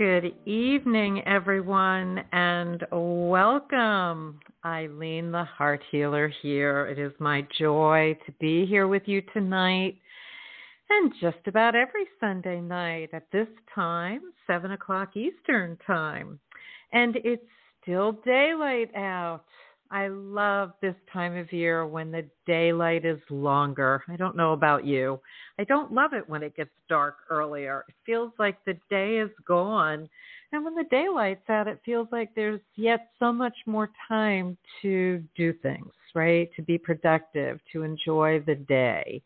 [0.00, 4.40] Good evening, everyone, and welcome.
[4.64, 6.86] Ilene, the Heart Healer, here.
[6.86, 9.98] It is my joy to be here with you tonight
[10.88, 16.40] and just about every Sunday night at this time, 7 o'clock Eastern Time.
[16.94, 17.44] And it's
[17.82, 19.44] still daylight out.
[19.90, 24.04] I love this time of year when the daylight is longer.
[24.08, 25.20] I don't know about you.
[25.58, 27.84] I don't love it when it gets dark earlier.
[27.88, 30.08] It feels like the day is gone.
[30.52, 35.22] And when the daylight's out, it feels like there's yet so much more time to
[35.36, 36.48] do things, right?
[36.54, 39.22] To be productive, to enjoy the day.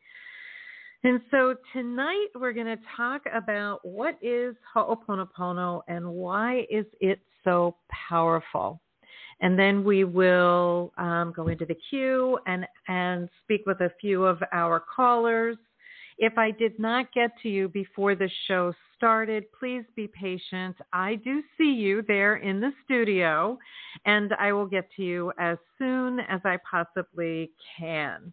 [1.03, 7.21] And so tonight we're going to talk about what is Ho'oponopono and why is it
[7.45, 7.77] so
[8.09, 8.81] powerful.
[9.41, 14.25] And then we will um, go into the queue and, and speak with a few
[14.25, 15.57] of our callers.
[16.19, 20.77] If I did not get to you before the show started, please be patient.
[20.93, 23.59] I do see you there in the studio,
[24.07, 28.33] and I will get to you as soon as I possibly can.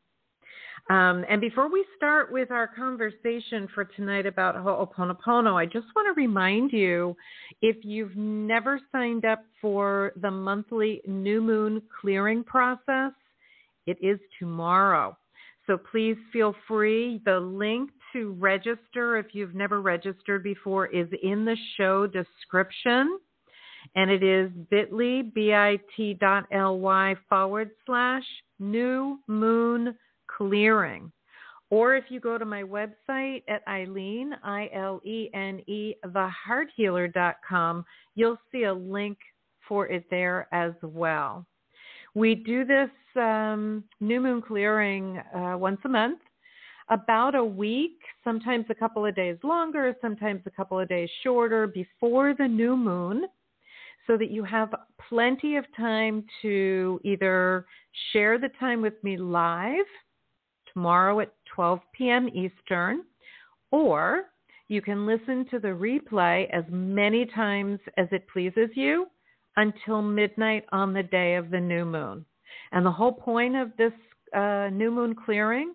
[0.89, 6.07] Um, and before we start with our conversation for tonight about Ho'oponopono, I just want
[6.07, 7.15] to remind you
[7.61, 13.11] if you've never signed up for the monthly new moon clearing process,
[13.85, 15.15] it is tomorrow.
[15.67, 17.21] So please feel free.
[17.25, 23.19] The link to register, if you've never registered before, is in the show description.
[23.95, 28.23] And it is bit.ly, bit.ly forward slash
[28.59, 29.95] new moon
[30.37, 31.11] clearing.
[31.69, 37.85] Or if you go to my website at Ilene, I L E N E, thehearthealer.com,
[38.15, 39.17] you'll see a link
[39.67, 41.45] for it there as well.
[42.13, 46.19] We do this um, new moon clearing uh, once a month,
[46.89, 51.67] about a week, sometimes a couple of days longer, sometimes a couple of days shorter
[51.67, 53.23] before the new moon
[54.07, 54.73] so that you have
[55.07, 57.65] plenty of time to either
[58.11, 59.85] share the time with me live
[60.73, 62.29] tomorrow at 12 p.m.
[62.29, 63.03] Eastern,
[63.71, 64.25] or
[64.67, 69.07] you can listen to the replay as many times as it pleases you
[69.57, 72.25] until midnight on the day of the new moon.
[72.71, 73.91] And the whole point of this
[74.35, 75.73] uh, new moon clearing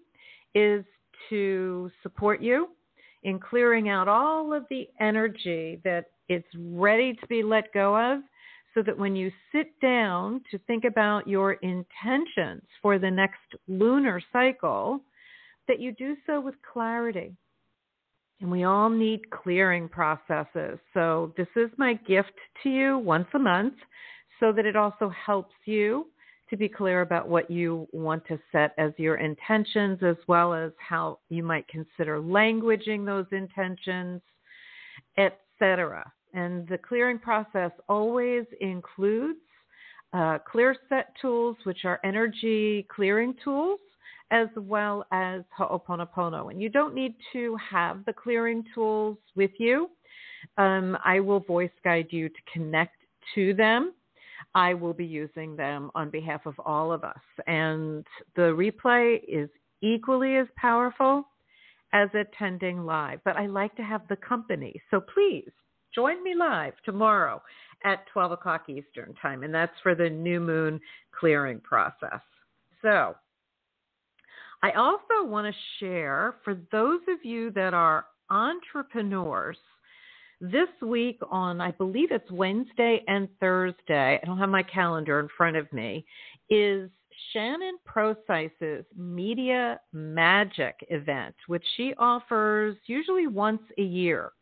[0.55, 0.85] is
[1.29, 2.69] to support you
[3.23, 8.21] in clearing out all of the energy that is ready to be let go of
[8.77, 14.21] so that when you sit down to think about your intentions for the next lunar
[14.33, 15.01] cycle,
[15.67, 17.35] that you do so with clarity.
[18.43, 20.79] And we all need clearing processes.
[20.93, 23.75] So this is my gift to you once a month
[24.39, 26.09] so that it also helps you
[26.51, 30.71] to be clear about what you want to set as your intentions, as well as
[30.79, 34.21] how you might consider languaging those intentions,
[35.17, 36.13] etc.
[36.35, 39.39] And the clearing process always includes
[40.13, 43.81] uh, clear set tools, which are energy clearing tools,
[44.31, 46.51] as well as Ho'oponopono.
[46.51, 49.91] And you don't need to have the clearing tools with you.
[50.59, 52.97] Um, I will voice guide you to connect
[53.35, 53.93] to them.
[54.55, 57.15] I will be using them on behalf of all of us.
[57.47, 58.07] And
[58.37, 59.49] the replay is
[59.83, 61.29] equally as powerful
[61.93, 64.81] as attending live, but I like to have the company.
[64.91, 65.51] So please
[65.95, 67.43] join me live tomorrow
[67.85, 70.81] at 12 o'clock Eastern Time, and that's for the new moon
[71.19, 72.21] clearing process.
[72.83, 73.15] So
[74.63, 79.59] I also want to share for those of you that are entrepreneurs
[80.41, 85.29] this week on, I believe it's Wednesday and Thursday, I don't have my calendar in
[85.37, 86.05] front of me,
[86.51, 86.91] is
[87.33, 94.33] Shannon Procise's Media Magic event, which she offers usually once a year.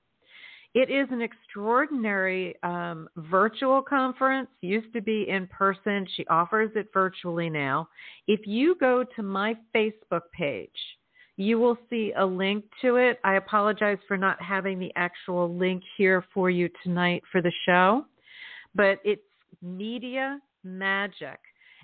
[0.75, 4.49] It is an extraordinary um, virtual conference.
[4.61, 6.07] Used to be in person.
[6.17, 7.89] She offers it virtually now.
[8.27, 10.71] If you go to my Facebook page,
[11.37, 13.21] you will see a link to it.
[13.23, 18.05] I apologize for not having the actual link here for you tonight for the show,
[18.75, 19.23] but it's
[19.63, 21.39] Media Magic.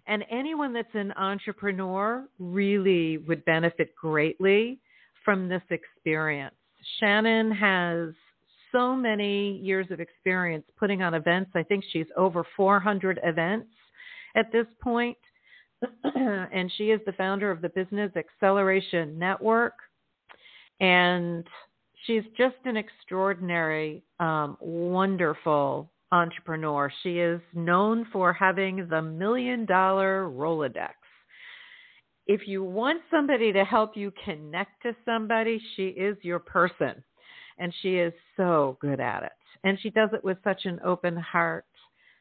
[0.08, 4.80] And anyone that's an entrepreneur really would benefit greatly
[5.24, 6.54] from this experience.
[6.98, 8.14] Shannon has
[8.72, 11.50] so many years of experience putting on events.
[11.54, 13.68] I think she's over 400 events
[14.34, 15.18] at this point.
[16.14, 19.74] and she is the founder of the Business Acceleration Network.
[20.80, 21.46] And
[22.06, 26.92] she's just an extraordinary, um, wonderful entrepreneur.
[27.02, 30.94] She is known for having the million dollar Rolodex.
[32.26, 37.02] If you want somebody to help you connect to somebody, she is your person.
[37.58, 39.32] And she is so good at it.
[39.64, 41.66] And she does it with such an open heart.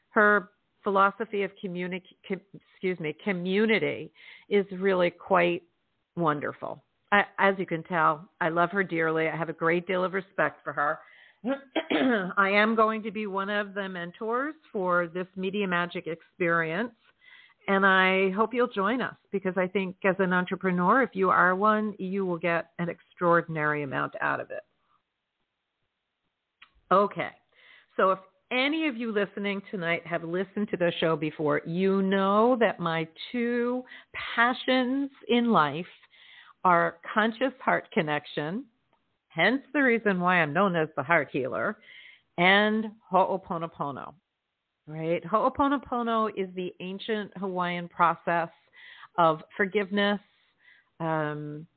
[0.09, 0.49] Her
[0.83, 4.11] philosophy of communi- excuse me, community
[4.49, 5.63] is really quite
[6.15, 6.83] wonderful.
[7.11, 9.27] I, as you can tell, I love her dearly.
[9.27, 10.99] I have a great deal of respect for her.
[12.37, 16.91] I am going to be one of the mentors for this Media Magic experience.
[17.67, 21.55] And I hope you'll join us because I think as an entrepreneur, if you are
[21.55, 24.63] one, you will get an extraordinary amount out of it.
[26.91, 27.29] Okay.
[27.97, 28.19] So if
[28.51, 33.07] any of you listening tonight have listened to the show before, you know that my
[33.31, 33.83] two
[34.35, 35.85] passions in life
[36.63, 38.65] are conscious heart connection,
[39.27, 41.77] hence the reason why I'm known as the heart healer,
[42.37, 44.13] and Ho'oponopono.
[44.87, 45.23] Right?
[45.23, 48.49] Ho'oponopono is the ancient Hawaiian process
[49.17, 50.19] of forgiveness,
[50.99, 51.67] um,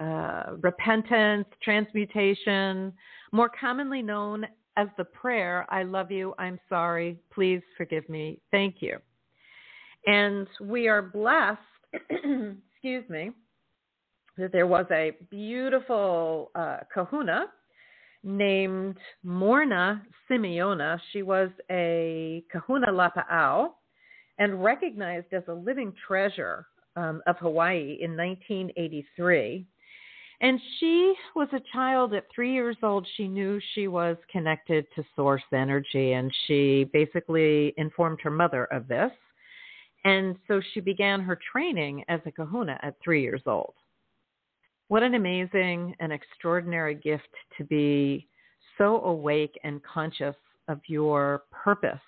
[0.00, 2.92] uh, repentance, transmutation,
[3.32, 4.46] more commonly known
[4.76, 8.98] as the prayer, I love you, I'm sorry, please forgive me, thank you.
[10.06, 11.60] And we are blessed,
[11.94, 13.30] excuse me,
[14.36, 17.46] that there was a beautiful uh, kahuna
[18.22, 21.00] named Morrnah Simeona.
[21.12, 23.70] She was a kahuna lapa'au
[24.38, 26.66] and recognized as a living treasure
[26.96, 29.66] um, of Hawaii in 1983.
[30.40, 33.06] And she was a child at three years old.
[33.16, 38.86] She knew she was connected to source energy, and she basically informed her mother of
[38.86, 39.12] this.
[40.04, 43.74] And so she began her training as a kahuna at three years old.
[44.88, 47.28] What an amazing and extraordinary gift
[47.58, 48.28] to be
[48.78, 50.36] so awake and conscious
[50.68, 51.98] of your purpose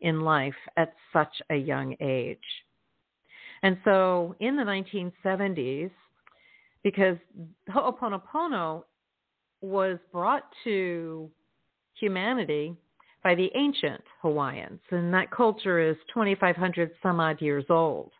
[0.00, 2.38] in life at such a young age.
[3.62, 5.90] And so in the 1970s,
[6.88, 7.18] because
[7.68, 8.82] Ho'oponopono
[9.60, 11.30] was brought to
[12.00, 12.74] humanity
[13.22, 18.10] by the ancient Hawaiians, and that culture is 2,500 some odd years old.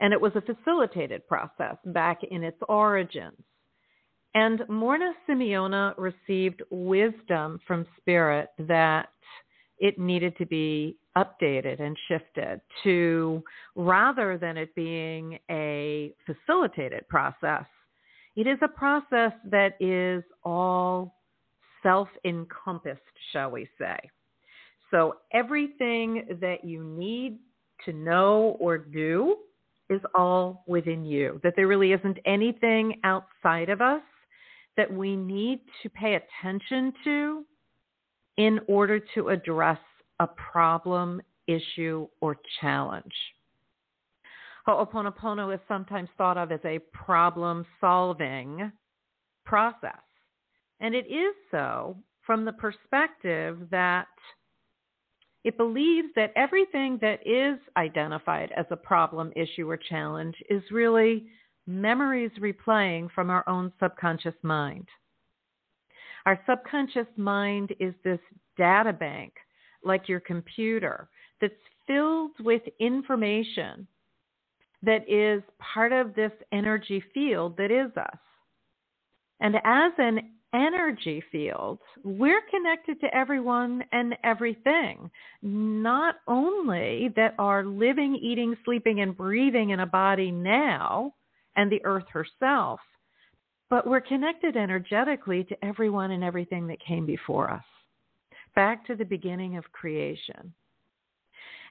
[0.00, 3.36] And it was a facilitated process back in its origins.
[4.34, 9.10] And Morrnah Simeona received wisdom from Spirit that
[9.80, 13.42] it needed to be updated and shifted to
[13.74, 17.66] rather than it being a facilitated process,
[18.36, 21.16] it is a process that is all
[21.82, 23.00] self encompassed,
[23.32, 23.98] shall we say.
[24.90, 27.38] So everything that you need
[27.84, 29.36] to know or do
[29.90, 34.02] is all within you, that there really isn't anything outside of us
[34.76, 37.44] that we need to pay attention to
[38.38, 39.78] in order to address
[40.20, 43.12] a problem, issue, or challenge.
[44.66, 48.70] Ho'oponopono is sometimes thought of as a problem solving
[49.44, 50.00] process.
[50.80, 54.06] And it is so from the perspective that
[55.44, 61.26] it believes that everything that is identified as a problem, issue, or challenge is really
[61.66, 64.86] memories replaying from our own subconscious mind.
[66.26, 68.20] Our subconscious mind is this
[68.56, 69.32] data bank,
[69.84, 71.08] like your computer,
[71.40, 71.54] that's
[71.88, 73.88] filled with information
[74.82, 78.18] that is part of this energy field that is us.
[79.40, 85.10] And as an energy field, we're connected to everyone and everything.
[85.42, 91.14] Not only that are living, eating, sleeping, and breathing in a body now
[91.56, 92.80] and the earth herself,
[93.70, 97.64] but we're connected energetically to everyone and everything that came before us.
[98.54, 100.52] Back to the beginning of creation.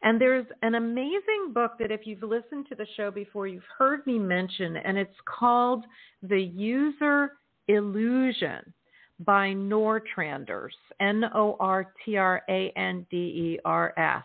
[0.04, 4.06] And there's an amazing book that, if you've listened to the show before, you've heard
[4.08, 5.86] me mention, and it's called
[6.24, 7.34] The User
[7.68, 8.74] Illusion
[9.20, 14.24] by Nortranders, N O R T R A N D E R S.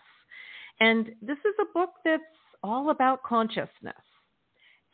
[0.80, 2.23] And this is a book that's
[2.62, 3.95] all about consciousness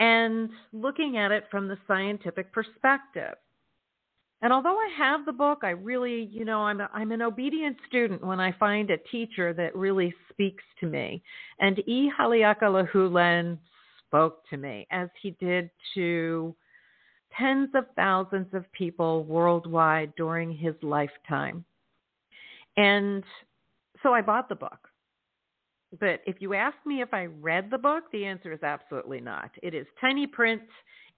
[0.01, 3.35] and looking at it from the scientific perspective.
[4.43, 7.77] And although I have the book, I really, you know, I'm a, I'm an obedient
[7.87, 11.23] student when I find a teacher that really speaks to me.
[11.61, 12.11] And E.
[12.19, 12.89] Haleakala
[14.09, 16.55] spoke to me as he did to
[17.39, 21.65] tens of thousands of people worldwide during his lifetime.
[22.77, 23.23] And
[24.03, 24.89] so I bought the book.
[26.01, 29.51] But if you ask me if I read the book, the answer is absolutely not.
[29.63, 30.63] It is tiny print.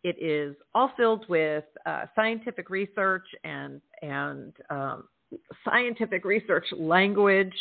[0.04, 5.04] It is all filled with uh, scientific research and and um,
[5.64, 7.54] scientific research language,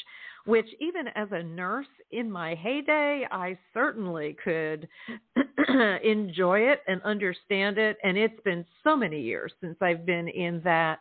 [0.46, 4.88] which even as a nurse in my heyday, I certainly could
[6.04, 7.98] enjoy it and understand it.
[8.04, 11.00] And it's been so many years since I've been in that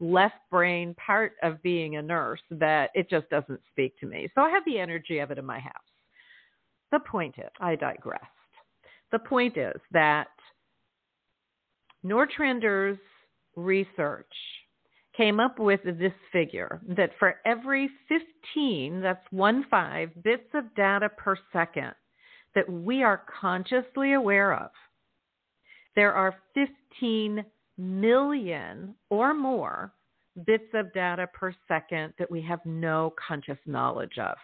[0.00, 4.28] left brain part of being a nurse that it just doesn't speak to me.
[4.34, 5.72] So I have the energy of it in my house.
[6.90, 8.26] The point is, I digressed.
[9.12, 10.28] The point is that
[12.04, 12.98] Nortrander's
[13.56, 14.32] research
[15.16, 21.08] came up with this figure that for every 15, that's one five, bits of data
[21.10, 21.92] per second
[22.54, 24.70] that we are consciously aware of,
[25.94, 27.44] there are 15
[27.78, 29.92] million or more
[30.46, 34.36] bits of data per second that we have no conscious knowledge of.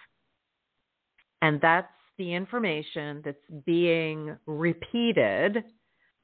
[1.40, 1.86] And that's
[2.18, 5.64] the information that's being repeated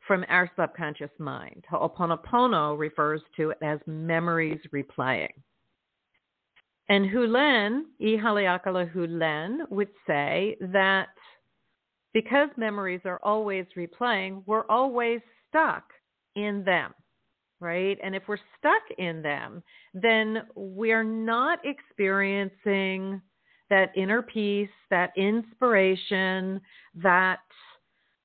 [0.06, 1.64] from our subconscious mind.
[1.70, 5.32] Ho'oponopono refers to it as memories replaying.
[6.88, 11.08] And Hew Len, Ihaleakala Hew Len, would say that
[12.12, 15.84] because memories are always replaying, we're always stuck
[16.36, 16.92] in them,
[17.60, 17.98] right?
[18.02, 19.62] And if we're stuck in them,
[19.94, 23.20] then we're not experiencing
[23.70, 26.60] that inner peace, that inspiration,
[26.94, 27.40] that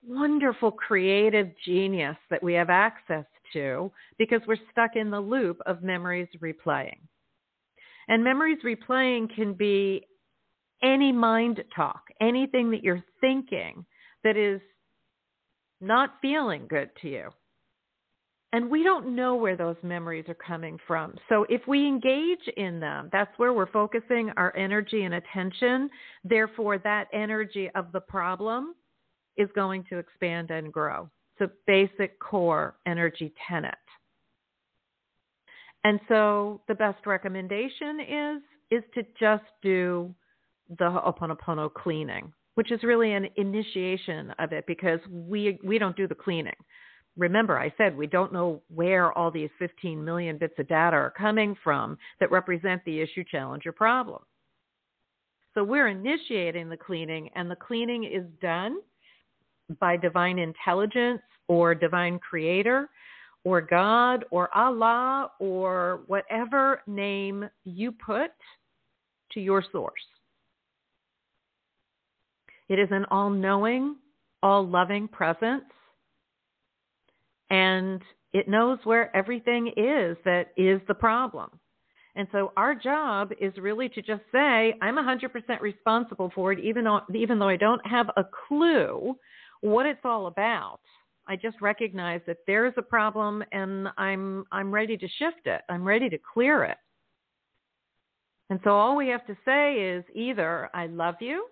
[0.05, 5.83] wonderful creative genius that we have access to because we're stuck in the loop of
[5.83, 6.99] memories replaying.
[8.07, 10.05] And memories replaying can be
[10.81, 13.85] any mind talk, anything that you're thinking
[14.23, 14.61] that is
[15.81, 17.29] not feeling good to you.
[18.51, 21.13] And we don't know where those memories are coming from.
[21.29, 25.87] So if we engage in them, that's where we're focusing our energy and attention.
[26.23, 28.73] Therefore, that energy of the problem
[29.37, 31.09] is going to expand and grow.
[31.37, 33.75] It's a basic core energy tenet.
[35.83, 40.13] And so the best recommendation is is to just do
[40.77, 46.07] the Ho'oponopono cleaning, which is really an initiation of it because we we don't do
[46.07, 46.53] the cleaning.
[47.17, 51.13] Remember, I said we don't know where all these 15 million bits of data are
[51.17, 54.21] coming from that represent the issue, challenge, or problem.
[55.53, 58.77] So we're initiating the cleaning, and the cleaning is done
[59.79, 62.89] by divine intelligence or divine creator
[63.43, 68.31] or God or Allah or whatever name you put
[69.33, 69.93] to your source.
[72.67, 73.95] It is an all knowing,
[74.43, 75.63] all loving presence,
[77.49, 81.49] and it knows where everything is that is the problem.
[82.15, 86.83] And so our job is really to just say, I'm 100% responsible for it, even
[86.83, 89.15] though, even though I don't have a clue
[89.61, 90.79] what it's all about.
[91.27, 95.61] I just recognize that there is a problem and I'm I'm ready to shift it.
[95.69, 96.77] I'm ready to clear it.
[98.49, 101.45] And so all we have to say is either I love you,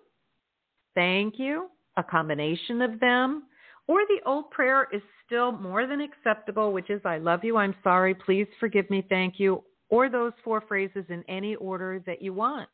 [0.96, 3.44] thank you, a combination of them,
[3.86, 7.74] or the old prayer is still more than acceptable, which is I love you, I'm
[7.84, 12.34] sorry, please forgive me, thank you, or those four phrases in any order that you
[12.34, 12.68] want.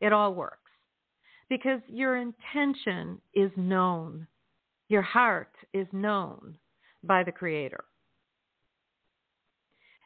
[0.00, 0.59] It all works
[1.50, 4.26] because your intention is known,
[4.88, 6.56] your heart is known
[7.02, 7.84] by the Creator.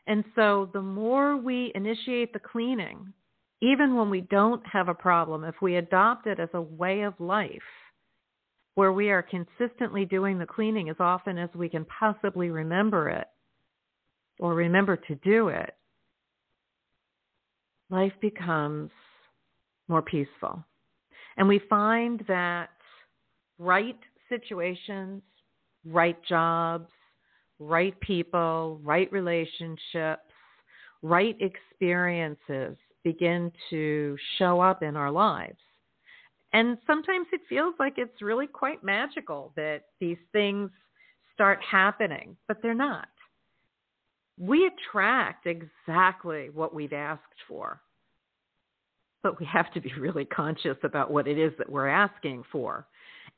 [0.07, 3.13] And so the more we initiate the cleaning,
[3.61, 7.15] even when we don't have a problem, if we adopt it as a way of
[7.21, 7.51] life,
[8.75, 13.29] where we are consistently doing the cleaning as often as we can possibly remember it
[14.39, 15.75] or remember to do it,
[17.89, 18.91] life becomes
[19.89, 20.65] more peaceful.
[21.37, 22.71] And we find that
[23.59, 23.99] right
[24.29, 25.23] situations,
[25.85, 26.91] right jobs,
[27.59, 30.23] right people, right relationships,
[31.03, 35.59] right experiences begin to show up in our lives.
[36.53, 40.71] And sometimes it feels like it's really quite magical that these things
[41.35, 43.09] start happening, but they're not.
[44.39, 47.81] We attract exactly what we've asked for.
[49.25, 52.87] But we have to be really conscious about what it is that we're asking for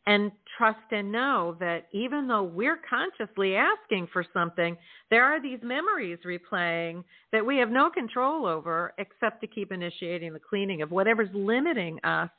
[0.06, 4.76] and trust and know that even though we're consciously asking for something,
[5.10, 7.02] there are these memories replaying
[7.32, 11.98] that we have no control over except to keep initiating the cleaning of whatever's limiting
[12.04, 12.30] us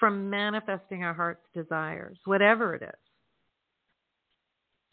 [0.00, 2.88] from manifesting our heart's desires, whatever it is.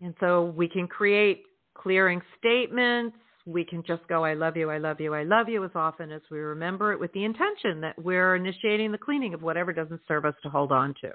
[0.02, 3.16] And so we can create clearing statements.
[3.46, 6.12] We can just go, I love you, I love you, I love you, as often
[6.12, 10.02] as we remember it with the intention that we're initiating the cleaning of whatever doesn't
[10.08, 11.12] serve us to hold on to.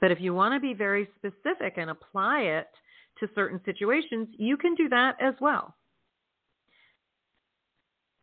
[0.00, 2.68] But if you want to be very specific and apply it
[3.20, 5.74] to certain situations, you can do that as well.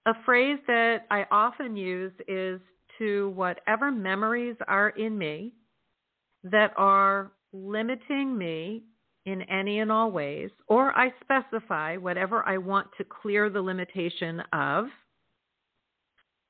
[0.06, 2.60] A phrase that I often use is
[3.00, 5.54] to whatever memories are in me
[6.44, 8.84] that are limiting me
[9.26, 14.42] in any and all ways, or I specify whatever I want to clear the limitation
[14.52, 14.86] of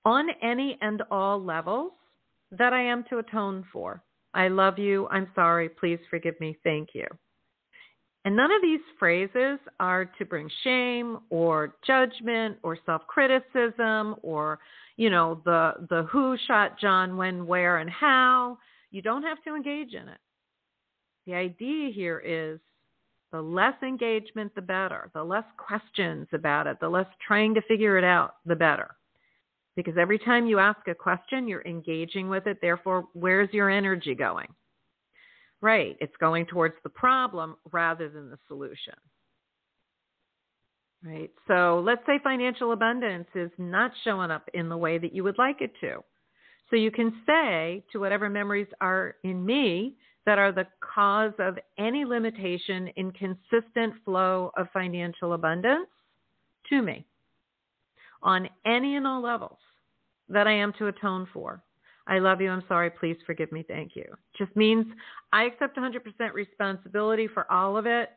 [0.05, 1.91] on any and all levels
[2.51, 4.03] that I am to atone for.
[4.34, 5.07] I love you.
[5.10, 5.69] I'm sorry.
[5.69, 6.57] Please forgive me.
[6.63, 7.05] Thank you.
[8.23, 14.60] And none of these phrases are to bring shame or judgment or self-criticism or,
[14.95, 18.60] you know, the the who shot John when, where and how.
[18.91, 20.19] You don't have to engage in it.
[21.32, 22.60] The idea here is
[23.32, 25.10] the less engagement the better.
[25.13, 28.96] The less questions about it, the less trying to figure it out, the better
[29.76, 32.58] because every time you ask a question, you're engaging with it.
[32.62, 34.48] Therefore, where's your energy going?
[35.62, 38.96] Right, it's going towards the problem rather than the solution.
[41.02, 45.24] Right, so let's say financial abundance is not showing up in the way that you
[45.24, 46.04] would like it to.
[46.70, 51.57] So you can say to whatever memories are in me that are the cause of
[51.77, 55.88] any limitation in consistent flow of financial abundance
[56.69, 57.05] to me
[58.23, 59.57] on any and all levels
[60.29, 61.63] that I am to atone for.
[62.07, 62.49] I love you.
[62.49, 62.89] I'm sorry.
[62.89, 63.63] Please forgive me.
[63.67, 64.05] Thank you.
[64.38, 64.86] Just means
[65.31, 65.99] I accept 100%
[66.34, 68.10] responsibility for all of it.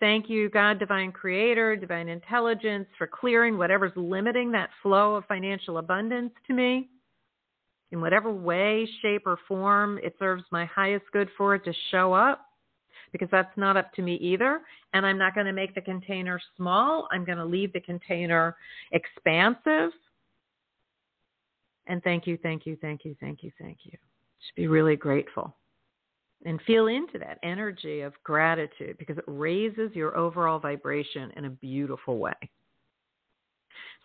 [0.00, 5.78] Thank you, God, divine creator, divine intelligence, for clearing whatever's limiting that flow of financial
[5.78, 6.88] abundance to me.
[7.94, 12.12] In whatever way, shape, or form it serves my highest good for it to show
[12.12, 12.44] up
[13.12, 14.62] because that's not up to me either.
[14.94, 17.06] And I'm not going to make the container small.
[17.12, 18.56] I'm going to leave the container
[18.90, 19.92] expansive.
[21.86, 23.92] And thank you, thank you, thank you, thank you, thank you.
[23.92, 25.54] Just be really grateful
[26.44, 31.50] and feel into that energy of gratitude because it raises your overall vibration in a
[31.50, 32.34] beautiful way.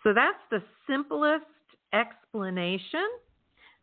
[0.04, 1.44] So that's the simplest
[1.92, 3.08] explanation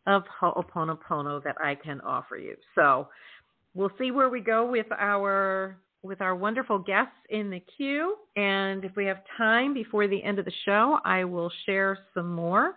[0.08, 2.56] of Ho'oponopono that I can offer you.
[2.74, 3.10] So
[3.76, 8.15] we'll see where we go with our with our wonderful guests in the queue.
[8.36, 12.32] And if we have time before the end of the show, I will share some
[12.32, 12.76] more.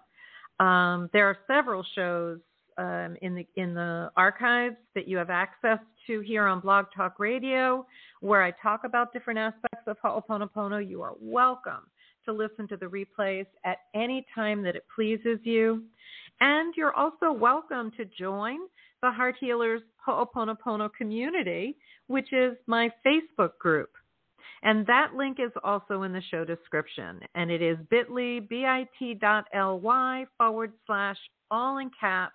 [0.58, 2.40] Um, there are several shows
[2.76, 7.18] um, in the in the archives that you have access to here on Blog Talk
[7.18, 7.86] Radio,
[8.20, 10.86] where I talk about different aspects of Ho'oponopono.
[10.86, 11.86] You are welcome
[12.24, 15.82] to listen to the replays at any time that it pleases you,
[16.40, 18.58] and you're also welcome to join
[19.02, 21.76] the Heart Healers Ho'oponopono community,
[22.06, 23.90] which is my Facebook group.
[24.62, 27.20] And that link is also in the show description.
[27.34, 31.16] And it is bit.ly, bit.ly forward slash
[31.50, 32.34] all in caps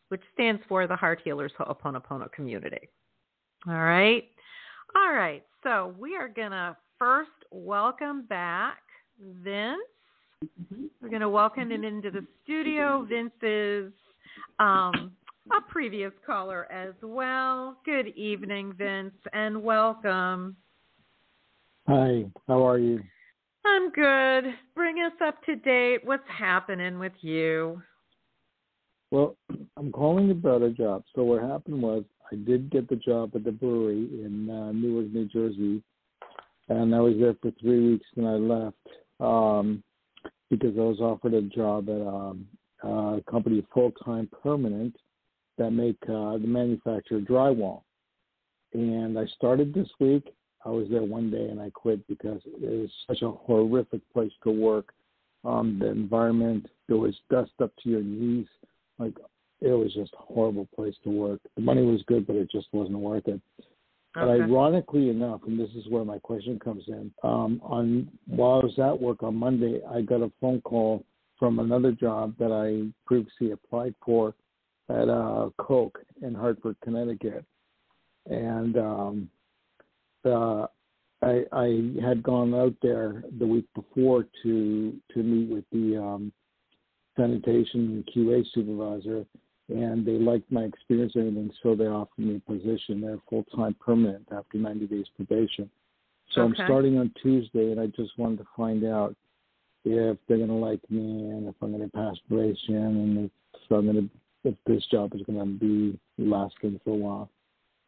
[0.07, 2.89] which stands for the Heart Healers Ho'oponopono community.
[3.67, 4.23] All right.
[4.95, 5.43] All right.
[5.63, 8.77] So we are going to first welcome back
[9.21, 9.79] Vince
[11.01, 13.05] We're going to welcome him into the studio.
[13.07, 13.91] Vince's
[14.59, 15.11] um,
[15.51, 17.77] a previous caller as well.
[17.83, 20.55] Good evening, Vince, and welcome.
[21.87, 23.01] Hi, how are you?
[23.65, 24.53] I'm good.
[24.73, 25.99] Bring us up to date.
[26.05, 27.81] What's happening with you?
[29.11, 29.35] Well,
[29.75, 31.03] I'm calling about a job.
[31.13, 35.07] So what happened was I did get the job at the brewery in uh, Newark,
[35.11, 35.83] New Jersey,
[36.69, 38.05] and I was there for three weeks.
[38.15, 38.77] and I left
[39.19, 39.83] um,
[40.49, 42.47] because I was offered a job at um,
[42.83, 44.95] a company full time permanent
[45.57, 47.81] that make uh, the manufacturer drywall.
[48.73, 50.33] And I started this week.
[50.65, 54.31] I was there one day and I quit because it was such a horrific place
[54.43, 54.93] to work.
[55.45, 58.47] Um, the environment, there was dust up to your knees.
[58.97, 59.13] Like
[59.61, 61.39] it was just a horrible place to work.
[61.55, 63.41] The money was good, but it just wasn't worth it.
[64.15, 68.65] But ironically enough, and this is where my question comes in, um, on while I
[68.65, 71.05] was at work on Monday, I got a phone call
[71.37, 74.33] from another job that I previously applied for
[74.89, 77.45] at uh, Coke in Hartford, Connecticut,
[78.25, 79.29] and um,
[80.25, 80.65] uh,
[81.21, 86.33] I, I had gone out there the week before to to meet with the um,
[87.15, 89.25] sanitation QA supervisor,
[89.69, 93.43] and they liked my experience and everything, so they offered me a position there, full
[93.55, 95.69] time permanent after 90 days probation.
[96.31, 96.61] So Okay.
[96.61, 99.15] I'm starting on Tuesday, and I just wanted to find out
[99.85, 103.31] if they're going to like me and if I'm going to pass probation and if
[103.71, 104.09] I'm going to
[104.45, 107.29] if this job is going to be lasting for a while.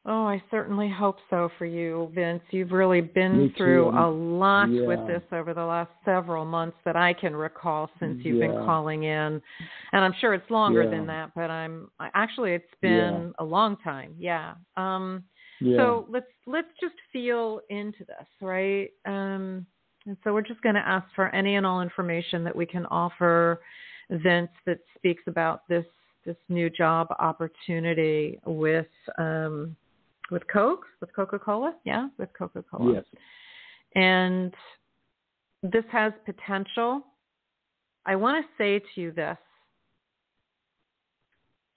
[0.03, 2.41] Oh, I certainly hope so for you, Vince.
[2.49, 6.77] You've really been Me through a I'm- lot with this over the last several months
[6.85, 9.39] that I can recall since you've been calling in.
[9.93, 10.89] And I'm sure it's longer Yeah.
[10.89, 14.15] than that, but I'm actually it's been a long time.
[14.17, 14.55] Yeah.
[14.75, 15.23] Um
[15.59, 15.77] Yeah.
[15.77, 18.89] so let's let's just feel into this, right?
[19.05, 19.67] Um
[20.07, 22.87] and so we're just going to ask for any and all information that we can
[22.87, 23.61] offer
[24.09, 25.85] Vince that speaks about this
[26.25, 28.87] this new job opportunity with
[29.19, 29.75] um
[30.31, 32.93] with Coke, with Coca-Cola, yeah, with Coca-Cola.
[32.93, 33.05] yes.
[33.93, 34.53] And
[35.61, 37.05] this has potential.
[38.05, 39.37] I want to say to you this.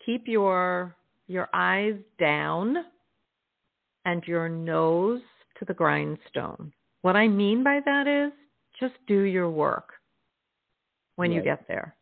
[0.07, 0.95] Keep your
[1.27, 2.77] your eyes down
[4.05, 5.23] and your nose
[5.59, 6.73] to the grindstone.
[7.03, 8.33] What I mean by that is
[8.79, 9.95] just do your work
[11.17, 11.95] when you get there.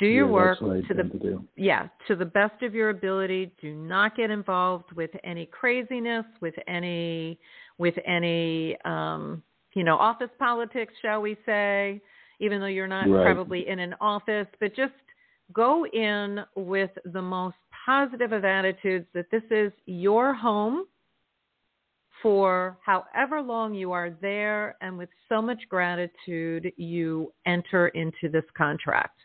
[0.00, 2.90] Do your Yeah, work that's what I to the yeah, to the best of your
[2.90, 3.52] ability.
[3.60, 7.38] Do not get involved with any craziness, with any
[7.78, 9.42] with any um,
[9.74, 12.00] you know, office politics, shall we say,
[12.40, 13.24] even though you're not Right.
[13.24, 14.92] probably in an office, but just
[15.52, 20.86] go in with the most positive of attitudes that this is your home
[22.22, 28.44] for however long you are there and with so much gratitude you enter into this
[28.56, 29.18] contract.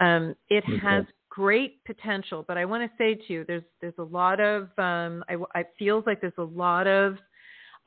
[0.00, 0.76] Um, it Okay.
[0.80, 4.64] has great potential, but I want to say to you, there's there's a lot of
[4.78, 7.16] um, I, I feels like there's a lot of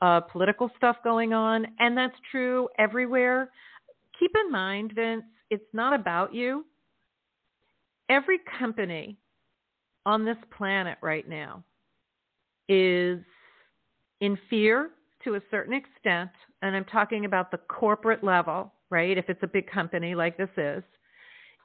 [0.00, 3.50] uh, political stuff going on, and that's true everywhere.
[4.18, 6.64] Keep in mind, Vince, it's not about you.
[8.08, 9.16] Every company
[10.06, 11.64] on this planet right now
[12.68, 13.20] is
[14.20, 14.90] in fear
[15.24, 16.30] to a certain extent,
[16.62, 19.16] and I'm talking about the corporate level, right?
[19.16, 20.82] If it's a big company like this is,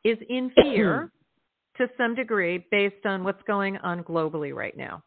[0.04, 1.12] is in fear
[1.78, 5.04] to some degree based on what's going on globally right now.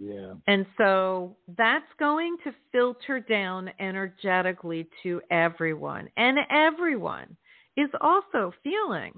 [0.00, 0.34] Yeah.
[0.46, 6.08] And so that's going to filter down energetically to everyone.
[6.16, 7.36] And everyone
[7.76, 9.12] is also feeling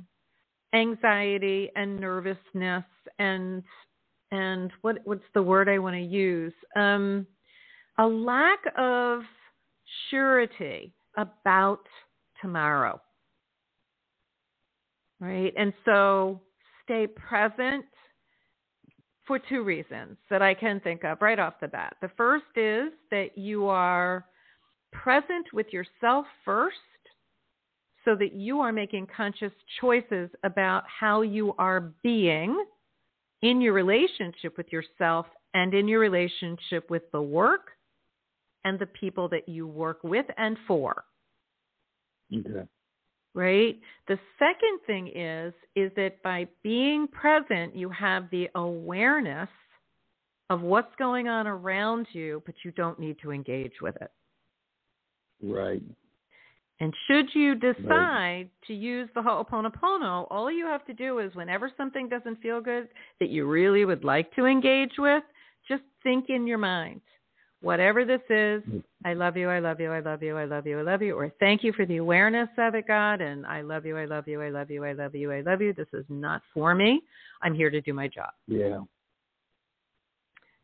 [0.74, 2.84] anxiety and nervousness
[3.18, 3.62] and
[4.32, 6.52] and what what's the word I want to use?
[6.76, 7.26] Um
[7.98, 9.20] a lack of
[10.10, 11.86] surety about
[12.42, 13.00] tomorrow.
[15.20, 15.52] Right?
[15.56, 16.40] And so
[16.84, 17.84] stay present
[19.26, 21.96] for two reasons that I can think of right off the bat.
[22.02, 24.26] The first is that you are
[24.92, 26.76] present with yourself first
[28.04, 32.64] so that you are making conscious choices about how you are being
[33.42, 37.68] in your relationship with yourself and in your relationship with the work
[38.64, 41.04] and the people that you work with and for
[42.34, 42.66] Okay.
[43.34, 43.78] Right?
[44.08, 49.48] The second thing is is that by being present you have the awareness
[50.50, 54.10] of what's going on around you but you don't need to engage with it.
[55.42, 55.82] Right.
[56.80, 61.70] and should you decide to use the Ho'oponopono, all you have to do is whenever
[61.76, 62.88] something doesn't feel good
[63.20, 65.22] that you really would like to engage with,
[65.68, 67.00] just think in your mind,
[67.64, 68.62] whatever this is,
[69.04, 71.14] I love you, I love you, I love you, I love you, I love you,
[71.14, 74.28] or thank you for the awareness of it, God, and I love you, I love
[74.28, 75.72] you, I love you, I love you, I love you.
[75.72, 77.02] This is not for me.
[77.42, 78.30] I'm here to do my job.
[78.46, 78.80] Yeah.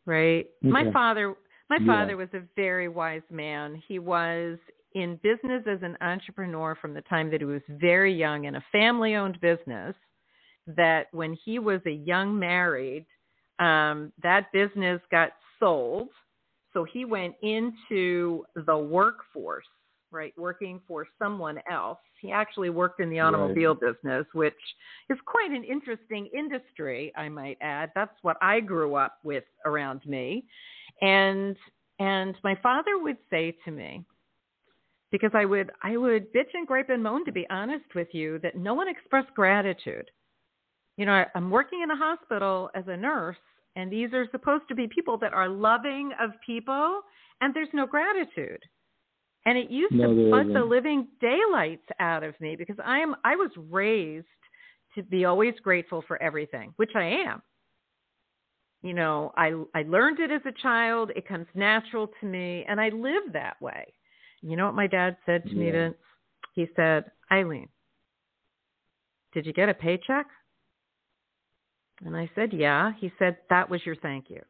[0.06, 0.46] Right?
[0.62, 1.34] My father
[1.70, 1.86] my Yeah.
[1.86, 3.76] father was a very wise man.
[3.86, 4.58] He was
[4.94, 8.64] in business as an entrepreneur from the time that he was very young in a
[8.72, 9.94] family owned business
[10.66, 13.06] that when he was a young married
[13.60, 16.08] um, that business got sold
[16.72, 19.66] so he went into the workforce
[20.12, 21.98] right working for someone else.
[22.20, 24.54] He actually worked in the automobile business which
[25.08, 27.90] is quite an interesting industry i might add.
[27.94, 30.44] That's what i grew up with around me.
[31.00, 31.56] And
[31.98, 34.04] and my father would say to me
[35.12, 38.38] because I would I would bitch and gripe and moan to be honest with you
[38.42, 40.10] that no one expressed gratitude.
[40.96, 43.36] You know, I, I'm working in a hospital as a nurse
[43.76, 47.00] and these are supposed to be people that are loving of people
[47.40, 48.60] and there's no gratitude.
[49.46, 53.16] And it used No, to bug the living daylights out of me because I am
[53.24, 54.26] I was raised
[54.94, 57.42] to be always grateful for everything, which I am.
[58.82, 62.80] You know, I I learned it as a child, it comes natural to me and
[62.80, 63.92] I live that way.
[64.42, 65.72] You know what my dad said to me, Yeah.
[65.72, 65.96] Vince?
[66.54, 67.68] He said, Ilene,
[69.32, 70.26] did you get a paycheck?
[72.04, 72.92] And I said, Yeah.
[72.98, 74.42] He said, That was your thank you.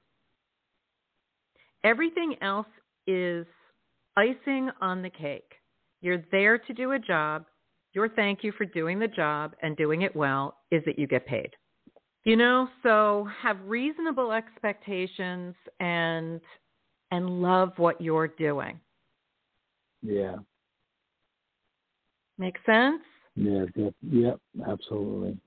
[1.82, 2.66] Everything else
[3.06, 3.46] is
[4.16, 5.54] icing on the cake.
[6.00, 7.46] You're there to do a job.
[7.92, 11.26] Your thank you for doing the job and doing it well is that you get
[11.26, 11.50] paid.
[12.24, 16.40] You know, so have reasonable expectations and
[17.10, 18.78] and love what you're doing.
[20.02, 20.36] Yeah.
[22.38, 23.02] Make sense?
[23.34, 23.64] Yeah.
[23.74, 23.94] Yep.
[24.02, 24.40] Yep.
[24.68, 25.38] Absolutely.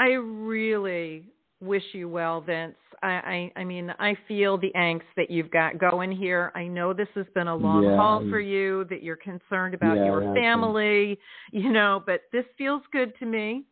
[0.00, 1.28] I really
[1.60, 2.74] wish you well, Vince.
[3.02, 6.50] I, I I mean, I feel the angst that you've got going here.
[6.54, 9.98] I know this has been a long Yeah, haul for you, that you're concerned about
[9.98, 11.18] Yeah, your family,
[11.52, 13.66] you know, but this feels good to me.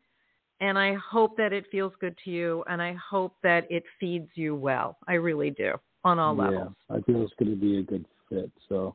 [0.61, 4.29] And I hope that it feels good to you and I hope that it feeds
[4.35, 4.99] you well.
[5.07, 5.75] I really do.
[6.05, 6.43] On all yeah.
[6.43, 6.75] levels.
[6.91, 8.51] I feel it's going to be a good fit.
[8.69, 8.95] So.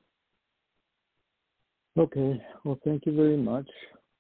[1.98, 2.42] Okay.
[2.64, 3.68] Well, thank you very much.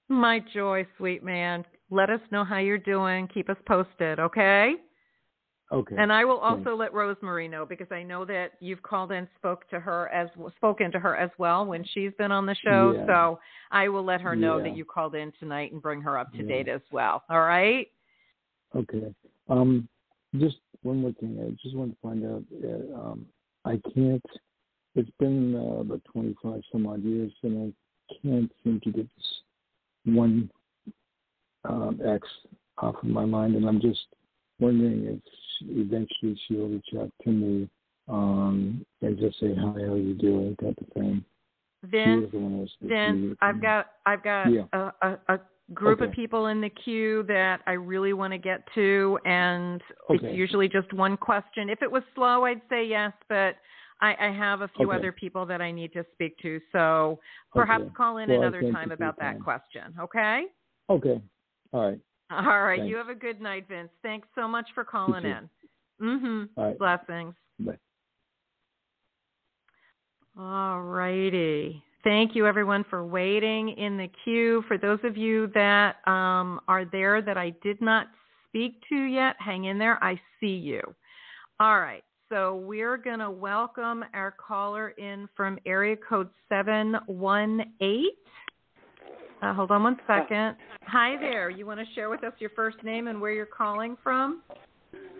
[0.09, 1.65] My joy, sweet man.
[1.93, 3.27] Let us know how you're doing.
[3.27, 4.73] Keep us posted, okay?
[5.71, 5.95] Okay.
[5.97, 6.65] And I will Thanks.
[6.65, 10.27] also let Rosemary know because I know that you've called and spoke to her as
[10.55, 12.95] spoken to her as well when she's been on the show.
[12.95, 13.05] Yeah.
[13.05, 13.39] So
[13.71, 14.63] I will let her know Yeah.
[14.63, 16.47] that you called in tonight and bring her up to Yeah.
[16.47, 17.23] date as well.
[17.29, 17.87] All right?
[18.75, 19.13] Okay.
[19.49, 19.87] Um,
[20.39, 21.39] just one more thing.
[21.39, 22.43] I just want to find out.
[22.63, 23.27] Uh, um,
[23.65, 24.25] I can't.
[24.95, 27.73] It's been uh, about twenty-five some odd years, and
[28.09, 29.41] I can't seem to get this
[30.05, 30.49] one
[31.65, 32.27] um, ex
[32.79, 34.07] off of my mind, and I'm just
[34.59, 35.19] wondering if
[35.59, 37.69] she, eventually she'll reach out to me
[38.07, 41.23] um, and just say, "Hi, how are you doing?" type of thing.
[41.83, 44.51] Then, Vince, was the one who was supposed to Vince, meet I've got I've got
[44.51, 44.63] Yeah.
[44.73, 45.39] a, a, a
[45.73, 50.27] group of people in the queue that I really want to get to, and Okay.
[50.27, 51.69] it's usually just one question.
[51.69, 53.55] If it was slow, I'd say yes, but
[54.01, 54.97] I, I have a few Okay.
[54.97, 56.59] other people that I need to speak to.
[56.71, 57.19] So
[57.53, 57.93] perhaps Okay.
[57.95, 59.41] call in Well, another time about that time.
[59.41, 59.95] question.
[59.99, 60.45] Okay.
[60.89, 61.21] Okay.
[61.73, 61.99] All right.
[62.31, 62.83] All right.
[62.83, 63.89] You have a good night, Vince.
[64.01, 65.49] Thanks so much for calling in.
[66.01, 66.49] Mhm.
[66.57, 66.77] All right.
[66.77, 67.35] Blessings.
[67.59, 67.77] Bye.
[70.37, 71.83] All righty.
[72.03, 74.63] Thank you, everyone, for waiting in the queue.
[74.67, 78.07] For those of you that um, are there that I did not
[78.49, 80.03] speak to yet, hang in there.
[80.03, 80.81] I see you.
[81.59, 82.03] All right.
[82.29, 88.05] So we're going to welcome our caller in from area code 718.
[89.43, 90.55] Uh, hold on one second.
[90.87, 91.49] Hi there.
[91.49, 94.41] You want to share with us your first name and where you're calling from?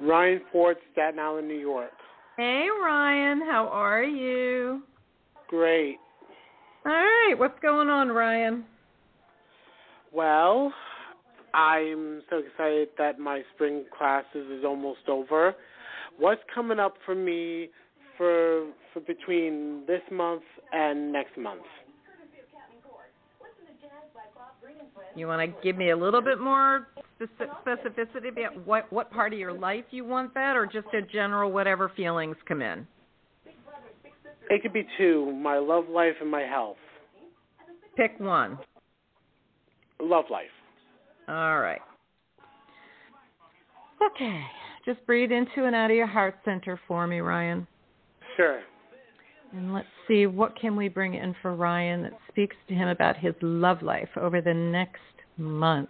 [0.01, 1.91] Ryan Ford, Staten Island, New York.
[2.37, 3.41] Hey, Ryan.
[3.41, 4.83] How are you?
[5.49, 5.97] Great.
[6.85, 7.35] All right.
[7.37, 8.63] What's going on, Ryan?
[10.13, 10.73] Well,
[11.53, 15.53] I'm so excited that my spring classes is almost over.
[16.17, 17.71] What's coming up for me
[18.17, 21.63] for for between this month and next month?
[25.15, 26.87] You want to give me a little bit more
[27.21, 31.51] specificity about what what part of your life you want that, or just a general
[31.51, 32.87] whatever feelings come in?
[34.49, 36.77] It could be two: my love life and my health.
[37.95, 38.57] Pick one.
[40.01, 40.47] Love life.
[41.27, 41.81] All right.
[44.11, 44.41] Okay.
[44.85, 47.65] Just breathe into and out of your heart center for me, Ryan.
[48.35, 48.61] Sure.
[49.53, 53.17] And let's see what can we bring in for Ryan that speaks to him about
[53.17, 54.99] his love life over the next
[55.37, 55.89] month.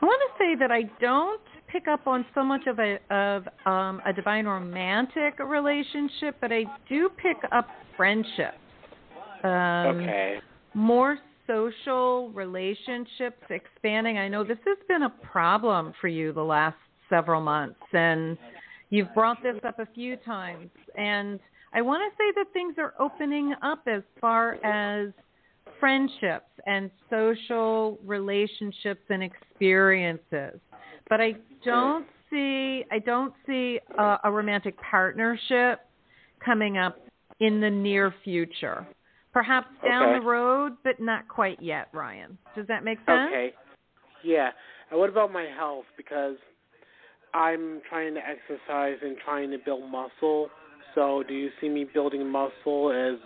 [0.00, 3.46] I want to say that I don't pick up on so much of a of
[3.66, 8.54] um, a divine romantic relationship, but I do pick up friendship.
[9.42, 10.36] Um, okay.
[10.74, 14.18] More social relationships expanding.
[14.18, 16.76] I know this has been a problem for you the last
[17.08, 18.36] several months, and
[18.90, 20.70] you've brought this up a few times.
[20.96, 21.40] And
[21.72, 25.12] I want to say that things are opening up as far as
[25.80, 30.60] friendships and social relationships and experiences.
[31.08, 35.80] But I don't see I don't see a, a romantic partnership
[36.44, 36.98] coming up
[37.40, 38.86] in the near future.
[39.32, 40.18] Perhaps down Okay.
[40.18, 42.38] the road, but not quite yet, Ryan.
[42.54, 43.28] Does that make sense?
[43.28, 43.52] Okay.
[44.24, 44.50] Yeah.
[44.90, 45.84] And what about my health?
[45.96, 46.36] Because
[47.34, 50.48] I'm trying to exercise and trying to build muscle.
[50.94, 53.18] So, do you see me building muscle as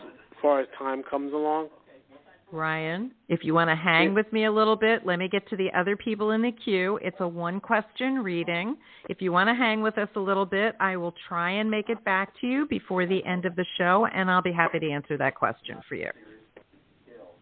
[0.43, 1.69] far as time comes along?
[2.53, 5.57] Ryan, if you want to hang with me a little bit, let me get to
[5.57, 6.99] the other people in the queue.
[7.01, 8.77] It's a one question reading.
[9.09, 11.89] If you want to hang with us a little bit, I will try and make
[11.89, 14.91] it back to you before the end of the show, and I'll be happy to
[14.91, 16.11] answer that question for you.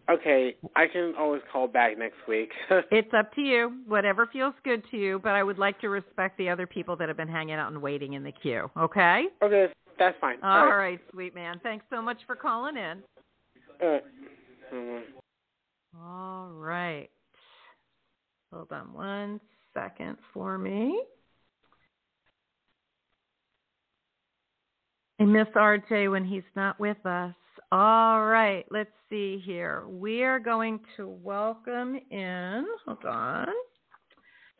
[0.09, 2.49] Okay, I can always call back next week.
[2.91, 6.37] It's up to you, whatever feels good to you, but I would like to respect
[6.37, 9.25] the other people that have been hanging out and waiting in the queue, okay?
[9.43, 9.67] okay,
[9.99, 10.37] that's fine.
[10.41, 10.75] All right.
[10.75, 11.59] right, sweet man.
[11.61, 13.03] Thanks so much for calling in.
[13.81, 14.03] All right.
[14.73, 15.01] Mhm.
[16.01, 17.09] All right.
[18.51, 19.39] Hold on one
[19.73, 21.03] second for me.
[25.19, 27.35] I miss RJ when he's not with us.
[27.73, 29.83] All right, let's see here.
[29.85, 32.65] We are going to welcome in.
[32.85, 33.47] Hold on.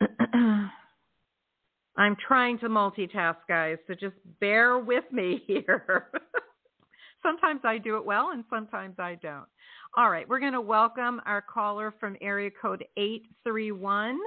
[1.96, 6.10] I'm trying to multitask, guys, so just bear with me here.
[7.22, 9.46] sometimes I do it well and sometimes I don't.
[9.96, 14.18] All right, we're going to welcome our caller from area code 831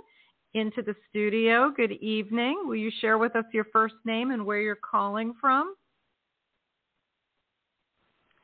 [0.56, 1.72] into the studio.
[1.76, 2.64] Good evening.
[2.66, 5.76] Will you share with us your first name and where you're calling from?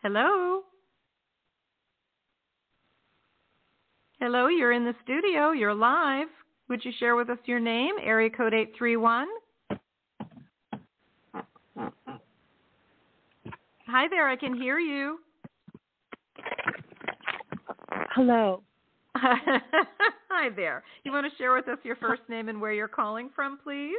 [0.01, 0.61] Hello?
[4.21, 5.51] Hello, you're in the studio.
[5.51, 6.29] You're live.
[6.69, 7.95] Would you share with us your name?
[8.01, 9.27] Area code 831.
[13.87, 15.19] Hi there, I can hear you.
[18.15, 18.63] Hello.
[19.15, 20.83] Hi there.
[21.03, 23.97] You want to share with us your first name and where you're calling from, please?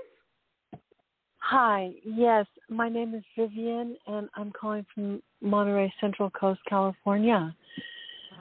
[1.41, 1.91] Hi.
[2.05, 7.55] Yes, my name is Vivian, and I'm calling from Monterey Central Coast, California.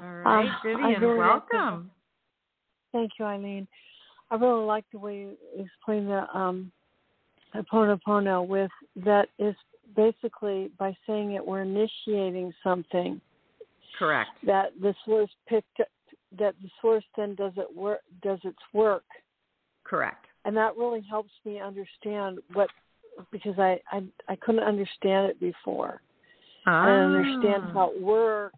[0.02, 1.92] All right, Uh, Vivian, really like the- welcome.
[2.92, 3.68] Thank you, Ilene.
[4.32, 6.72] I really like the way you explain the um,
[7.54, 9.56] Ho'oponopono with that is
[9.96, 13.20] basically by saying it we're initiating something
[13.98, 14.30] Correct.
[14.44, 15.88] that the source picked up,
[16.34, 19.04] that the source then does it work does its work
[19.84, 20.26] Correct.
[20.46, 22.70] and that really helps me understand what
[23.32, 26.02] because I I, I couldn't understand it before.
[26.66, 26.88] Ah.
[26.88, 28.56] I understand how it worked.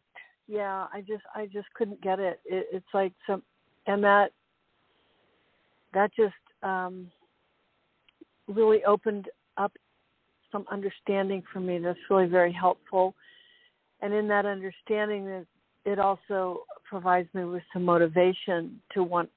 [0.48, 2.40] Yeah, I just I just couldn't get it.
[2.46, 3.44] it it's like some
[3.88, 4.32] and that
[5.94, 7.12] that just um
[8.48, 9.72] really opened up
[10.52, 13.16] some understanding for me that's really very helpful.
[14.02, 15.48] And in that understanding it
[15.86, 19.30] it also provides me with some motivation to want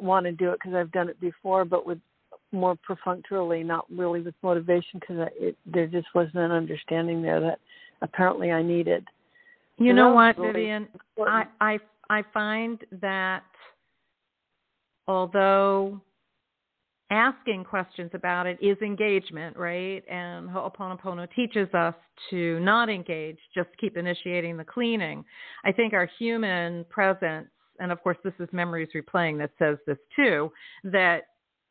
[0.00, 1.98] want to do it because I've done it before, but with
[2.52, 5.28] more perfunctorily, not really with motivation because
[5.66, 7.58] there just wasn't an understanding there that
[8.02, 9.06] apparently I needed.
[9.78, 10.88] You know what, really Vivian?
[11.18, 11.44] I.
[11.60, 11.78] I
[12.08, 13.42] I find that
[15.08, 16.00] although
[17.10, 20.02] asking questions about it is engagement, right?
[20.08, 21.94] And Ho'oponopono teaches us
[22.30, 25.24] to not engage, just keep initiating the cleaning.
[25.64, 29.98] I think our human presence, and of course this is memories replaying that says this
[30.16, 30.50] too,
[30.84, 31.22] that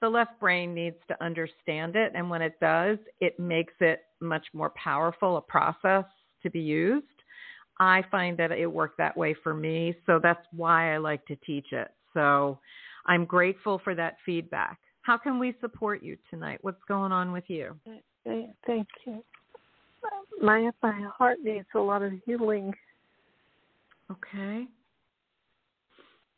[0.05, 4.45] the left brain needs to understand it, and when it does, it makes it much
[4.53, 6.03] more powerful a process
[6.43, 7.07] to be used.
[7.79, 11.35] I find that it worked that way for me, so that's why I like to
[11.37, 11.87] teach it.
[12.13, 12.59] So
[13.07, 14.77] I'm grateful for that feedback.
[15.01, 16.59] How can we support you tonight?
[16.61, 17.75] What's going on with you?
[18.23, 19.23] Thank- you.
[20.39, 22.75] My my heart needs a lot of healing.
[24.11, 24.67] Okay.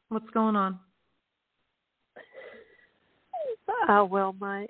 [0.08, 0.80] What's going on?
[3.68, 4.66] Uh, well, my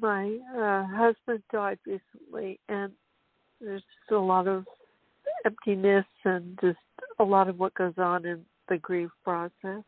[0.00, 2.92] my uh, husband died recently, and
[3.60, 4.64] there's just a lot of
[5.44, 6.78] emptiness and just
[7.18, 9.82] a lot of what goes on in the grief process.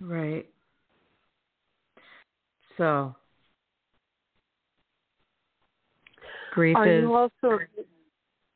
[0.00, 0.48] Right.
[2.76, 3.14] So,
[6.52, 7.58] grief Are is you also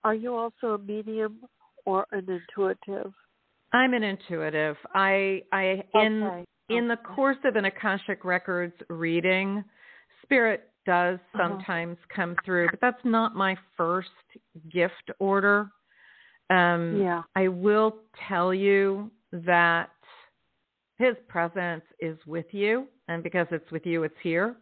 [0.05, 1.41] are you also a medium
[1.85, 3.13] or an intuitive?
[3.73, 4.77] I'm an intuitive.
[4.95, 6.07] I I Okay.
[6.07, 9.65] in the course of an Akashic Records reading,
[10.23, 11.49] spirit does Uh-huh.
[11.49, 14.11] sometimes come through, but that's not my first
[14.71, 15.71] gift order.
[16.51, 17.23] Um, Yeah.
[17.37, 17.97] I will
[18.29, 19.91] tell you that
[20.99, 24.57] his presence is with you, and because it's with you, it's here.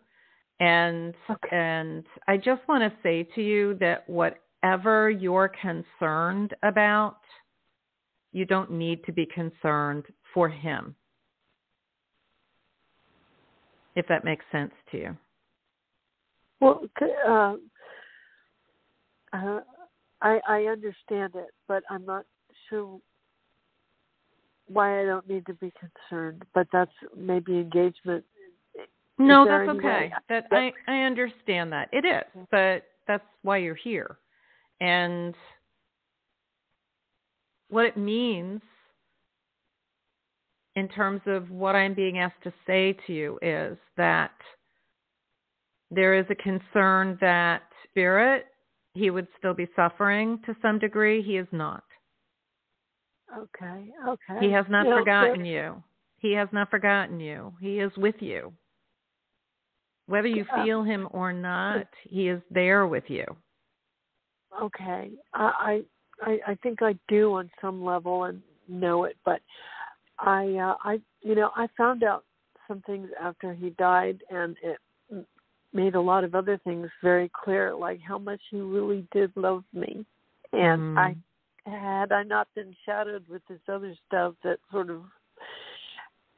[0.60, 1.56] And Okay.
[1.56, 7.20] and I just want to say to you that whatever you're concerned about,
[8.32, 10.94] you don't need to be concerned for him.
[13.96, 15.16] If that makes sense to you.
[16.60, 16.82] Well,
[17.26, 17.54] uh,
[19.32, 19.60] uh,
[20.20, 22.24] I I understand it, but I'm not
[22.68, 23.00] sure
[24.68, 26.44] why I don't need to be concerned.
[26.54, 28.24] But that's maybe engagement.
[29.18, 30.12] No, that's okay.
[30.28, 31.88] That I I understand that.
[31.92, 34.18] It is, but that's why you're here.
[34.80, 35.34] And
[37.68, 38.60] what it means
[40.80, 44.32] in terms of what I'm being asked to say to you is that
[45.90, 48.46] there is a concern that spirit
[48.94, 51.22] he would still be suffering to some degree.
[51.22, 51.84] He is not.
[53.38, 53.92] Okay.
[54.08, 54.46] Okay.
[54.46, 55.82] He has not Yeah, forgotten you.
[56.18, 57.52] He has not forgotten you.
[57.60, 58.52] He is with you.
[60.06, 63.24] Whether you Uh, feel him or not, he is there with you.
[64.60, 65.12] Okay.
[65.34, 65.84] I
[66.22, 69.40] I I think I do on some level and know it, but
[70.20, 72.24] I uh, I you know I found out
[72.68, 74.78] some things after he died, and it
[75.72, 79.64] made a lot of other things very clear, like how much he really did love
[79.72, 80.04] me,
[80.52, 80.98] and Mm.
[80.98, 81.16] I
[81.70, 85.02] had I not been shadowed with this other stuff that sort of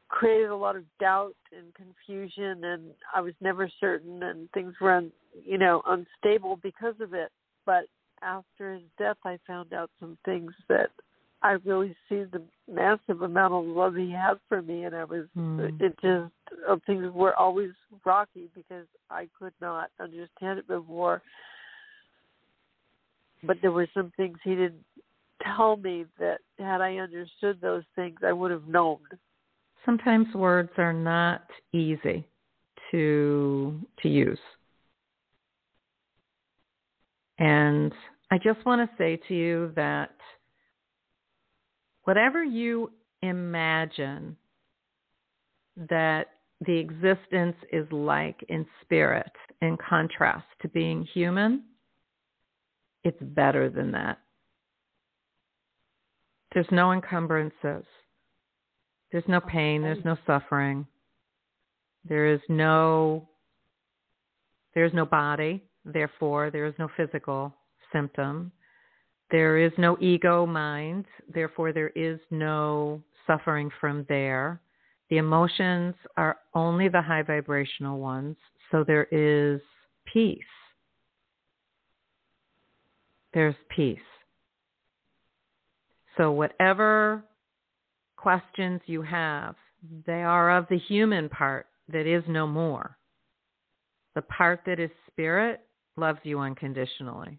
[0.09, 4.93] created a lot of doubt and confusion and I was never certain and things were
[4.93, 5.11] un,
[5.45, 7.30] you know unstable because of it
[7.64, 7.85] but
[8.20, 10.91] after his death I found out some things that
[11.43, 15.26] I really see the massive amount of love he has for me and I was
[15.36, 15.80] Mm.
[15.80, 16.32] it just
[16.68, 17.70] uh, things were always
[18.05, 21.22] rocky because I could not understand it before
[23.43, 24.84] but there were some things he didn't
[25.43, 28.99] tell me that had I understood those things I would have known
[29.84, 32.24] Sometimes words are not easy
[32.90, 34.38] to to use.
[37.38, 37.93] And
[38.30, 40.14] I just want to say to you that
[42.05, 42.91] whatever you
[43.23, 44.37] imagine
[45.77, 46.27] that
[46.67, 51.65] the existence is like in spirit, in contrast to being human,
[53.05, 54.19] it's better than that.
[56.53, 57.85] There's no encumbrances.
[59.11, 60.87] There's no pain, there's no suffering.
[62.09, 63.29] There is no
[64.75, 67.55] there's no body, therefore there is no physical
[67.93, 68.51] symptom.
[69.33, 74.61] There is no ego mind, therefore there is no suffering from there.
[75.09, 78.37] The emotions are only the high vibrational ones,
[78.70, 79.61] so there is
[80.05, 80.39] peace.
[83.33, 83.99] There's peace.
[86.18, 87.24] So whatever
[88.16, 89.55] questions you have,
[90.07, 92.99] they are of the human part that is no more.
[94.14, 95.62] The part that is spirit
[95.97, 97.39] loves you unconditionally.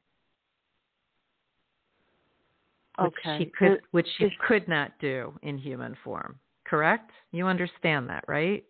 [2.99, 3.37] Which Okay.
[3.39, 6.39] she could which she could not do in human form.
[6.65, 7.09] Correct?
[7.31, 8.63] You understand that, right?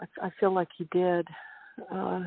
[0.00, 1.26] I, I feel like he did.
[1.92, 2.24] Uh,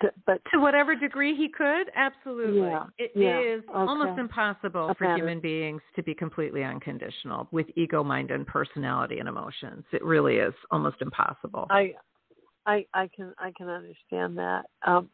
[0.00, 2.60] th- but To whatever degree he could, absolutely.
[2.70, 8.02] Yeah, It yeah, is almost impossible for human beings to be completely unconditional with ego,
[8.04, 9.84] mind, and personality and emotions.
[9.92, 11.66] It really is almost impossible.
[11.70, 11.94] I,
[12.66, 14.66] I, I can, I can understand that.
[14.86, 15.08] Um,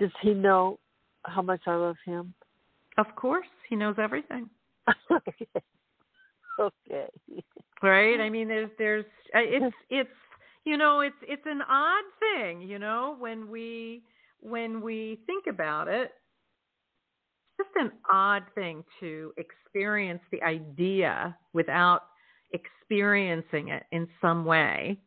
[0.00, 0.78] does he know
[1.28, 2.34] how much I love him?
[2.98, 4.48] of course, he knows everything.
[5.10, 5.48] okay.
[6.60, 7.06] Okay.
[7.84, 10.10] right i mean there's there's it's it's
[10.64, 14.02] you know it's it's an odd thing you know when we
[14.40, 16.10] when we think about it
[17.58, 22.02] it's just an odd thing to experience the idea without
[22.52, 24.98] experiencing it in some way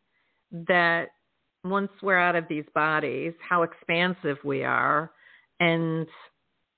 [0.52, 1.10] that
[1.66, 5.12] once we're out of these bodies how expansive we are
[5.62, 6.06] and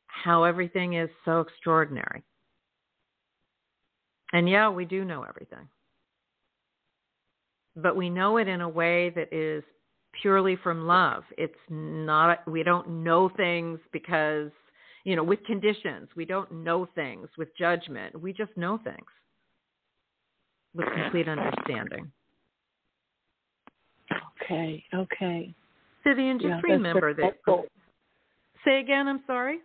[0.06, 2.24] how everything is so extraordinary
[4.34, 5.70] and yeah, we do know everything.
[7.76, 9.64] But we know it in a way that is
[10.22, 11.24] purely from love.
[11.38, 14.52] It's not, we don't know things because,
[15.06, 16.10] you know, with conditions.
[16.16, 18.20] We don't know things with judgment.
[18.20, 18.98] We just know things
[20.76, 22.12] with complete understanding.
[24.42, 24.84] Okay.
[24.94, 25.54] Okay.
[26.04, 27.34] Vivian, just Yeah, remember that.
[28.66, 29.60] Say again, I'm sorry.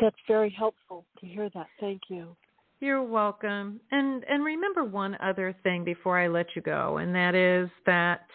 [0.00, 1.66] That's very helpful to hear that.
[1.78, 2.36] Thank you.
[2.80, 3.80] You're welcome.
[3.92, 8.26] And and remember one other thing before I let you go, and that is that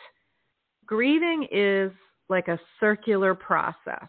[0.86, 1.92] grieving is
[2.30, 4.08] like a circular process.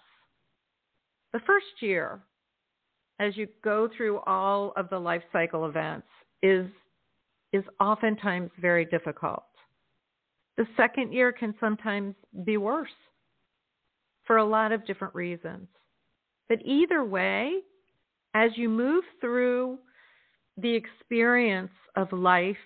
[1.33, 2.21] The first year,
[3.19, 6.07] as you go through all of the life cycle events,
[6.43, 6.69] is
[7.53, 9.45] is oftentimes very difficult.
[10.57, 12.89] The second year can sometimes be worse
[14.29, 15.67] for a lot of different reasons.
[16.49, 17.55] But either way,
[18.35, 19.79] as you move through
[20.57, 22.57] the experience of life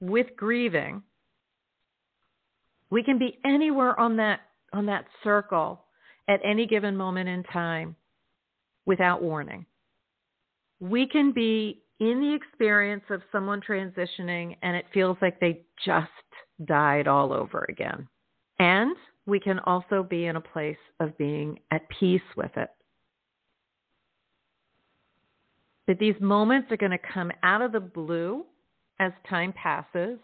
[0.00, 1.02] with grieving,
[2.90, 4.40] we can be anywhere on that
[4.72, 5.84] on that circle
[6.28, 7.94] at any given moment in time
[8.86, 9.66] without warning.
[10.80, 16.08] We can be in the experience of someone transitioning and it feels like they just
[16.64, 18.08] died all over again.
[18.58, 18.96] And
[19.26, 22.70] we can also be in a place of being at peace with it.
[25.86, 28.44] That these moments are going to come out of the blue
[29.00, 30.18] as time passes,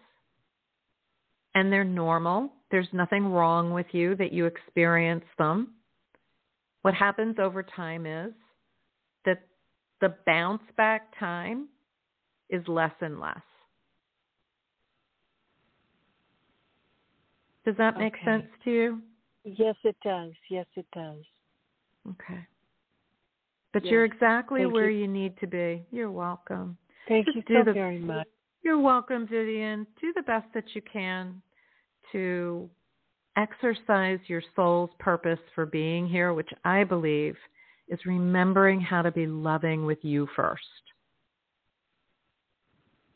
[1.55, 2.51] and they're normal.
[2.71, 5.75] There's nothing wrong with you that you experience them.
[6.83, 8.33] What happens over time is
[9.25, 9.43] that
[10.01, 11.69] the bounce back time
[12.49, 13.43] is less and less.
[17.65, 18.25] Does that make Okay.
[18.25, 19.03] sense to you?
[19.45, 20.33] Yes, it does.
[20.49, 21.25] Yes, it does.
[22.11, 22.47] Okay.
[23.73, 23.93] But Yes.
[23.93, 25.03] you're exactly Thank where you.
[25.03, 25.09] you.
[25.09, 25.85] need to be.
[25.91, 26.77] You're welcome.
[27.07, 28.27] Thank Just you so the- very much.
[28.63, 29.87] You're welcome, Vivian.
[30.01, 31.41] Do the best that you can
[32.13, 32.69] to
[33.37, 37.39] exercise your soul's purpose for being here, which I believe
[37.89, 40.93] is remembering how to be loving with you first.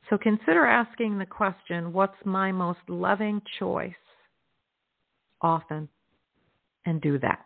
[0.08, 3.94] So consider asking the question, what's my most loving choice?
[5.44, 5.88] Often.
[6.86, 7.44] And do that.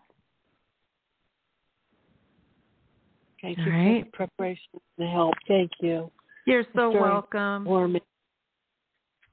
[3.43, 4.05] Thank All you right.
[4.05, 5.35] for the preparation and the help.
[5.49, 6.11] Thank you.
[6.47, 7.65] You're so welcome.
[7.65, 8.03] warming.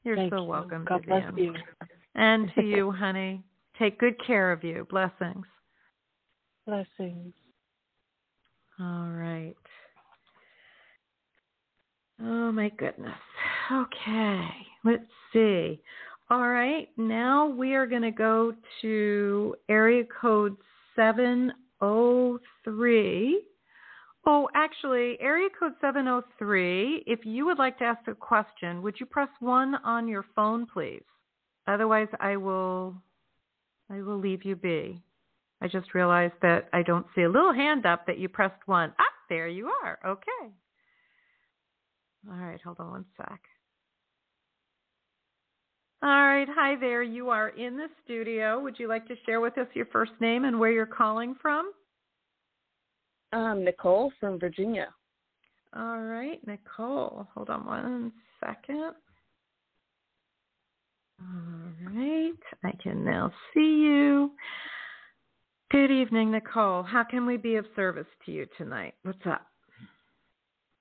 [0.03, 0.49] You're Thank so you.
[0.49, 1.53] welcome, God bless you.
[2.15, 3.43] And to you, honey.
[3.77, 4.87] Take good care of you.
[4.89, 5.45] Blessings.
[6.65, 7.33] Blessings.
[8.79, 9.55] All right.
[12.19, 13.13] Oh my goodness.
[13.71, 14.47] Okay.
[14.83, 15.03] Let's
[15.33, 15.81] see.
[16.29, 16.89] All right.
[16.97, 20.57] Now we are going to go to area code
[20.95, 23.41] 703.
[24.27, 27.03] Oh, actually, area code 703.
[27.05, 30.65] If you would like to ask a question, would you press 1 on your phone,
[30.65, 31.03] please?
[31.67, 32.95] Otherwise, I will
[33.89, 35.01] I will leave you be.
[35.61, 38.93] I just realized that I don't see a little hand up that you pressed one.
[38.99, 39.99] Ah, there you are.
[40.05, 40.53] Okay.
[42.29, 43.41] All right, hold on one sec.
[46.05, 47.01] All right, hi there.
[47.01, 48.59] You are in the studio.
[48.59, 51.71] Would you like to share with us your first name and where you're calling from?
[53.33, 54.89] Um, Nicole from Virginia.
[55.75, 57.27] All right, Nicole.
[57.33, 58.93] Hold on one second.
[61.21, 62.33] All right,
[62.63, 64.29] I can now see you.
[65.71, 66.83] Good evening, Nicole.
[66.83, 68.93] How can we be of service to you tonight?
[69.01, 69.47] What's up?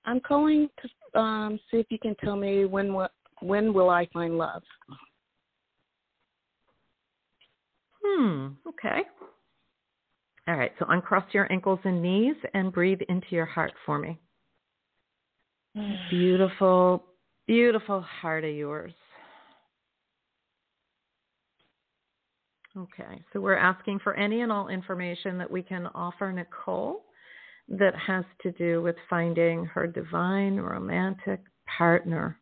[0.05, 2.95] I'm calling to um, see if you can tell me when
[3.41, 4.63] when will I find love?
[8.05, 9.03] Hmm, okay.
[10.47, 14.21] All right, so uncross your ankles and knees and breathe into your heart for me.
[16.11, 17.05] Beautiful,
[17.47, 18.93] beautiful heart of yours.
[22.77, 27.05] Okay, so we're asking for any and all information that we can offer Nicole
[27.69, 31.41] that has to do with finding her divine romantic
[31.79, 32.39] partner.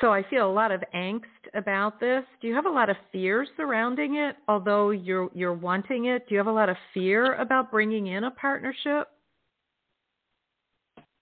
[0.00, 1.22] So I feel a lot of angst
[1.54, 2.22] about this.
[2.40, 4.36] Do you have a lot of fear surrounding it?
[4.46, 8.24] Although you're you're wanting it, do you have a lot of fear about bringing in
[8.24, 9.08] a partnership?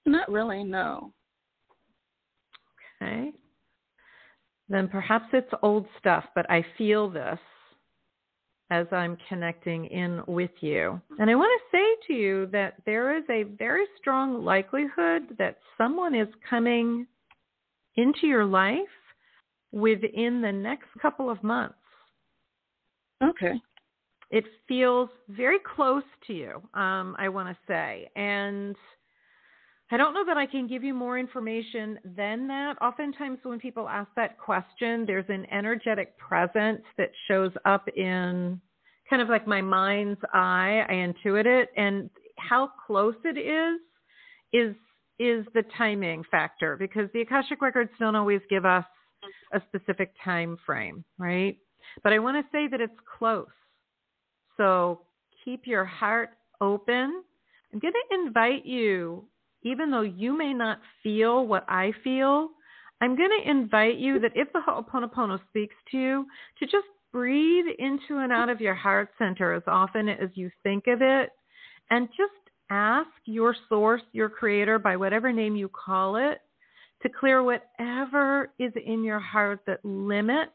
[0.05, 1.13] Not really, no.
[3.03, 3.33] Okay.
[4.69, 7.39] Then perhaps it's old stuff, but I feel this
[8.71, 11.01] as I'm connecting in with you.
[11.19, 15.59] And I want to say to you that there is a very strong likelihood that
[15.79, 17.07] someone is coming
[17.97, 18.79] into your life
[19.73, 21.75] within the next couple of months.
[23.23, 23.61] Okay.
[24.31, 28.11] It feels very close to you, um, I want to say.
[28.17, 28.77] And
[29.91, 32.75] I don't know that I can give you more information than that.
[32.81, 38.61] Oftentimes, when people ask that question, there's an energetic presence that shows up in
[39.09, 40.85] kind of like my mind's eye.
[40.89, 43.81] I intuit it, and how close it is
[44.53, 44.75] is
[45.19, 48.85] is the timing factor because the akashic records don't always give us
[49.53, 51.57] a specific time frame, right?
[52.03, 53.47] But I want to say that it's close.
[54.57, 55.01] So
[55.45, 57.23] keep your heart open
[57.73, 59.25] I'm going to invite you,
[59.63, 62.49] even though you may not feel what I feel,
[63.01, 66.27] I'm going to invite you that if the Ho'oponopono speaks to you,
[66.59, 70.87] to just breathe into and out of your heart center as often as you think
[70.87, 71.31] of it
[71.91, 76.41] and just ask your source, your creator, by whatever name you call it,
[77.03, 80.53] to clear whatever is in your heart that limits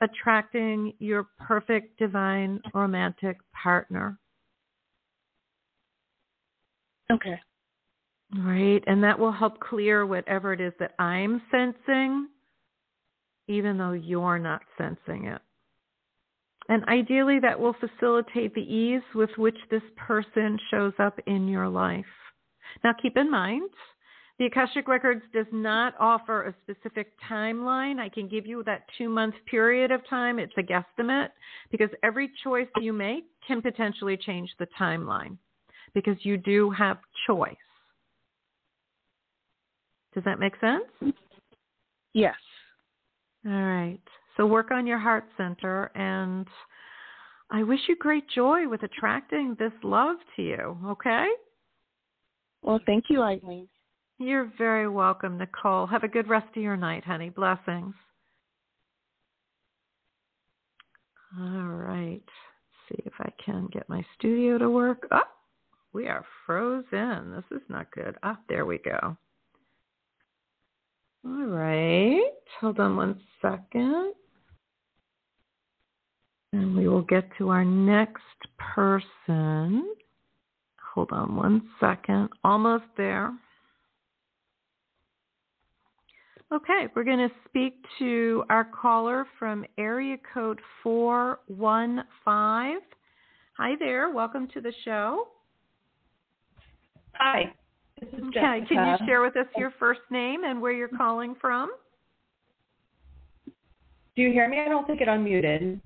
[0.00, 4.18] attracting your perfect divine romantic partner.
[7.10, 7.38] Okay.
[8.36, 8.82] Right.
[8.86, 12.28] And that will help clear whatever it is that I'm sensing,
[13.48, 15.42] even though you're not sensing it.
[16.68, 21.68] And ideally, that will facilitate the ease with which this person shows up in your
[21.68, 22.04] life.
[22.84, 23.68] Now, keep in mind,
[24.38, 27.98] the Akashic Records does not offer a specific timeline.
[27.98, 30.38] I can give you that two month period of time.
[30.38, 31.28] It's a guesstimate
[31.70, 35.36] because every choice you make can potentially change the timeline
[35.94, 37.54] because you do have choice.
[40.14, 41.14] Does that make sense?
[42.14, 42.34] Yes.
[43.46, 44.00] All right.
[44.36, 46.46] So work on your heart center and
[47.50, 51.26] I wish you great joy with attracting this love to you, okay?
[52.62, 53.68] Well, thank you, Ilene.
[54.18, 55.86] You're very welcome, Nicole.
[55.86, 57.28] Have a good rest of your night, honey.
[57.28, 57.94] Blessings.
[61.38, 62.22] All right.
[62.90, 65.06] Let's See if I can get my studio to work.
[65.10, 65.20] Oh,
[65.92, 67.32] we are frozen.
[67.32, 68.16] This is not good.
[68.22, 69.16] Ah, there we go.
[71.24, 72.32] All right.
[72.60, 74.14] Hold on one second.
[76.52, 78.22] And we will get to our next
[78.58, 79.94] person.
[80.94, 82.28] Hold on one second.
[82.44, 83.32] Almost there.
[86.52, 92.12] Okay, we're going to speak to our caller from area code 415.
[92.26, 94.10] Hi there.
[94.10, 95.28] Welcome to the show.
[97.14, 97.54] Hi.
[98.00, 101.36] This is okay, can you share with us your first name and where you're calling
[101.40, 101.70] from?
[103.46, 104.58] Do you hear me?
[104.58, 105.80] I don't think it unmuted.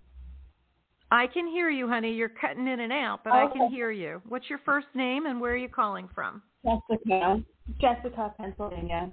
[1.17, 2.13] I can hear you, honey.
[2.13, 4.21] You're cutting in and out, but I can hear you.
[4.29, 6.43] What's your first name and where are you calling from?
[6.63, 7.43] Jessica.
[7.81, 9.11] Jessica, Pennsylvania.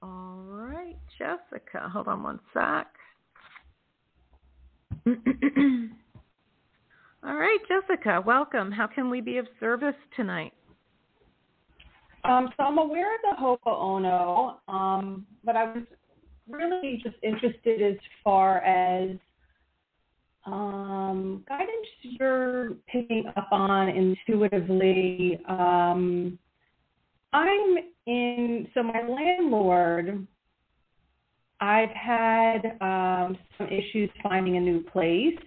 [0.00, 1.90] All right, Jessica.
[1.92, 2.86] Hold on one sec.
[7.22, 8.72] All right, Jessica, welcome.
[8.72, 10.54] How can we be of service tonight?
[12.24, 15.82] Um, so I'm aware of the Ho'oponopono, um, but I was
[16.48, 19.18] really just interested as far as
[20.52, 25.38] um, guidance you're picking up on intuitively.
[25.48, 26.38] Um,
[27.32, 27.76] I'm
[28.06, 30.26] in, so my landlord,
[31.60, 35.38] I've had um, some issues finding a new place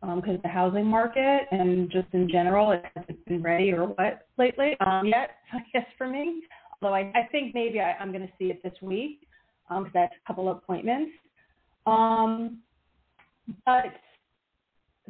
[0.00, 4.26] because um, the housing market and just in general, it hasn't been ready or what
[4.38, 6.42] lately um, yet, I guess, for me.
[6.80, 9.20] Although I, I think maybe I, I'm going to see it this week
[9.68, 11.12] because um, that's a couple of appointments.
[11.86, 12.58] Um,
[13.64, 13.92] but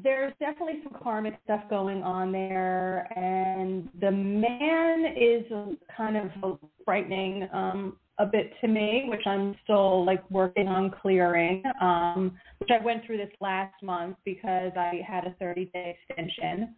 [0.03, 5.45] there's definitely some karmic stuff going on there, and the man is
[5.97, 11.63] kind of frightening um, a bit to me, which I'm still like working on clearing.
[11.81, 16.75] Um, which I went through this last month because I had a 30 day extension.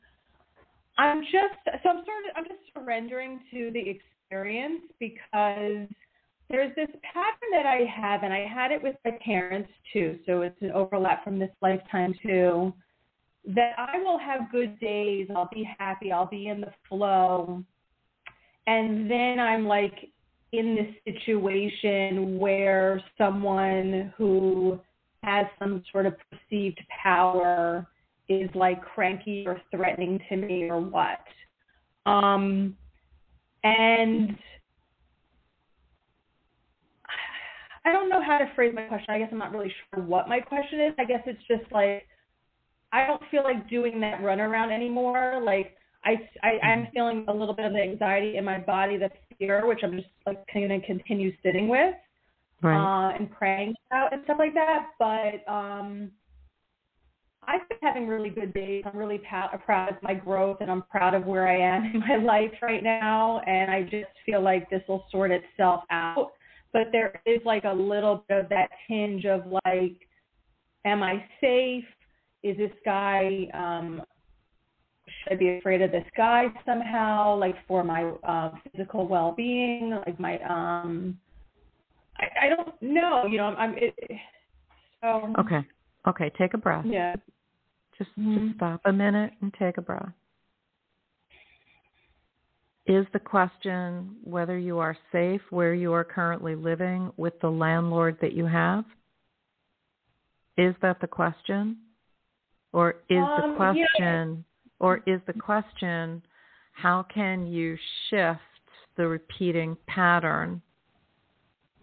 [0.98, 5.88] I'm just so I'm sort of I'm just surrendering to the experience because
[6.50, 10.18] there's this pattern that I have, and I had it with my parents too.
[10.26, 12.72] So it's an overlap from this lifetime too
[13.46, 17.64] that I will have good days, I'll be happy, I'll be in the flow.
[18.66, 20.10] And then I'm like
[20.52, 24.80] in this situation where someone who
[25.22, 27.86] has some sort of perceived power
[28.28, 31.20] is like cranky or threatening to me or what.
[32.06, 32.76] Um,
[33.64, 34.36] and
[37.84, 39.06] I don't know how to phrase my question.
[39.08, 40.92] I guess I'm not really sure what my question is.
[40.98, 42.06] I guess it's just like
[42.92, 45.40] I don't feel like doing that runaround anymore.
[45.44, 46.92] Like I, I I'm mm-hmm.
[46.92, 50.08] feeling a little bit of the anxiety in my body, the fear, which I'm just
[50.26, 51.94] like to continue sitting with,
[52.62, 53.08] right.
[53.08, 54.86] uh, and praying about and stuff like that.
[54.98, 56.10] But um,
[57.44, 58.84] I've been having really good days.
[58.86, 62.00] I'm really proud, proud of my growth, and I'm proud of where I am in
[62.00, 63.40] my life right now.
[63.46, 66.32] And I just feel like this will sort itself out.
[66.72, 69.96] But there is like a little bit of that tinge of like,
[70.84, 71.84] am I safe?
[72.42, 74.02] Is this guy um
[75.24, 79.90] should I be afraid of this guy somehow, like for my uh, physical well being,
[80.06, 81.18] like my um
[82.16, 83.94] I, I don't know, you know, I'm it,
[85.02, 85.66] so Okay.
[86.08, 86.84] Okay, take a breath.
[86.86, 87.16] Yeah.
[87.98, 88.46] Just mm-hmm.
[88.46, 90.12] just stop a minute and take a breath.
[92.86, 98.18] is the question whether you are safe where you are currently living with the landlord
[98.20, 98.84] that you have?
[100.56, 101.76] Is that the question?
[102.72, 104.86] Or is Um, the question yeah.
[104.86, 106.22] or is the question
[106.72, 107.76] how can you
[108.08, 108.40] shift
[108.96, 110.62] the repeating pattern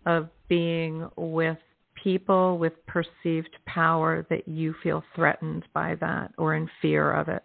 [0.05, 1.57] of being with
[1.95, 7.43] people with perceived power that you feel threatened by that or in fear of it?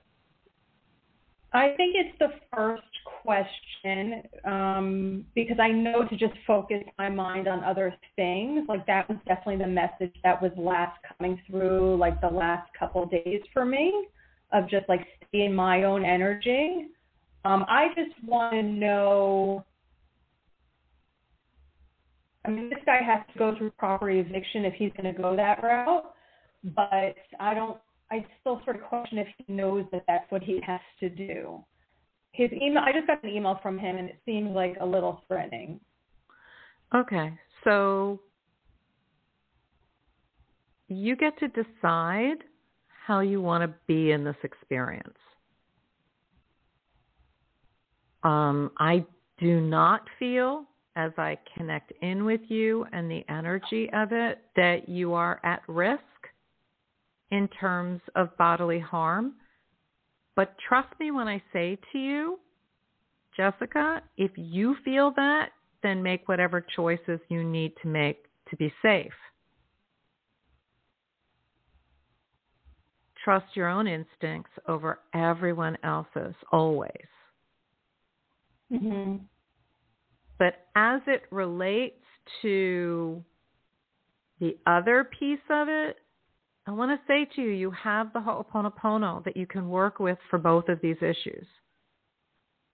[1.55, 2.83] I think it's the first
[3.23, 8.65] question um, because I know to just focus my mind on other things.
[8.69, 13.05] Like that was definitely the message that was last coming through, like the last couple
[13.07, 14.07] days for me,
[14.53, 16.89] of just like seeing my own energy.
[17.45, 19.65] Um, I just want to know.
[22.45, 25.37] I mean, this guy has to go through property eviction if he's going to go
[25.37, 26.13] that route,
[26.65, 27.79] but I don't
[28.13, 31.65] I still sort of question if he knows that that's what he has to do.
[32.33, 35.23] His email, I just got an email from him and it seemed like a little
[35.27, 35.81] threatening.
[36.95, 37.33] Okay.
[37.65, 38.21] So
[40.89, 42.45] you get to decide
[43.07, 45.17] how you want to be in this experience.
[48.25, 49.07] Um, I
[49.41, 54.87] do not feel, as I connect in with you and the energy of it, that
[54.87, 56.03] you are at risk
[57.33, 59.33] in terms of bodily harm.
[60.37, 62.39] But trust me when I say to you,
[63.37, 65.49] Jessica, if you feel that,
[65.83, 69.13] then make whatever choices you need to make to be safe.
[73.25, 76.91] Trust your own instincts over everyone else's, always.
[78.71, 79.17] Mm-hmm.
[80.39, 82.03] But as it relates
[82.43, 83.25] to
[84.41, 85.97] the other piece of it,
[86.67, 90.19] I want to say to you, you have the Ho'oponopono that you can work with
[90.31, 91.47] for both of these issues.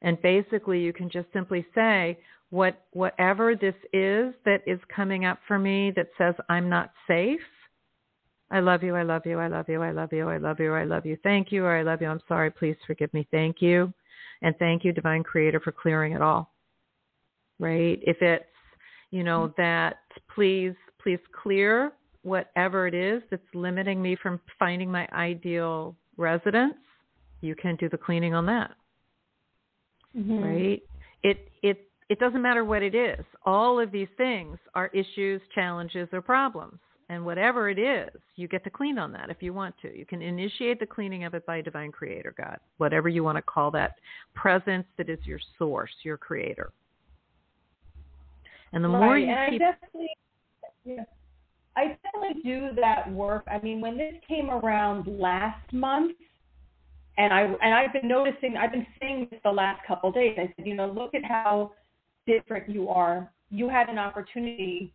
[0.03, 2.19] And basically, you can just simply say,
[2.51, 7.41] what, whatever this is that is coming up for me that says I'm not safe,
[8.51, 10.73] I love you, I love you, I love you, I love you, I love you,
[10.73, 13.61] I love you, thank you, or I love you, I'm sorry, please forgive me, thank
[13.61, 13.93] you.
[14.41, 16.53] And thank you, Divine Creator, for clearing it all.
[17.59, 17.99] Right?
[18.03, 18.45] If it's,
[19.11, 19.99] you know, that
[20.35, 26.75] please, please clear whatever it is that's limiting me from finding my ideal residence,
[27.41, 28.73] you can do the cleaning on that.
[30.17, 30.43] Mm-hmm.
[30.43, 30.83] Right?
[31.23, 33.25] It it it doesn't matter what it is.
[33.45, 36.79] All of these things are issues, challenges, or problems.
[37.11, 39.97] And whatever it is, you get to clean on that if you want to.
[39.97, 43.43] You can initiate the cleaning of it by divine creator God, whatever you want to
[43.43, 43.95] call that
[44.35, 46.71] presence that is your source, your creator.
[48.73, 49.05] And the right.
[49.05, 50.09] more you and keep I definitely,
[50.85, 51.05] yeah,
[51.79, 53.45] I definitely do that work.
[53.49, 56.17] I mean, when this came around last month,
[57.17, 60.37] and I and I've been noticing, I've been seeing this the last couple of days.
[60.39, 61.73] I said, you know, look at how
[62.27, 63.31] different you are.
[63.51, 64.93] You had an opportunity.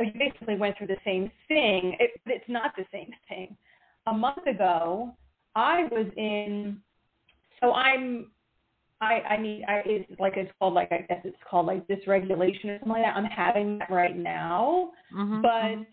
[0.00, 1.96] You basically went through the same thing.
[2.00, 3.54] It, it's not the same thing.
[4.06, 5.14] A month ago,
[5.54, 6.78] I was in.
[7.60, 8.30] So I'm
[9.02, 12.66] I, I mean, I, it's like it's called like I guess it's called like dysregulation
[12.66, 13.16] or something like that.
[13.16, 15.86] I'm having that right now, Mhm, but.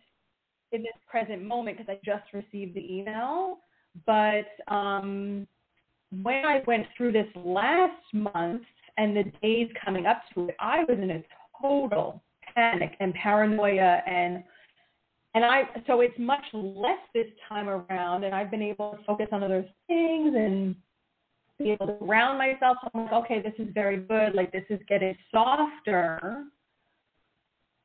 [0.71, 3.57] In this present moment because I just received the email.
[4.05, 5.47] But um,
[6.23, 8.63] when I went through this last month
[8.97, 11.23] and the days coming up to it, I was in a
[11.61, 12.23] total
[12.55, 14.43] panic and paranoia and
[15.35, 19.27] and I so it's much less this time around and I've been able to focus
[19.31, 20.75] on other things and
[21.59, 22.77] be able to ground myself.
[22.93, 24.33] I'm like, okay, this is very good.
[24.33, 26.45] Like this is getting softer.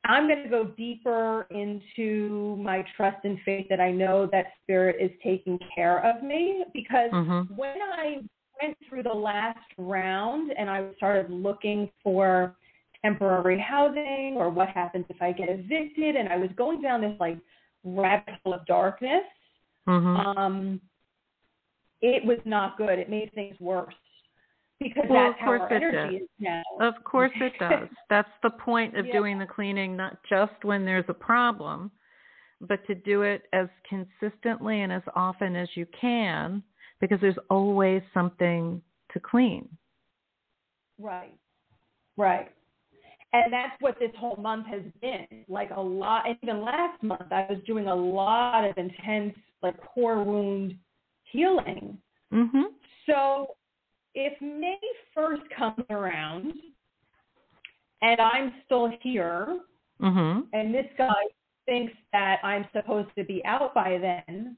[0.07, 4.97] I'm going to go deeper into my trust and faith that I know that spirit
[4.99, 7.55] is taking care of me because Mhm.
[7.57, 8.23] when I
[8.61, 12.55] went through the last round and I started looking for
[13.01, 17.19] temporary housing or what happens if I get evicted and I was going down this
[17.19, 17.37] like
[17.83, 19.25] rabbit hole of darkness
[19.87, 20.37] Mhm.
[20.37, 20.81] um,
[22.01, 22.99] it was not good.
[22.99, 23.95] It made things worse
[24.79, 26.21] because Well, that's of how course our it energy does.
[26.23, 26.63] is now.
[26.79, 27.89] Of course it does.
[28.09, 29.13] That's the point of Yeah.
[29.13, 31.91] doing the cleaning, not just when there's a problem,
[32.61, 36.63] but to do it as consistently and as often as you can
[37.01, 39.67] because there's always something to clean.
[40.99, 41.37] Right.
[42.17, 42.49] Right.
[43.33, 45.43] And that's what this whole month has been.
[45.49, 49.75] Like a lot, and even last month, I was doing a lot of intense, like
[49.83, 50.77] core wound
[51.31, 51.97] healing.
[52.31, 52.73] Mhm.
[53.05, 53.47] So
[54.15, 54.79] if May
[55.15, 56.53] 1st comes around
[58.01, 59.59] and I'm still here
[60.01, 60.47] Mhm.
[60.53, 61.23] and this guy
[61.65, 64.57] thinks that I'm supposed to be out by then,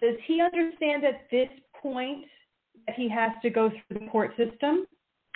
[0.00, 2.28] does he understand at this point
[2.86, 4.86] that he has to go through the court system?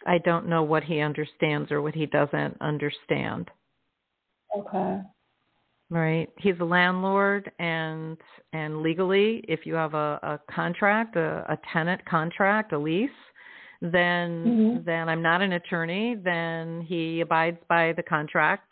[0.06, 3.50] I don't know what he understands or what he doesn't understand.
[4.56, 5.02] Okay.
[5.90, 6.28] Right.
[6.38, 8.16] He's a landlord and
[8.52, 13.10] and legally if you have a, a contract, a, a tenant contract, a lease,
[13.82, 14.84] then Mhm.
[14.84, 18.70] then I'm not an attorney, then he abides by the contract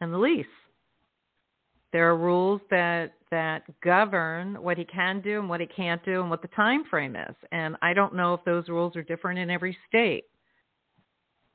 [0.00, 0.46] and the lease.
[1.92, 6.20] There are rules that that govern what he can do and what he can't do
[6.20, 7.34] and what the time frame is.
[7.50, 10.24] And I don't know if those rules are different in every state.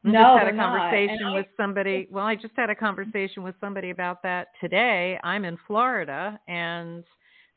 [0.06, 2.08] I No, just had a conversation I- with somebody.
[2.10, 5.20] Well, I just had a conversation with somebody about that today.
[5.24, 7.04] I'm in Florida, and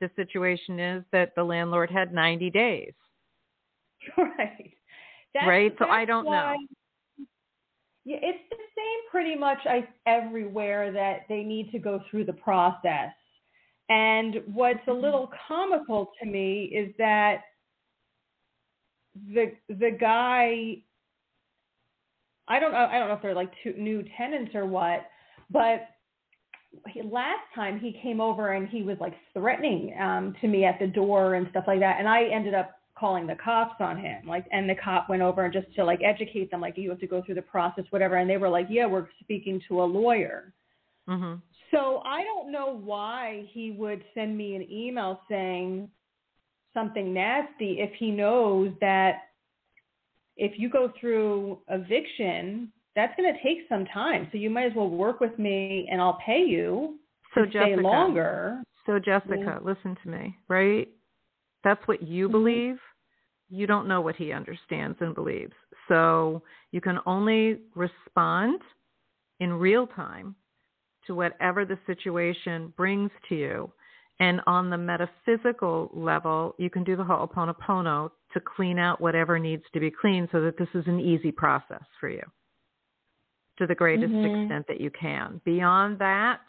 [0.00, 2.92] the situation is that the landlord had 90 days.
[4.16, 4.74] Right.
[5.34, 6.56] That's, Right, so I don't know.
[8.04, 12.32] Yeah, it's the same pretty much I, everywhere that they need to go through the
[12.34, 13.12] process.
[13.88, 14.90] And what's Mm-hmm.
[14.90, 17.42] a little comical to me is that
[19.32, 20.78] the the guy
[22.48, 25.06] I don't know I don't know if they're like two new tenants or what,
[25.50, 25.88] but
[26.88, 30.78] he, last time he came over and he was like threatening um to me at
[30.78, 34.26] the door and stuff like that and I ended up calling the cops on him
[34.26, 37.00] like and the cop went over and just to like educate them like you have
[37.00, 39.84] to go through the process whatever and they were like yeah we're speaking to a
[39.84, 40.52] lawyer
[41.08, 41.42] Mhm.
[41.70, 45.90] so I don't know why he would send me an email saying
[46.72, 49.31] something nasty if he knows that
[50.36, 54.28] if you go through eviction, that's going to take some time.
[54.32, 56.98] So you might as well work with me and I'll pay you
[57.34, 58.62] So to stay longer.
[58.86, 60.88] So Jessica, listen to me, right?
[61.64, 62.32] That's what you mm-hmm.
[62.32, 62.76] believe.
[63.48, 65.52] You don't know what he understands and believes.
[65.88, 68.60] So you can only respond
[69.40, 70.34] in real time
[71.06, 73.72] to whatever the situation brings to you.
[74.20, 79.64] And on the metaphysical level, you can do the Ho'oponopono to clean out whatever needs
[79.72, 82.22] to be cleaned so that this is an easy process for you
[83.58, 84.24] to the greatest Mhm.
[84.24, 85.40] extent that you can.
[85.44, 86.40] Beyond that,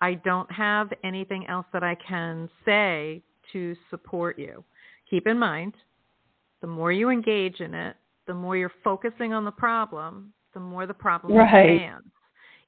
[0.00, 3.22] I don't have anything else that I can say
[3.52, 4.64] to support you.
[5.06, 5.74] Keep in mind,
[6.60, 10.86] the more you engage in it, the more you're focusing on the problem, the more
[10.86, 11.70] the problem Right.
[11.70, 12.12] expands.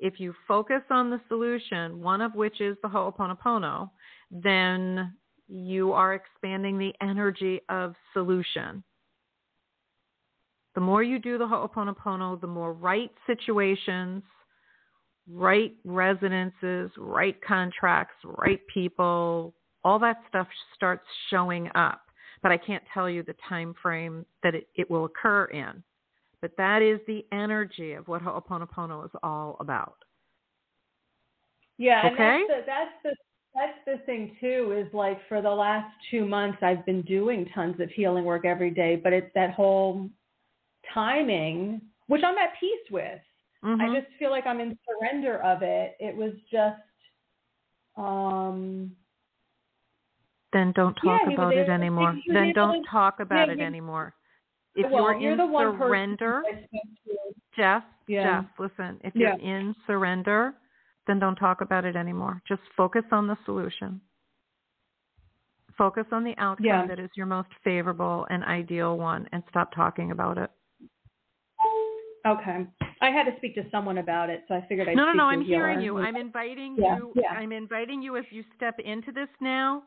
[0.00, 3.90] If you focus on the solution, one of which is the Ho'oponopono,
[4.34, 5.14] then
[5.46, 8.82] you are expanding the energy of solution.
[10.74, 14.24] The more you do the Ho'oponopono, the more right situations,
[15.30, 19.54] right residences, right contracts, right people,
[19.84, 22.00] all that stuff starts showing up.
[22.42, 25.82] But I can't tell you the time frame that it, it will occur in.
[26.42, 29.96] But that is the energy of what Ho'oponopono is all about.
[31.78, 32.42] Yeah, and Okay.
[32.48, 33.16] that's the that's the
[33.54, 37.78] that's the thing too is like for the last two months I've been doing tons
[37.80, 40.08] of healing work every day, but it's that whole
[40.92, 43.20] timing, which I'm at peace with.
[43.64, 43.80] Mhm.
[43.80, 45.96] I just feel like I'm in surrender of it.
[46.00, 46.80] It was just
[47.96, 48.94] um
[50.52, 52.16] Then don't talk was about it anymore.
[52.28, 54.14] Then don't to- talk about yeah, it he- anymore.
[54.76, 56.68] If well, you're you're in surrender, I spoke
[57.06, 57.40] to.
[57.56, 58.42] Jeff, Yeah.
[58.42, 59.36] Jeff, listen, if Yeah.
[59.36, 60.54] you're in surrender,
[61.06, 62.42] then don't talk about it anymore.
[62.46, 64.00] Just focus on the solution.
[65.76, 66.86] Focus on the outcome Yeah.
[66.86, 70.50] that is your most favorable and ideal one and stop talking about it.
[72.26, 72.66] Okay.
[73.02, 75.24] I had to speak to someone about it, so I figured I'd no, no, no,
[75.24, 75.98] I'm hearing you.
[75.98, 77.32] I'm inviting Yeah, you yeah.
[77.32, 79.82] I'm inviting you as you step into this now.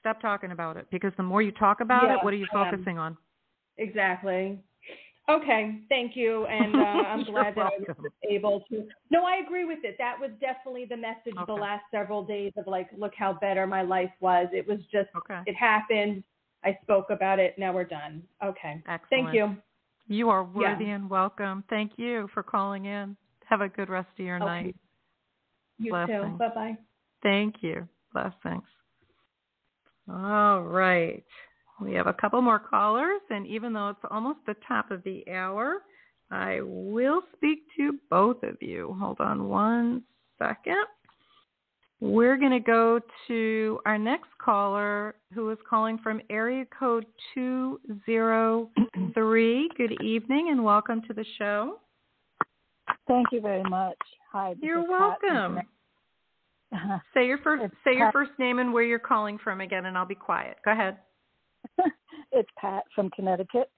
[0.00, 2.98] Stop talking about it because the more you talk about it, what are you focusing
[2.98, 3.16] on?
[3.78, 4.58] Exactly.
[5.28, 8.86] Okay, thank you, and uh, I'm glad that I was able to.
[9.10, 9.96] No, I agree with it.
[9.98, 13.82] That was definitely the message the last several days of like, look how better my
[13.82, 14.48] life was.
[14.52, 15.40] It was just, Okay.
[15.46, 16.24] it happened.
[16.64, 17.56] I spoke about it.
[17.58, 18.22] Now we're done.
[18.44, 18.82] Okay.
[18.88, 19.08] Excellent.
[19.10, 19.56] Thank you.
[20.08, 20.72] You are Yeah.
[20.72, 21.62] worthy and welcome.
[21.70, 23.16] Thank you for calling in.
[23.44, 24.46] Have a good rest of your Okay.
[24.46, 24.76] night.
[25.78, 26.36] You too.
[26.38, 26.78] Bye bye.
[27.22, 27.88] Thank you.
[28.12, 28.64] Blessings.
[30.10, 31.24] All right.
[31.80, 35.24] We have a couple more callers, and even though it's almost the top of the
[35.32, 35.78] hour,
[36.30, 38.96] I will speak to both of you.
[39.00, 40.02] Hold on one
[40.38, 40.84] second.
[42.00, 47.04] We're going to go to our next caller who is calling from area code
[47.34, 49.68] 203.
[49.76, 51.80] Good evening and welcome to the show.
[53.06, 53.98] Thank you very much.
[54.32, 54.54] Hi.
[54.62, 55.58] You're Pat welcome.
[56.72, 56.98] Uh-huh.
[57.12, 60.06] Say your first say your first name and where you're calling from again and I'll
[60.06, 60.58] be quiet.
[60.64, 60.98] Go ahead.
[62.32, 63.70] it's Pat from Connecticut.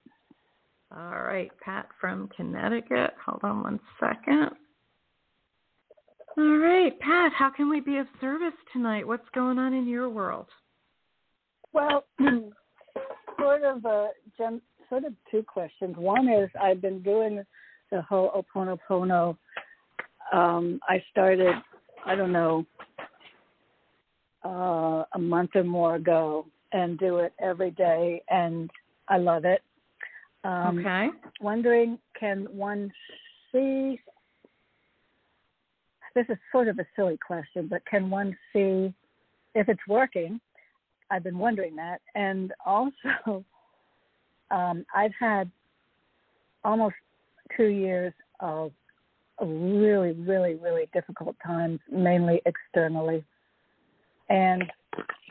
[0.95, 3.11] All right, Pat from Connecticut.
[3.25, 4.49] Hold on one second.
[6.37, 9.07] All right, Pat, how can we be of service tonight?
[9.07, 10.47] What's going on in your world?
[11.73, 12.05] Well,
[13.39, 15.95] sort of a gen, sort of two questions.
[15.97, 17.43] One is I've been doing
[17.91, 19.37] the Ho'oponopono.
[20.31, 21.55] Um, I started,
[22.05, 22.65] I don't know,
[24.45, 28.69] uh, a month or more ago, and do it every day, and
[29.07, 29.61] I love it.
[30.43, 31.07] Um, okay.
[31.39, 32.91] Wondering, can one
[33.51, 33.99] see?
[36.15, 38.93] This is sort of a silly question, but can one see
[39.55, 40.39] if it's working?
[41.09, 42.93] I've been wondering that, and also,
[44.51, 45.49] um, I've had
[46.63, 46.95] almost
[47.55, 48.71] two years of
[49.41, 53.23] really, really, really difficult times, mainly externally.
[54.29, 54.63] And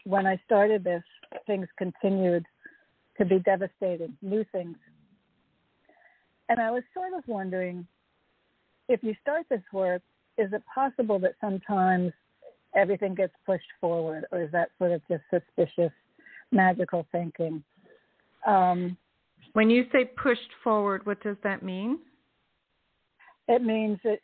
[0.04, 1.02] when I started this,
[1.46, 2.44] things continued
[3.18, 4.76] to be devastating, new things.
[6.48, 7.86] And I was sort of wondering
[8.88, 10.02] if you start this work,
[10.38, 12.12] is it possible that sometimes
[12.74, 15.92] everything gets pushed forward, or is that sort of just suspicious,
[16.50, 17.62] magical thinking?
[18.46, 18.96] Um,
[19.52, 21.98] when you say pushed forward, what does that mean?
[23.48, 24.20] It means that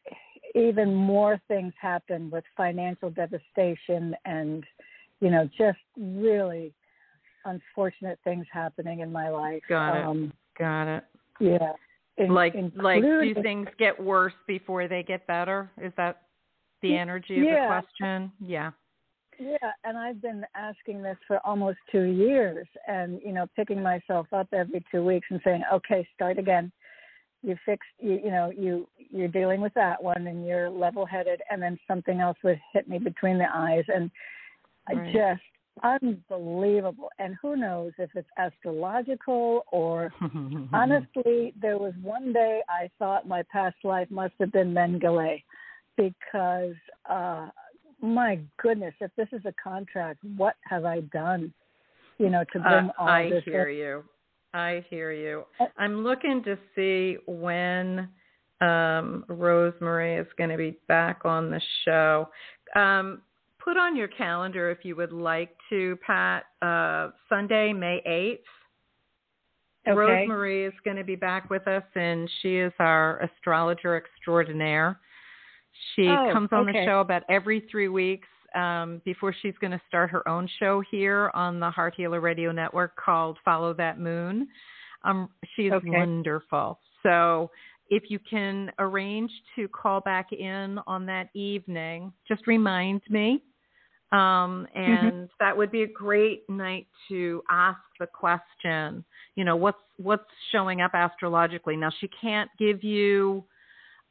[0.55, 4.65] even more things happen with financial devastation and,
[5.21, 6.73] you know, just really
[7.49, 9.63] unfortunate things happening in my life.
[9.69, 10.05] Got it.
[10.05, 11.05] Um, Got it.
[11.41, 11.73] Yeah.
[12.17, 15.71] In, like like do things get worse before they get better?
[15.81, 16.23] Is that
[16.83, 18.33] the energy of the question?
[18.41, 18.73] Yeah.
[19.41, 24.27] Yeah, and I've been asking this for almost two years, and you know, picking myself
[24.33, 26.73] up every two weeks and saying, "Okay, start again."
[27.45, 31.63] You fixed, you, you know, you you're dealing with that one, and you're level-headed, and
[31.63, 34.11] then something else would hit me between the eyes, and
[34.89, 35.09] Right.
[35.09, 35.43] I just
[35.83, 37.11] unbelievable.
[37.19, 40.13] And who knows if it's astrological or
[40.73, 45.43] honestly, there was one day I thought my past life must have been Mengele
[45.97, 46.75] because
[47.09, 47.49] uh
[48.01, 51.53] my goodness, if this is a contract, what have I done?
[52.19, 53.77] You know, to bring Uh, all I this hear in?
[53.77, 54.05] you.
[54.55, 55.45] I hear you.
[55.61, 58.09] Uh, I'm looking to see when
[58.61, 62.29] um, Rosemary is going to be back on the show.
[62.75, 63.23] Um,
[63.63, 66.45] put on your calendar if you would like to, Pat.
[66.63, 68.39] Uh, Sunday, May 8th.
[69.91, 69.97] Okay.
[69.99, 74.99] Rosemary is going to be back with us, and she is our astrologer extraordinaire.
[75.95, 79.81] She Oh, comes on the show about every three weeks um, before she's going to
[79.89, 84.49] start her own show here on the Heart Healer Radio Network called Follow That Moon.
[85.05, 85.89] Um, she's Okay.
[85.89, 86.81] wonderful.
[87.03, 87.51] So
[87.91, 93.43] if you can arrange to call back in on that evening, just remind me.
[94.11, 99.79] Um, and that would be a great night to ask the question, you know, what's
[99.99, 101.77] what's showing up astrologically.
[101.77, 103.45] Now she can't give you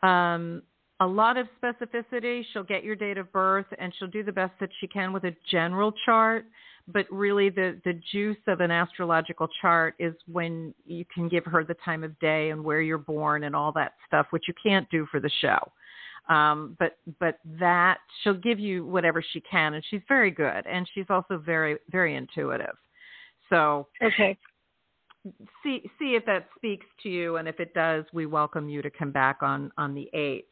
[0.04, 0.62] um,
[1.00, 2.44] a lot of specificity.
[2.54, 5.24] She'll get your date of birth and she'll do the best that she can with
[5.24, 6.46] a general chart.
[6.88, 11.64] But really, the, the juice of an astrological chart is when you can give her
[11.64, 14.90] the time of day and where you're born and all that stuff, which you can't
[14.90, 15.60] do for the show.
[16.30, 20.90] Um, but but that she'll give you whatever she can, and she's very good, and
[20.94, 22.76] she's also very very intuitive.
[23.50, 24.38] So Okay.
[25.64, 28.90] see see if that speaks to you, and if it does, we welcome you to
[28.90, 30.52] come back on on the eighth.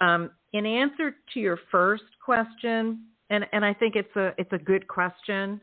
[0.00, 4.58] Um, in answer to your first question, and and I think it's a it's a
[4.58, 5.60] good question.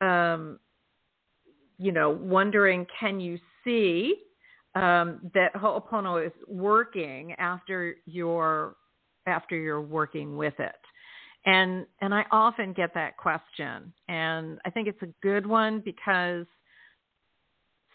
[0.00, 0.58] Um,
[1.78, 4.14] you know, wondering can you see
[4.74, 8.76] um, that Ho'opono is working after you're
[9.26, 10.76] after you're working with it.
[11.46, 16.46] And and I often get that question, and I think it's a good one because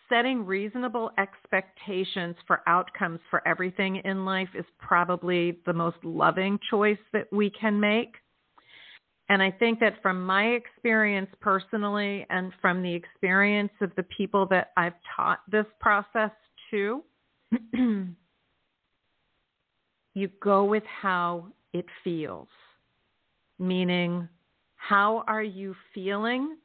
[0.10, 6.98] setting reasonable expectations for outcomes for everything in life is probably the most loving choice
[7.14, 8.16] that we can make.
[9.32, 14.46] And I think that from my experience personally and from the experience of the people
[14.48, 16.32] that I've taught this process
[16.70, 17.02] to,
[20.14, 22.50] you go with how it feels.
[23.58, 24.28] Meaning,
[24.76, 26.58] how are you feeling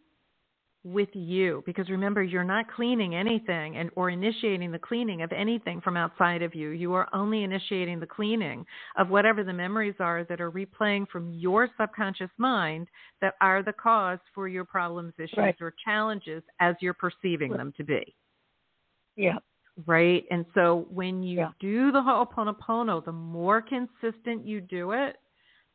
[0.87, 1.63] with you?
[1.67, 6.43] Because remember, you're not cleaning anything and or initiating the cleaning of anything from outside
[6.43, 6.69] of you.
[6.71, 8.65] You are only initiating the cleaning
[8.97, 12.87] of whatever the memories are that are replaying from your subconscious mind
[13.21, 15.57] that are the cause for your problems, issues, Right.
[15.61, 17.59] or challenges as you're perceiving Right.
[17.59, 18.15] them to be
[19.17, 19.39] Yeah.
[19.87, 20.25] right?
[20.31, 21.51] And so when you Yeah.
[21.59, 25.17] do the Ho'oponopono, the more consistent you do it,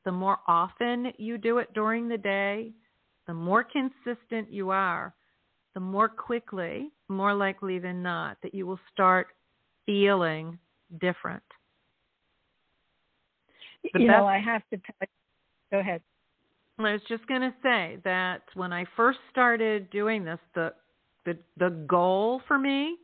[0.06, 2.74] the more often you do it during the day,
[3.28, 5.14] the more consistent you are,
[5.74, 9.28] the more quickly, more likely than not, that you will start
[9.86, 10.58] feeling
[11.00, 11.44] different.
[13.94, 15.08] The you know, I have to tell you.
[15.72, 16.02] Go ahead.
[16.80, 20.74] I was just going to say that when I first started doing this, the
[21.26, 22.98] the the goal for me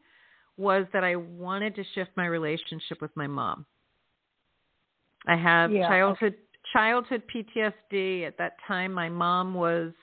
[0.57, 3.65] was that I wanted to shift my relationship with my mom.
[5.27, 5.87] I have Yeah.
[5.87, 6.35] childhood
[6.73, 8.25] childhood PTSD.
[8.25, 9.93] At that time my mom was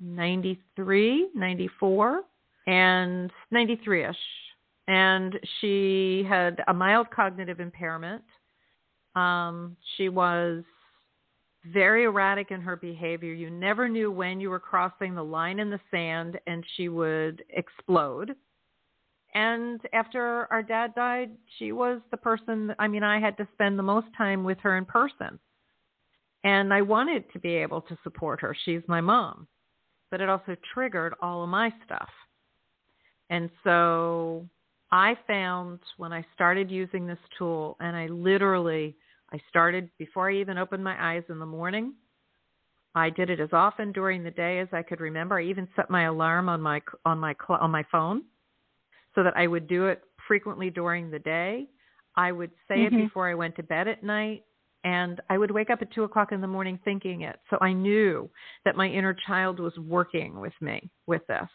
[0.00, 2.22] 93, 94
[2.66, 4.14] and 93ish
[4.88, 8.22] and she had a mild cognitive impairment.
[9.14, 10.64] Um she was
[11.72, 13.32] very erratic in her behavior.
[13.32, 17.42] You never knew when you were crossing the line in the sand and she would
[17.50, 18.34] explode.
[19.34, 23.78] And after our dad died, she was the person, I mean, I had to spend
[23.78, 25.38] the most time with her in person.
[26.42, 28.56] And I wanted to be able to support her.
[28.64, 29.46] She's my mom.
[30.10, 32.10] But it also triggered all of my stuff.
[33.30, 34.48] And so
[34.90, 38.96] I found when I started using this tool, and I literally
[39.32, 41.94] I started before I even opened my eyes in the morning.
[42.96, 45.38] I did it as often during the day as I could remember.
[45.38, 48.24] I even set my alarm on my on my on my phone
[49.14, 51.68] so that I would do it frequently during the day.
[52.16, 52.86] I would say Mhm.
[52.86, 54.44] it before I went to bed at night,
[54.84, 57.38] and I would wake up at two o'clock in the morning thinking it.
[57.50, 58.30] So I knew
[58.64, 61.48] that my inner child was working with me with this.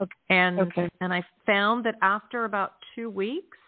[0.00, 0.12] Okay.
[0.30, 0.88] And Okay.
[1.00, 3.58] and I found that after about two weeks,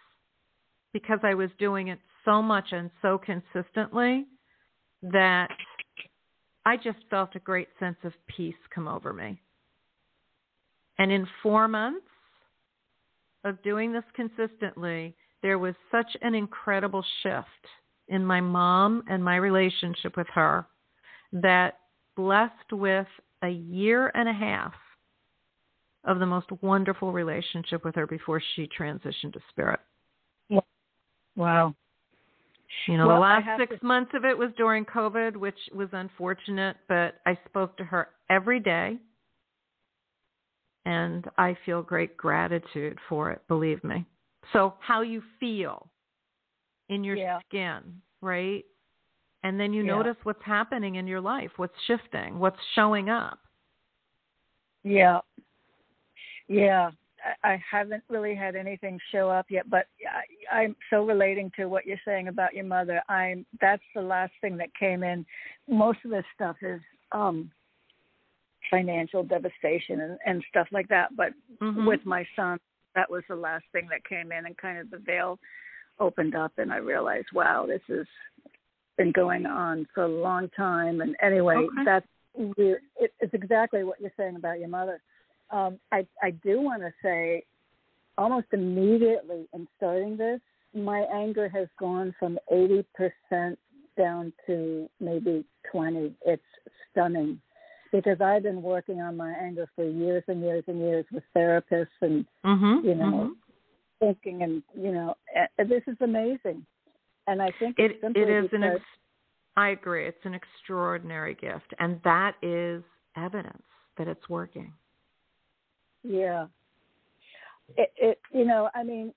[0.92, 4.26] because I was doing it so much and so consistently,
[5.02, 5.50] that
[6.64, 9.40] I just felt a great sense of peace come over me.
[10.98, 12.06] And in four months
[13.44, 17.46] of doing this consistently, there was such an incredible shift
[18.08, 20.66] in my mom and my relationship with her
[21.32, 21.78] that
[22.16, 23.06] blessed with
[23.42, 24.72] a year and a half
[26.04, 29.80] of the most wonderful relationship with her before she transitioned to spirit.
[31.36, 31.74] Wow.
[32.88, 35.88] You know, Well, the last six to- months of it was during COVID, which was
[35.92, 38.98] unfortunate, but I spoke to her every day.
[40.84, 44.06] And I feel great gratitude for it, believe me.
[44.52, 45.90] So, how you feel
[46.88, 47.40] in your Yeah.
[47.40, 48.64] skin, right?
[49.42, 49.96] And then you Yeah.
[49.96, 53.40] notice what's happening in your life, what's shifting, what's showing up.
[54.82, 55.20] Yeah.
[56.48, 56.90] Yeah.
[57.42, 61.66] I, I haven't really had anything show up yet, but I, I'm so relating to
[61.66, 63.02] what you're saying about your mother.
[63.08, 65.26] I'm that's the last thing that came in.
[65.68, 66.80] Most of this stuff is
[67.12, 67.50] um
[68.70, 71.14] financial devastation and, and stuff like that.
[71.16, 71.86] But Mhm.
[71.86, 72.58] with my son,
[72.94, 75.38] that was the last thing that came in and kind of the veil
[75.98, 78.06] opened up and I realized, wow, this has
[78.96, 81.00] been going on for a long time.
[81.00, 81.84] And anyway, Okay.
[81.84, 82.06] that's.
[82.38, 82.82] It,
[83.18, 85.00] it's exactly what you're saying about your mother.
[85.50, 87.44] Um, I I do want to say,
[88.18, 90.40] almost immediately in starting this,
[90.74, 93.58] my anger has gone from eighty percent
[93.96, 96.14] down to maybe twenty.
[96.26, 96.42] It's
[96.90, 97.40] stunning
[97.90, 101.86] because I've been working on my anger for years and years and years with therapists
[102.02, 102.84] and Mhm.
[102.84, 103.36] you know mhm.
[103.98, 105.14] Thinking and you know
[105.58, 106.64] this is amazing.
[107.26, 108.80] And I think It it is an ex-
[109.56, 110.06] I agree.
[110.06, 112.82] It's an extraordinary gift, and that is
[113.16, 113.62] evidence
[113.98, 114.72] that it's working.
[116.02, 116.46] Yeah.
[117.76, 119.12] It, it, you know, I mean,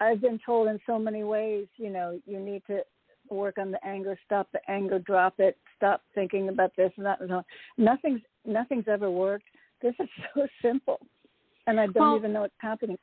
[0.00, 2.80] I've been told in so many ways, you know, you need to
[3.30, 7.20] work on the anger, stop the anger, drop it, stop thinking about this and that
[7.20, 7.44] and on.
[7.78, 9.44] Nothing's nothing's ever worked.
[9.82, 10.98] This is so simple,
[11.66, 12.98] and I don't Well- even know what's happening.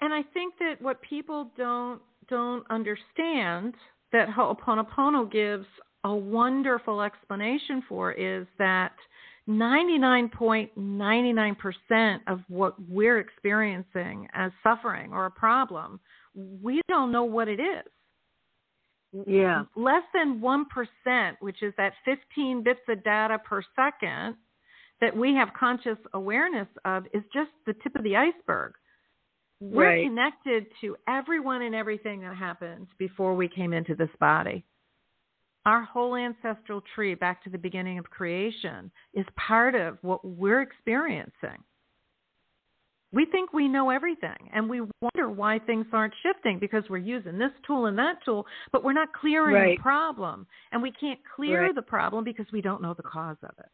[0.00, 3.74] And I think that what people don't don't understand
[4.12, 5.66] that Ho'oponopono gives
[6.04, 8.92] a wonderful explanation for is that
[9.48, 16.00] 99.99% of what we're experiencing as suffering or a problem,
[16.34, 17.84] we don't know what it is.
[19.26, 19.64] Yeah.
[19.74, 24.36] Less than 1%, which is that 15 bits of data per second
[25.00, 28.74] that we have conscious awareness of, is just the tip of the iceberg.
[29.60, 30.04] We're Right.
[30.04, 34.64] connected to everyone and everything that happened before we came into this body.
[35.66, 40.62] Our whole ancestral tree, back to the beginning of creation, is part of what we're
[40.62, 41.62] experiencing.
[43.12, 47.36] We think we know everything, and we wonder why things aren't shifting because we're using
[47.36, 49.76] this tool and that tool, but we're not clearing Right.
[49.76, 50.46] the problem.
[50.72, 51.74] And we can't clear Right.
[51.74, 53.68] the problem because we don't know the cause of it.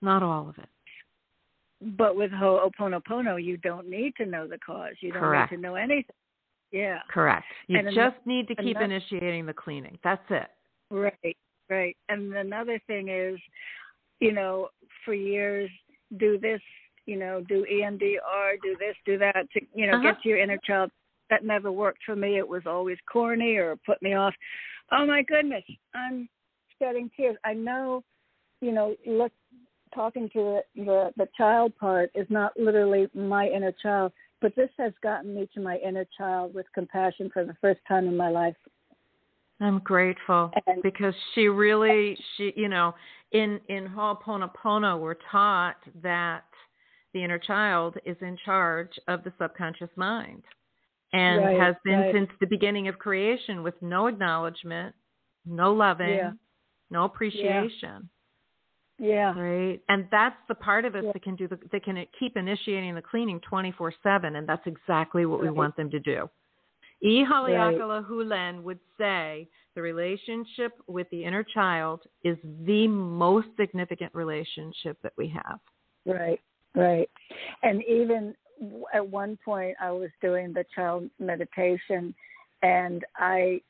[0.00, 0.68] Not all of it.
[1.96, 4.94] But with Ho'oponopono, you don't need to know the cause.
[5.00, 5.50] You don't Correct.
[5.50, 6.14] need to know anything.
[6.70, 7.00] Yeah.
[7.10, 7.44] Correct.
[7.66, 9.98] You And just need to keep initiating the cleaning.
[10.02, 10.48] That's it.
[10.90, 11.36] Right,
[11.68, 11.96] right.
[12.08, 13.38] And another thing is,
[14.20, 14.68] you know,
[15.04, 15.70] for years,
[16.18, 16.60] do this,
[17.06, 20.12] you know, do EMDR, do this, do that to, you know, Uh-huh.
[20.12, 20.90] get to your inner child.
[21.30, 22.36] That never worked for me.
[22.36, 24.34] It was always corny or put me off.
[24.90, 25.64] Oh my goodness,
[25.94, 26.28] I'm
[26.78, 27.36] shedding tears.
[27.44, 28.04] I know,
[28.60, 29.32] you know, look,
[29.94, 34.70] talking to the, the the child part is not literally my inner child, but this
[34.78, 38.28] has gotten me to my inner child with compassion for the first time in my
[38.28, 38.56] life.
[39.60, 42.94] I'm grateful And- because she really she you know
[43.32, 46.44] in in Ho'oponopono we're taught that
[47.14, 50.42] the inner child is in charge of the subconscious mind
[51.12, 52.14] and Right, has been right.
[52.14, 54.94] since the beginning of creation with no acknowledgement,
[55.44, 56.32] no loving, Yeah.
[56.90, 57.70] no appreciation.
[57.80, 57.98] Yeah.
[58.98, 59.80] Right.
[59.88, 61.12] And that's the part of us Yeah.
[61.12, 65.40] that can do the that can keep initiating the cleaning 24/7 and that's exactly what
[65.40, 66.28] we want them to do.
[67.00, 67.24] E.
[67.24, 75.00] Haleakala Hulen would say the relationship with the inner child is the most significant relationship
[75.02, 75.58] that we have.
[76.06, 76.40] Right,
[76.76, 77.10] right.
[77.64, 78.36] And even
[78.94, 82.14] at one point, I was doing the child meditation,
[82.62, 83.60] and I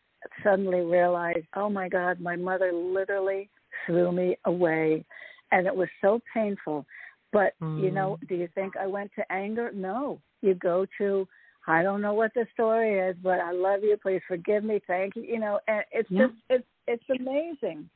[0.42, 3.48] suddenly realized, oh my God, my mother literally
[3.86, 5.04] threw me away.
[5.50, 6.86] And it was so painful.
[7.32, 8.28] But, you know, mm.
[8.28, 9.70] do you think I went to anger?
[9.74, 10.20] No.
[10.42, 11.26] You go to,
[11.66, 13.96] I don't know what the story is, but I love you.
[14.02, 14.80] Please forgive me.
[14.86, 15.22] Thank you.
[15.22, 16.26] You know, and it's Yeah.
[16.26, 17.88] just, it's, it's amazing.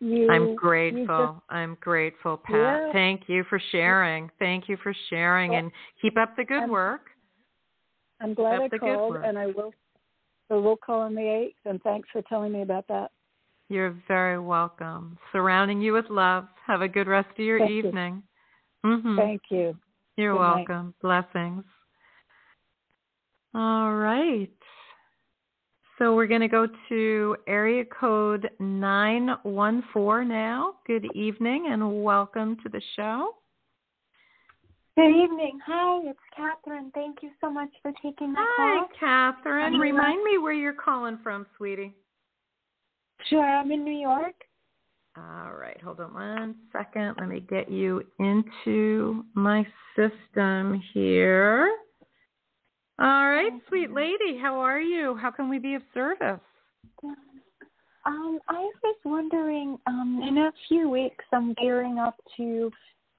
[0.00, 1.04] You, I'm grateful.
[1.06, 2.56] just- I'm grateful, Pat.
[2.56, 2.92] Yeah.
[2.92, 4.30] Thank you for sharing.
[4.38, 5.72] Thank you for sharing Well, and
[6.02, 7.10] keep up the good I'm- work.
[8.20, 9.72] I'm glad I called, and I will.
[10.48, 13.10] So we'll call on the eighth, and thanks for telling me about that.
[13.68, 15.18] You're very welcome.
[15.32, 16.46] Surrounding you with love.
[16.66, 17.76] Have a good rest of your Thank you.
[17.78, 18.22] evening.
[18.84, 19.16] Mhm.
[19.16, 19.76] Thank you.
[20.16, 20.68] You're Good night.
[20.68, 20.94] welcome.
[21.00, 21.64] Blessings.
[23.54, 24.50] All right.
[25.98, 30.74] So we're going to go to area code 914 now.
[30.86, 33.36] Good evening and welcome to the show.
[34.96, 35.58] Good evening.
[35.66, 36.90] Hi, it's Catherine.
[36.94, 38.88] Thank you so much for taking my Hi, call.
[38.98, 39.74] Catherine.
[39.74, 41.94] I'm Remind me where you're calling from, sweetie.
[43.28, 44.34] Sure, I'm in New York.
[45.16, 47.14] All right, hold on one second.
[47.18, 51.70] Let me get you into my system here.
[52.98, 55.16] All right, sweet lady, how are you?
[55.16, 56.40] How can we be of service?
[58.06, 62.70] Um, I was wondering, um, in a few weeks I'm gearing up to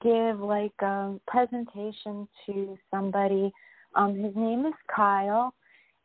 [0.03, 3.52] give like a presentation to somebody.
[3.95, 5.53] Um, his name is Kyle,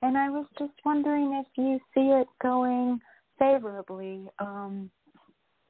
[0.02, 3.00] and I was just wondering if you see it going
[3.40, 4.28] favorably.
[4.38, 4.90] Um,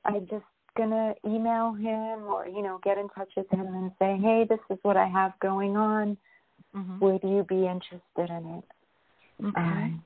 [0.05, 0.44] I'm just
[0.76, 4.60] gonna email him or you know get in touch with him and say, hey, this
[4.68, 6.18] is what I have going on.
[6.76, 7.01] Mhm.
[7.01, 8.64] Would you be interested in it?
[9.47, 9.60] Okay.
[9.60, 10.05] Um,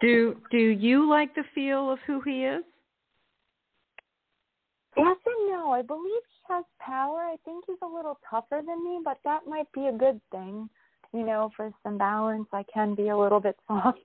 [0.00, 2.64] Do do you like the feel of who he is?
[4.96, 5.72] Yes and no.
[5.72, 7.20] I believe he has power.
[7.20, 10.68] I think he's a little tougher than me, but that might be a good thing.
[11.12, 13.98] You know, for some balance, I can be a little bit soft.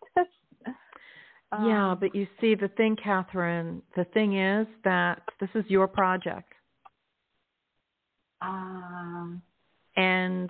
[1.52, 5.88] Yeah, Um, but you see the thing, Catherine, the thing is that this is your
[5.88, 6.53] project.
[8.41, 9.41] um,
[9.95, 10.49] And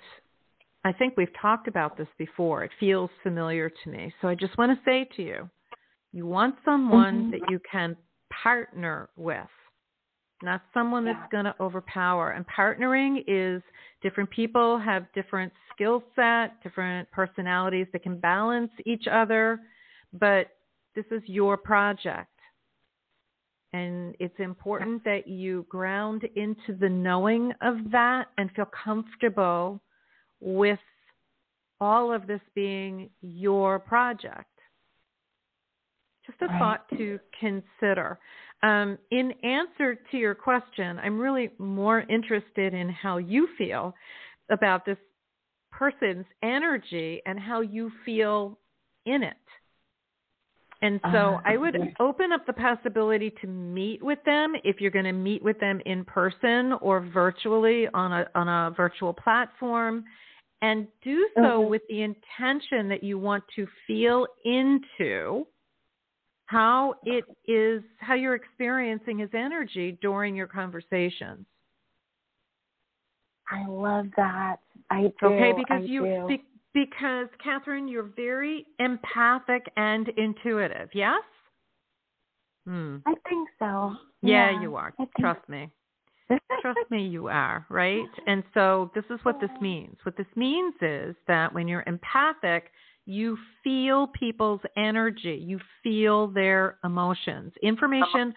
[0.84, 2.64] I think we've talked about this before.
[2.64, 4.14] It feels familiar to me.
[4.22, 5.50] So I just want to say to you,
[6.14, 7.32] you want someone Mhm.
[7.32, 7.98] that you can
[8.30, 9.50] partner with,
[10.44, 12.32] not someone that's going to overpower.
[12.32, 13.62] And partnering is
[14.02, 19.60] different people have different skill set, different personalities that can balance each other,
[20.14, 20.58] but
[20.96, 22.28] this is your project.
[23.74, 29.80] And it's important that you ground into the knowing of that and feel comfortable
[30.42, 30.80] with
[31.80, 34.48] all of this being your project.
[36.26, 36.60] Just a Right.
[36.60, 38.20] thought to consider.
[38.62, 43.96] Um, in answer to your question, I'm really more interested in how you feel
[44.50, 45.00] about this
[45.72, 48.60] person's energy and how you feel
[49.06, 49.38] in it.
[50.84, 54.92] And so Uh, I would open up the possibility to meet with them if you're
[54.92, 60.04] going to meet with them in person or virtually on a on a virtual platform
[60.64, 65.46] and do so with the intention that you want to feel into
[66.46, 71.46] how it is how you're experiencing his energy during your conversations.
[73.50, 74.58] I love that.
[74.90, 75.28] I do.
[75.28, 76.28] Okay, because I you do.
[76.28, 80.90] be, because Catherine, you're very empathic and intuitive.
[80.94, 81.24] Yes.
[82.66, 82.98] Hmm.
[83.06, 83.96] I think so.
[84.22, 84.94] Yeah, Yeah, you are.
[85.20, 85.70] Trust me.
[86.62, 88.08] Trust me, you are, right?
[88.28, 89.98] And so this is what this means.
[90.04, 92.72] What this means is that when you're empathic,
[93.06, 97.52] you feel people's energy, you feel their emotions.
[97.64, 98.34] Information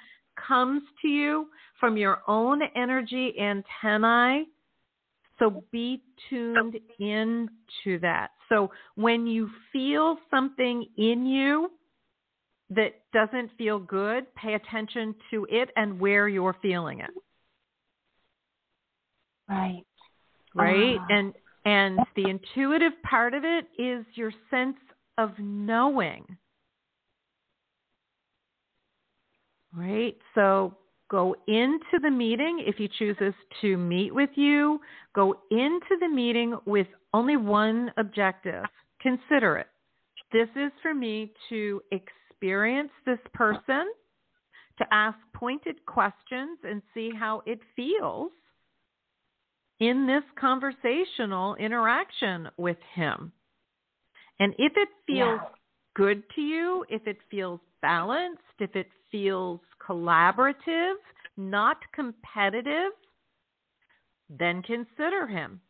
[0.49, 1.49] comes to you
[1.79, 4.47] from your own energy antennae.
[5.39, 8.31] So be tuned into that.
[8.49, 11.71] So when you feel something in you
[12.71, 17.11] that doesn't feel good, pay attention to it and where you're feeling it.
[19.49, 19.85] Right.
[20.55, 20.99] Right?
[21.01, 21.07] Ah.
[21.11, 21.35] And
[21.67, 24.77] and the intuitive part of it is your sense
[25.19, 26.25] of knowing.
[29.75, 30.17] Right?
[30.35, 30.77] So
[31.11, 34.81] go into the meeting if he chooses to meet with you,
[35.15, 38.65] go into the meeting with only one objective.
[39.01, 39.69] Consider it.
[40.33, 43.87] This is for me to experience this person,
[44.79, 48.33] to ask pointed questions and see how it feels
[49.81, 53.33] in this conversational interaction with him.
[54.41, 55.49] And if it feels Yeah.
[55.95, 60.95] good to you, if it feels balanced, if it feels collaborative,
[61.37, 62.93] not competitive,
[64.29, 65.61] then consider him.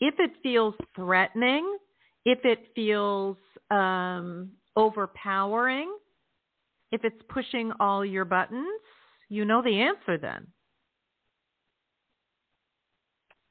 [0.00, 1.76] If it feels threatening,
[2.24, 3.36] if it feels
[3.70, 5.94] um, overpowering,
[6.90, 8.66] if it's pushing all your buttons,
[9.28, 10.46] you know the answer then.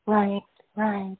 [0.05, 0.43] Right.
[0.75, 1.17] Right.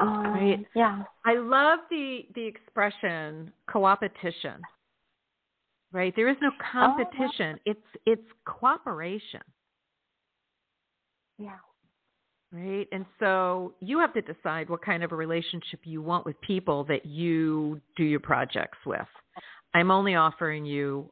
[0.00, 0.66] Um, Right.
[0.74, 1.04] Yeah.
[1.24, 4.60] I love the the expression coopetition.
[5.92, 6.12] Right?
[6.16, 7.58] There is no oh, competition.
[7.64, 9.40] It's it's cooperation.
[11.38, 11.56] Yeah.
[12.52, 12.86] Right?
[12.92, 16.84] And so you have to decide what kind of a relationship you want with people
[16.84, 19.06] that you do your projects with.
[19.74, 21.10] I'm only offering you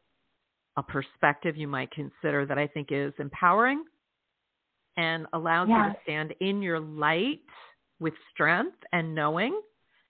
[0.76, 3.84] a perspective you might consider that I think is empowering
[4.96, 7.40] and allows you to stand in your light
[8.00, 9.60] with strength and knowing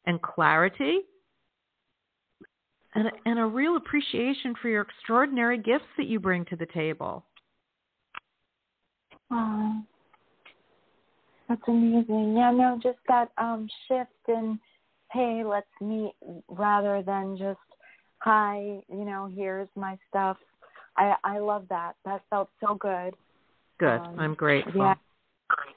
[0.07, 1.01] and clarity
[2.95, 7.25] and, and a real appreciation for your extraordinary gifts that you bring to the table.
[9.31, 9.83] Oh,
[11.49, 12.37] that's amazing.
[12.37, 14.59] Yeah, no, just that um shift in
[15.13, 16.13] hey, let's meet
[16.49, 17.59] rather than just
[18.19, 20.37] hi, you know, here's my stuff.
[20.97, 21.95] I I love that.
[22.05, 23.15] That felt so good.
[23.79, 24.01] Good.
[24.01, 24.81] Um, I'm grateful.
[24.81, 24.95] Yeah.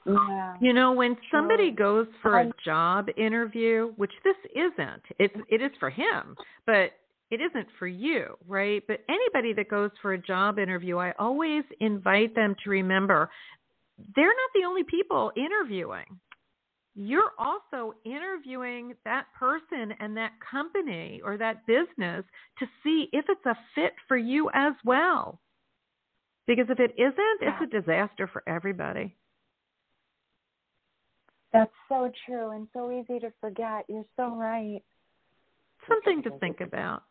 [0.06, 0.54] Yeah.
[0.60, 5.70] You know, when somebody goes for a job interview, which this isn't, it's it is
[5.78, 6.36] for him,
[6.66, 6.92] but
[7.30, 8.82] it isn't for you, right?
[8.86, 13.30] But anybody that goes for a job interview, I always invite them to remember
[14.14, 16.18] they're not the only people interviewing.
[16.94, 22.24] You're also interviewing that person and that company or that business
[22.58, 25.40] to see if it's a fit for you as well.
[26.46, 29.14] Because if it isn't, it's a disaster for everybody.
[31.52, 33.84] That's so true and so easy to forget.
[33.88, 34.82] You're so right.
[35.88, 37.04] Something to think about.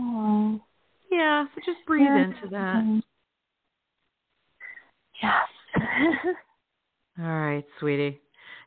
[0.00, 0.60] Oh.
[1.10, 2.24] Yeah, so just breathe Yeah.
[2.24, 3.02] into that.
[5.22, 5.48] Yes.
[7.18, 8.20] All right, sweetie.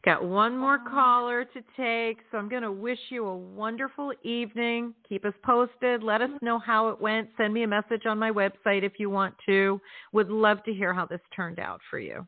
[0.06, 4.94] Got one more caller to take, so I'm going to wish you a wonderful evening.
[5.08, 6.04] Keep us posted.
[6.04, 7.30] Let us know how it went.
[7.38, 9.80] Send me a message on my website if you want to.
[10.12, 12.28] Would love to hear how this turned out for you.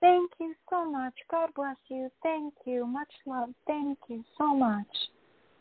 [0.00, 1.12] Thank you so much.
[1.30, 2.08] God bless you.
[2.22, 2.86] Thank you.
[2.86, 3.50] Much love.
[3.66, 4.86] Thank you so much.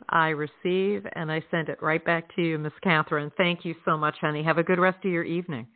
[0.09, 3.31] I receive and I send it right back to you, Miss Catherine.
[3.37, 4.43] Thank you so much, honey.
[4.43, 5.67] Have a good rest of your evening.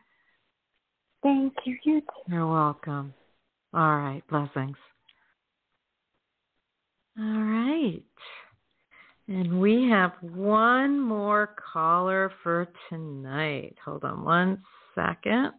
[1.24, 1.78] Thank you.
[1.84, 2.02] You.
[2.28, 3.14] You're welcome.
[3.74, 4.78] All right, blessings.
[7.18, 8.04] All right.
[9.28, 13.76] And we have one more caller for tonight.
[13.84, 14.62] Hold on one
[14.94, 15.52] second.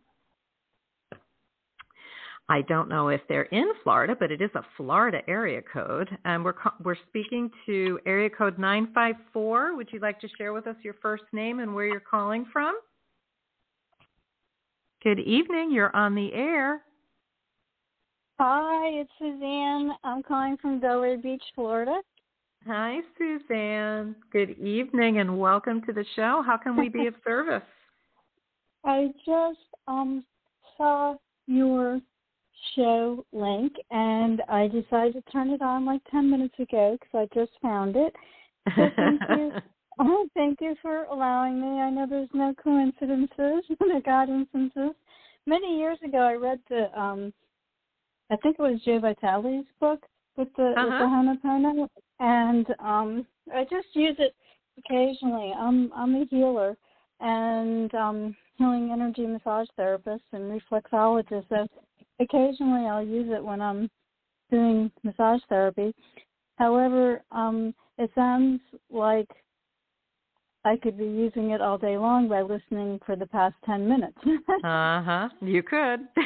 [2.48, 6.44] I don't know if they're in Florida, but it is a Florida area code, and
[6.44, 9.74] we're we're speaking to area code nine five four.
[9.76, 12.78] Would you like to share with us your first name and where you're calling from?
[15.02, 15.72] Good evening.
[15.72, 16.82] You're on the air.
[18.38, 19.90] Hi, it's Suzanne.
[20.04, 22.00] I'm calling from Delray Beach, Florida.
[22.66, 24.14] Hi, Suzanne.
[24.32, 26.44] Good evening and welcome to the show.
[26.46, 27.62] How can we be of service?
[28.84, 29.58] I just
[29.88, 30.24] um
[30.76, 31.16] saw
[31.48, 32.00] your
[32.74, 37.34] show link and I decided to turn it on like 10 minutes ago because I
[37.34, 38.14] just found it.
[38.76, 39.52] So thank you.
[39.98, 41.80] Oh, thank you for allowing me.
[41.80, 44.92] I know there's no coincidences, no God instances.
[45.46, 47.32] Many years ago, I read the, um,
[48.30, 50.04] I think it was Joe Vitale's book
[50.36, 51.36] with the, with the Uh-huh.
[51.44, 51.88] Honopono,
[52.18, 54.34] and um, I just use it
[54.78, 55.52] occasionally.
[55.56, 56.76] I'm I'm a healer
[57.20, 61.48] and um, healing energy massage therapist and reflexologist.
[61.48, 61.66] So
[62.20, 63.90] occasionally, I'll use it when I'm
[64.50, 65.94] doing massage therapy.
[66.56, 68.60] However, um, it sounds
[68.90, 69.28] like
[70.64, 74.18] I could be using it all day long by listening for the past 10 minutes.
[74.64, 75.28] Uh huh.
[75.42, 76.00] You could.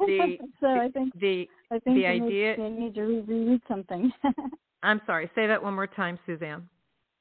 [0.00, 2.56] the so I think the I think the idea.
[2.58, 4.12] need, need to re- reread something.
[4.82, 5.30] I'm sorry.
[5.34, 6.68] Say that one more time, Suzanne.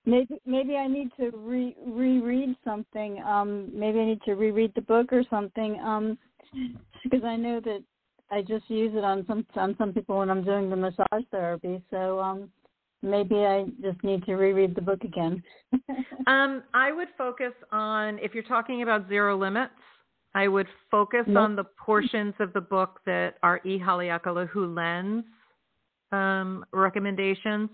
[0.06, 3.22] maybe maybe I need to re reread something.
[3.24, 5.80] Um, maybe I need to reread the book or something.
[5.82, 6.18] Um,
[7.03, 7.84] because I know that
[8.31, 11.81] I just use it on some on some people when I'm doing the massage therapy.
[11.89, 12.49] So um,
[13.01, 15.41] maybe I just need to reread the book again.
[16.27, 19.73] um, I would focus on if you're talking about zero limits.
[20.35, 23.80] I would focus on the portions of the book that are E.
[23.80, 25.23] Haleakala Len's
[26.11, 27.69] um, recommendations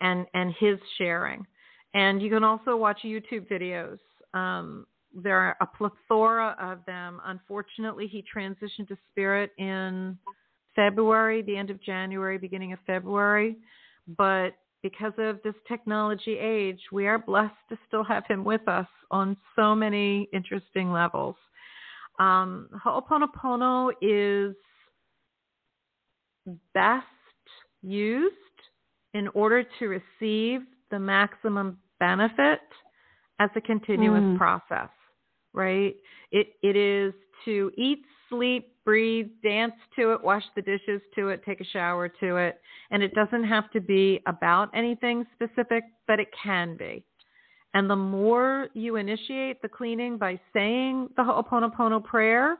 [0.00, 1.46] and and his sharing.
[1.94, 3.98] And you can also watch YouTube videos.
[4.34, 4.86] Um,
[5.22, 7.20] there are a plethora of them.
[7.24, 10.18] Unfortunately, he transitioned to spirit in
[10.74, 13.56] February, the end of January, beginning of February.
[14.16, 14.50] But
[14.82, 19.36] because of this technology age, we are blessed to still have him with us on
[19.56, 21.36] so many interesting levels.
[22.18, 24.54] Um, Ho'oponopono is
[26.74, 27.06] best
[27.82, 28.34] used
[29.14, 30.60] in order to receive
[30.90, 32.60] the maximum benefit
[33.38, 34.38] as a continuous mm.
[34.38, 34.88] process,
[35.56, 35.96] right?
[36.30, 37.12] It it is
[37.46, 42.08] to eat, sleep, breathe, dance to it, wash the dishes to it, take a shower
[42.08, 42.60] to it,
[42.92, 47.04] and it doesn't have to be about anything specific, but it can be.
[47.74, 52.58] And the more you initiate the cleaning by saying the Ho'oponopono prayer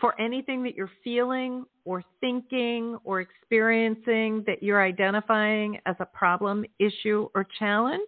[0.00, 6.64] for anything that you're feeling or thinking or experiencing that you're identifying as a problem,
[6.78, 8.00] issue, or challenge,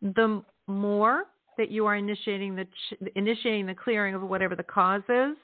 [0.00, 1.24] the more
[1.58, 2.66] that you are initiating the
[3.14, 5.36] initiating the clearing of whatever the cause is,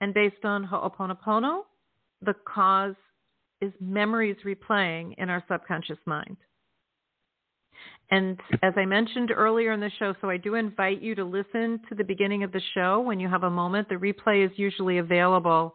[0.00, 1.62] and based on Ho'oponopono,
[2.22, 2.94] the cause
[3.60, 6.36] is memories replaying in our subconscious mind.
[8.10, 11.80] And as I mentioned earlier in the show, so I do invite you to listen
[11.88, 13.88] to the beginning of the show when you have a moment.
[13.88, 15.74] The replay is usually available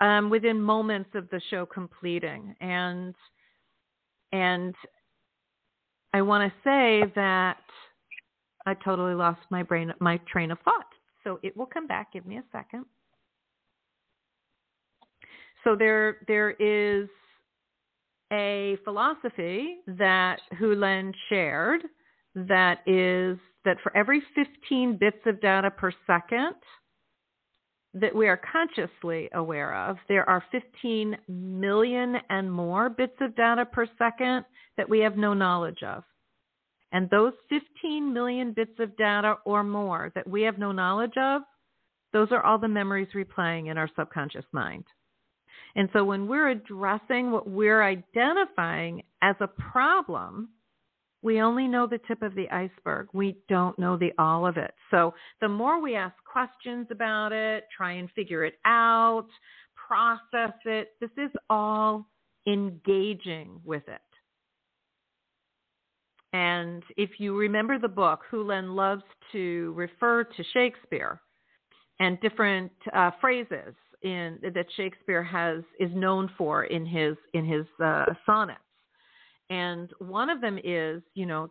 [0.00, 2.54] um, within moments of the show completing.
[2.60, 3.14] And
[4.32, 4.74] and
[6.14, 7.58] I want to say that
[8.66, 10.86] I totally lost my brain, my train of thought.
[11.24, 12.12] So it will come back.
[12.12, 12.84] Give me a second.
[15.64, 17.08] So there, there is
[18.32, 21.82] a philosophy that Hew Len shared
[22.34, 26.54] that is that for every 15 bits of data per second
[27.92, 33.66] that we are consciously aware of, there are 15 million and more bits of data
[33.66, 34.44] per second
[34.76, 36.04] that we have no knowledge of.
[36.92, 41.42] And those 15 million bits of data or more that we have no knowledge of,
[42.12, 44.84] those are all the memories replaying in our subconscious mind.
[45.76, 50.48] And so when we're addressing what we're identifying as a problem,
[51.22, 53.08] we only know the tip of the iceberg.
[53.12, 54.72] We don't know the all of it.
[54.90, 59.28] So the more we ask questions about it, try and figure it out,
[59.86, 62.06] process it, this is all
[62.46, 64.00] engaging with it.
[66.32, 69.02] And if you remember the book, Hew Len loves
[69.32, 71.20] to refer to Shakespeare
[71.98, 77.66] and different uh, phrases in that Shakespeare has is known for in his in his
[77.82, 78.60] uh, sonnets.
[79.50, 81.50] And one of them is, you know,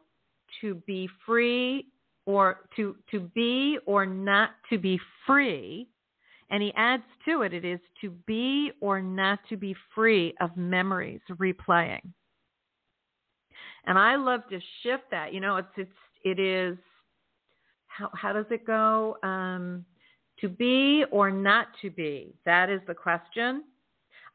[0.62, 1.88] to be free
[2.26, 5.90] or to to be or not to be free.
[6.52, 10.56] And he adds to it, it is to be or not to be free of
[10.58, 12.02] memories replaying.
[13.86, 15.34] And I love to shift that.
[15.34, 15.92] You know, it's it's
[16.24, 16.78] it is
[17.88, 19.18] how how does it go?
[19.24, 19.86] Um,
[20.42, 22.34] to be or not to be?
[22.46, 23.64] That is the question.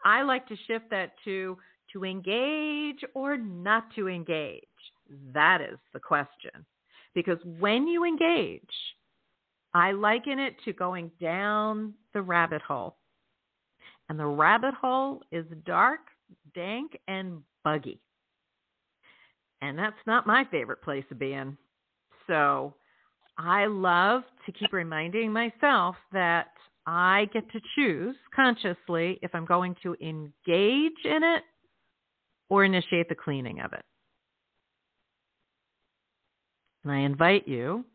[0.05, 1.57] I like to shift that to
[1.93, 4.63] to engage or not to engage.
[5.33, 6.67] That is the question.
[7.15, 8.63] Because when you engage,
[9.73, 12.97] I liken it to going down the rabbit hole.
[14.09, 16.01] And the rabbit hole is dark,
[16.55, 18.01] dank, and buggy.
[19.65, 21.57] And that's not my favorite place to be in.
[22.27, 22.75] So
[23.39, 26.49] I love to keep reminding myself that
[26.87, 31.43] I get to choose consciously if I'm going to engage in it
[32.51, 33.83] or initiate the cleaning of it.
[36.85, 37.87] And I invite you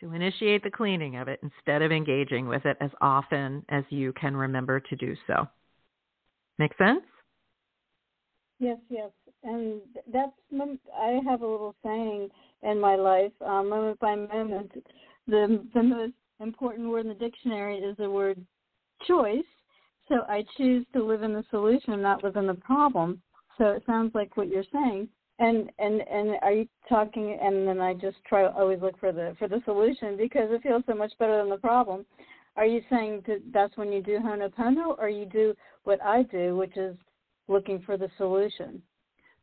[0.00, 4.12] to initiate the cleaning of it instead of engaging with it as often as you
[4.14, 5.46] can remember to do so.
[6.58, 7.04] Make sense?
[8.58, 9.10] Yes, yes.
[9.44, 9.80] And
[10.10, 10.32] that's,
[10.98, 12.30] I have a little saying
[12.62, 14.72] in my life, uh, moment by moment.
[15.26, 18.44] The the most important word in the dictionary is the word
[19.06, 19.44] choice.
[20.08, 23.22] So I choose to live in the solution, not live in the problem.
[23.56, 25.08] So it sounds like what you're saying.
[25.38, 27.38] And and and are you talking?
[27.40, 30.84] And then I just try always look for the for the solution because it feels
[30.86, 32.06] so much better than the problem.
[32.56, 36.56] Are you saying that that's when you do Ho'oponopono, or you do what I do,
[36.56, 36.96] which is
[37.48, 38.80] looking for the solution?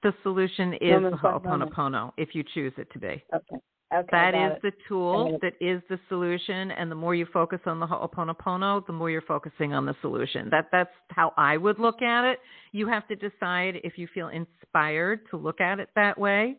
[0.04, 1.74] The solution is Moment the moment.
[1.74, 3.24] Ho'oponopono if you choose it to be.
[3.34, 3.58] Okay.
[3.94, 4.08] Okay.
[4.12, 4.62] That is it.
[4.62, 8.94] the tool, that is the solution, and the more you focus on the Ho'oponopono, the
[8.94, 10.48] more you're focusing on the solution.
[10.50, 12.40] That that's how I would look at it.
[12.72, 16.56] You have to decide if you feel inspired to look at it that way,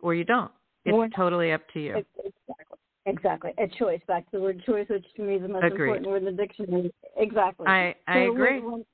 [0.00, 0.50] or you don't.
[0.84, 1.96] It's Well, totally up to you.
[1.96, 2.78] Exactly.
[3.06, 3.52] Exactly.
[3.58, 4.00] A choice.
[4.08, 5.96] Back to the word choice, which to me is the most Agreed.
[5.96, 6.92] important word in the dictionary.
[7.16, 7.66] Exactly.
[7.68, 8.60] I I So agree.
[8.60, 8.84] when-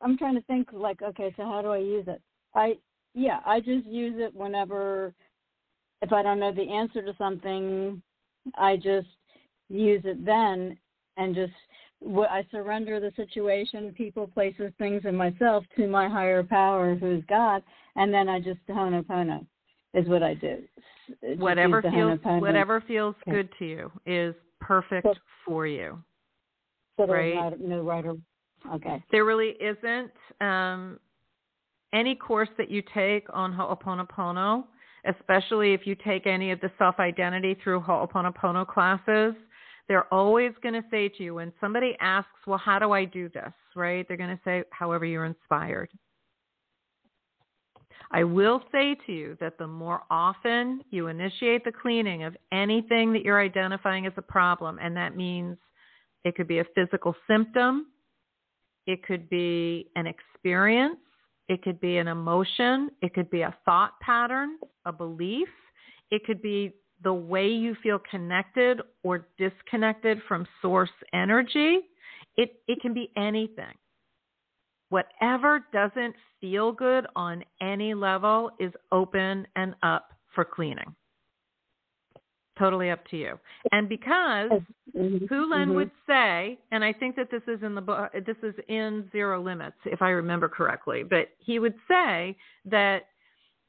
[0.00, 2.20] I'm trying to think like, okay, so how do I use it?
[2.54, 2.78] I
[3.14, 5.12] yeah, I just use it whenever
[6.02, 8.00] if I don't know the answer to something,
[8.54, 9.08] I just
[9.68, 10.78] use it then
[11.16, 11.52] and just
[12.30, 17.62] I surrender the situation, people, places, things, and myself to my higher power, who's God,
[17.96, 19.44] and then I just honopono
[19.94, 20.58] is what I do.
[21.22, 23.32] Just Whatever feels whatever feels Okay.
[23.32, 25.14] good to you is perfect So-
[25.44, 26.02] for you.
[26.96, 27.34] So right?
[27.34, 28.16] not, no right or
[28.74, 29.02] okay.
[29.10, 30.98] There really isn't um,
[31.92, 34.64] any course that you take on Ho'oponopono,
[35.04, 39.34] especially if you take any of the self identity through Ho'oponopono classes.
[39.88, 43.28] They're always going to say to you when somebody asks, Well, how do I do
[43.30, 43.52] this?
[43.74, 44.06] Right?
[44.06, 45.90] They're going to say, However, you're inspired.
[48.10, 53.12] I will say to you that the more often you initiate the cleaning of anything
[53.12, 55.58] that you're identifying as a problem, and that means
[56.24, 57.86] it could be a physical symptom,
[58.88, 60.96] it could be an experience,
[61.48, 64.56] it could be an emotion, it could be a thought pattern,
[64.86, 65.48] a belief,
[66.10, 66.72] it could be
[67.04, 71.80] the way you feel connected or disconnected from source energy.
[72.38, 73.74] It, it can be anything.
[74.88, 80.94] Whatever doesn't feel good on any level is open and up for cleaning.
[82.58, 83.38] Totally up to you.
[83.72, 84.50] And because
[84.92, 85.74] Hew Len mhm.
[85.74, 89.40] would say, and I think that this is in the book, this is in Zero
[89.40, 93.06] Limits, if I remember correctly, but he would say that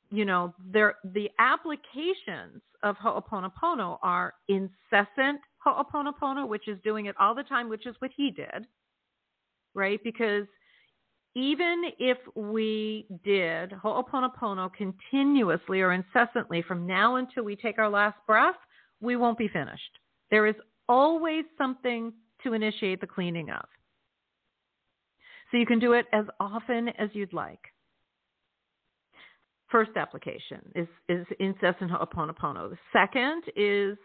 [0.10, 7.36] you know there the applications of Ho'oponopono are incessant Ho'oponopono, which is doing it all
[7.36, 8.66] the time, which is what he did,
[9.76, 10.00] right?
[10.04, 10.48] Because
[11.36, 18.18] even if we did Ho'oponopono continuously or incessantly from now until we take our last
[18.26, 18.56] breath,
[19.02, 20.00] we won't be finished.
[20.32, 20.56] There is
[20.88, 22.14] always something
[22.44, 23.66] to initiate the cleaning of.
[25.52, 27.60] So you can do it as often as you'd like.
[29.70, 32.70] First application is, is incessant Ho'oponopono.
[32.70, 33.98] The second is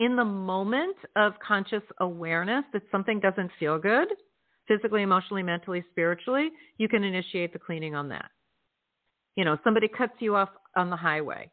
[0.00, 4.08] in the moment of conscious awareness that something doesn't feel good,
[4.66, 8.30] physically, emotionally, mentally, spiritually, you can initiate the cleaning on that.
[9.34, 11.50] You know, somebody cuts you off on the highway,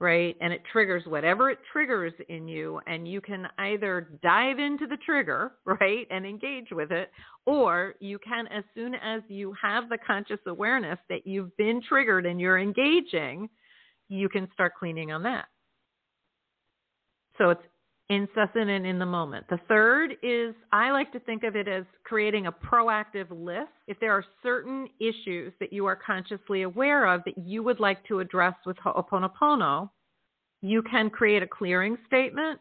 [0.00, 0.34] right?
[0.40, 4.96] And it triggers whatever it triggers in you, and you can either dive into the
[4.96, 7.10] trigger, right, and engage with it,
[7.46, 12.26] or you can, as soon as you have the conscious awareness that you've been triggered
[12.26, 13.48] and you're engaging,
[14.08, 15.46] you can start cleaning on that.
[17.38, 17.62] So it's
[18.10, 19.46] incessant and in the moment.
[19.48, 23.70] The third is I like to think of it as creating a proactive list.
[23.86, 28.04] If there are certain issues that you are consciously aware of that you would like
[28.08, 29.90] to address with Ho'oponopono,
[30.60, 32.60] you can create a clearing statement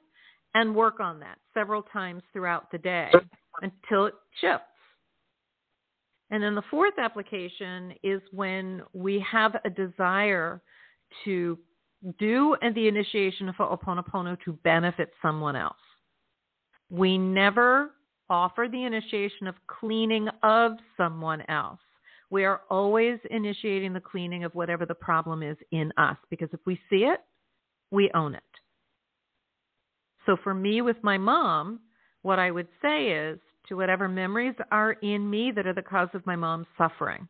[0.53, 3.11] and work on that several times throughout the day
[3.61, 4.65] until it shifts.
[6.29, 10.61] And then the fourth application is when we have a desire
[11.25, 11.57] to
[12.19, 15.75] do and the initiation of Ho'oponopono to benefit someone else.
[16.89, 17.91] We never
[18.29, 21.79] offer the initiation of cleaning of someone else.
[22.29, 26.59] We are always initiating the cleaning of whatever the problem is in us because if
[26.65, 27.21] we see it,
[27.91, 28.43] we own it.
[30.25, 31.79] So for me with my mom,
[32.21, 36.09] what I would say is to whatever memories are in me that are the cause
[36.13, 37.27] of my mom's suffering,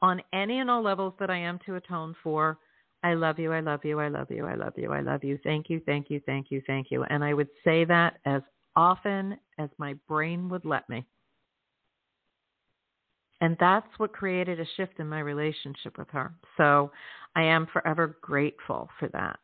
[0.00, 2.58] on any and all levels that I am to atone for,
[3.02, 5.38] I love you, I love you, I love you, I love you, I love you.
[5.44, 7.04] Thank you, thank you, thank you, thank you.
[7.04, 8.42] And I would say that as
[8.74, 11.06] often as my brain would let me.
[13.40, 16.34] And that's what created a shift in my relationship with her.
[16.56, 16.90] So
[17.34, 19.38] I am forever grateful for that.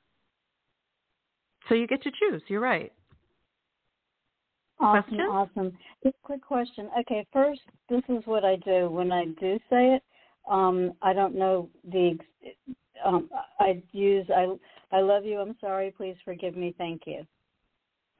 [1.68, 2.42] So you get to choose.
[2.48, 2.92] You're right.
[4.80, 5.72] Awesome, awesome.
[6.02, 6.90] Just a quick question.
[7.00, 10.02] Okay, first, this is what I do when I do say it.
[10.50, 12.18] Um, I don't know the.
[13.04, 14.46] Um, I use I.
[14.90, 15.40] I love you.
[15.40, 15.92] I'm sorry.
[15.96, 16.74] Please forgive me.
[16.76, 17.26] Thank you.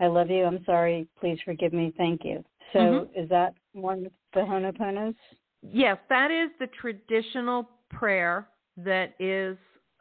[0.01, 0.45] I love you.
[0.45, 1.07] I'm sorry.
[1.21, 1.93] Please forgive me.
[1.97, 2.45] Thank you.
[2.73, 3.17] So Mhm.
[3.17, 5.15] is that one of the Honoponos?
[5.63, 8.49] Yes, that is the traditional prayer
[8.79, 9.57] that is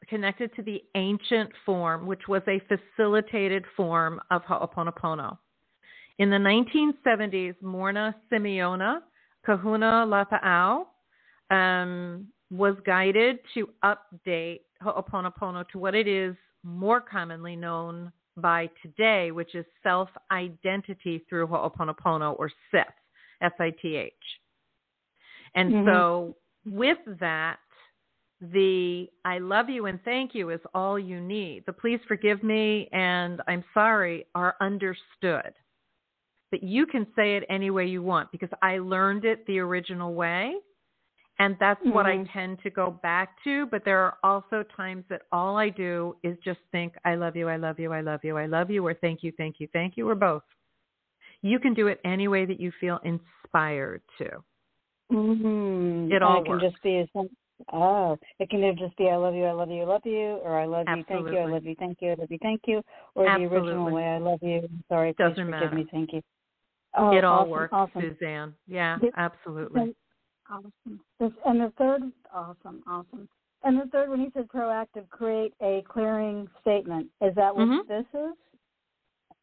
[0.07, 5.37] connected to the ancient form, which was a facilitated form of Ho'oponopono.
[6.17, 9.03] In the 1970s, Morrnah Simeona,
[9.43, 10.87] Kahuna Lapa'au,
[11.49, 19.31] um, was guided to update Ho'oponopono to what it is more commonly known by today,
[19.31, 22.93] which is self identity through Ho'oponopono or SITH,
[23.41, 24.13] S I T H.
[25.55, 25.85] And Mhm.
[25.85, 27.59] so, with that,
[28.41, 31.65] the I love you and thank you is all you need.
[31.65, 35.53] The please forgive me and I'm sorry are understood.
[36.49, 40.13] But you can say it any way you want because I learned it the original
[40.13, 40.55] way.
[41.41, 42.31] And that's what I Mhm.
[42.31, 43.65] tend to go back to.
[43.65, 47.49] But there are also times that all I do is just think, I love you,
[47.49, 49.97] I love you, I love you, I love you, or thank you, thank you, thank
[49.97, 50.43] you, or both.
[51.41, 54.43] You can do it any way that you feel inspired to.
[55.11, 56.11] Mm-hmm.
[56.11, 56.63] It all and it can works.
[56.71, 57.09] just be
[57.73, 60.39] oh, it can either just be I love you, I love you, I love you,
[60.43, 62.61] or I love you, thank you, I love you, thank you, I love you, thank
[62.67, 62.83] you,
[63.15, 65.75] or the original way I love you, sorry, Doesn't forgive matter.
[65.75, 66.21] me, thank you.
[66.93, 68.15] Oh, it all awesome, works, Awesome.
[68.19, 68.53] Suzanne.
[68.67, 69.95] Yeah, absolutely.
[70.51, 70.99] Awesome.
[71.19, 72.01] This, and the third,
[72.33, 73.29] awesome, awesome.
[73.63, 77.07] And the third, when he said proactive, create a clearing statement.
[77.21, 77.87] Is that what Mhm.
[77.87, 78.35] this is?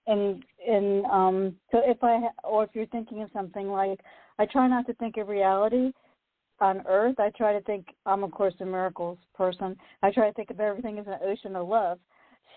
[0.07, 4.01] And and um, so if I or if you're thinking of something like,
[4.39, 5.93] I try not to think of reality
[6.61, 7.19] on Earth.
[7.21, 7.95] I try to think.
[8.07, 9.77] I'm of course a miracles person.
[10.03, 11.99] I try to think of everything as an ocean of love.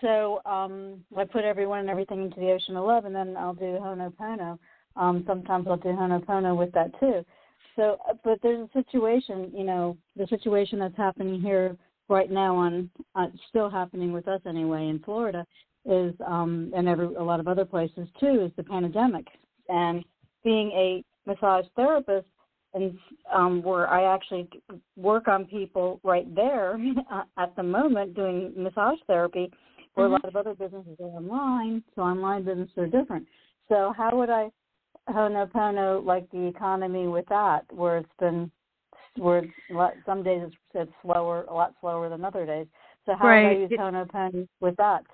[0.00, 3.54] So um, I put everyone and everything into the ocean of love, and then I'll
[3.54, 4.58] do Honopono.
[4.96, 7.24] Um, sometimes I'll do Honopono with that too.
[7.76, 11.76] So, uh, but there's a situation, you know, the situation that's happening here
[12.08, 15.46] right now on, uh, still happening with us anyway in Florida
[15.84, 19.26] is, um, and every a lot of other places too, is the pandemic.
[19.68, 20.04] And
[20.44, 22.26] being a massage therapist,
[22.74, 22.98] and
[23.32, 24.48] um, where I actually
[24.96, 26.78] work on people right there
[27.12, 29.50] uh, at the moment doing massage therapy,
[29.94, 30.10] where Mhm.
[30.10, 33.26] a lot of other businesses are online, so online businesses are different.
[33.68, 34.50] So how would I
[35.08, 38.50] Honopono like the economy with that, where it's been
[39.16, 39.52] where it's
[40.06, 42.66] some days it's, slower, a lot slower than other days.
[43.04, 43.42] So how Right.
[43.42, 45.04] would I use Honopono with that?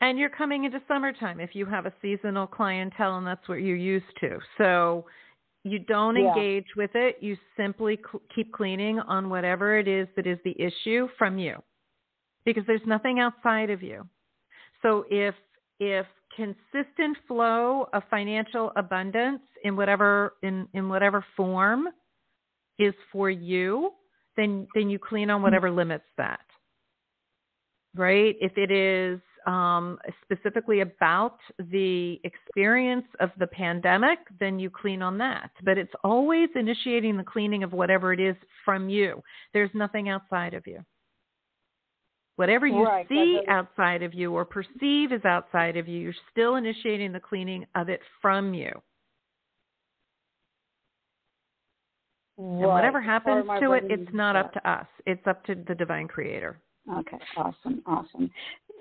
[0.00, 3.76] And you're coming into summertime if you have a seasonal clientele and that's what you're
[3.76, 4.38] used to.
[4.58, 5.06] So
[5.64, 6.34] you don't Yeah.
[6.34, 7.18] engage with it.
[7.20, 11.62] You simply cl- keep cleaning on whatever it is that is the issue from you
[12.44, 14.08] because there's nothing outside of you.
[14.82, 15.34] So if
[15.78, 16.06] if
[16.36, 21.88] consistent flow of financial abundance in whatever in in whatever form
[22.78, 23.90] is for you,
[24.36, 26.40] then then you clean on whatever limits that.
[27.94, 28.36] Right?
[28.40, 35.18] If it is um, specifically about the experience of the pandemic, then you clean on
[35.18, 35.50] that.
[35.64, 39.22] But it's always initiating the cleaning of whatever it is from you.
[39.52, 40.84] There's nothing outside of you.
[42.42, 46.56] Whatever you Right, see outside of you or perceive as outside of you, you're still
[46.56, 48.72] initiating the cleaning of it from you.
[52.36, 54.86] And whatever happens to it, it's not is up to us.
[55.06, 56.58] It's up to the divine creator.
[56.92, 58.28] Okay, awesome, awesome.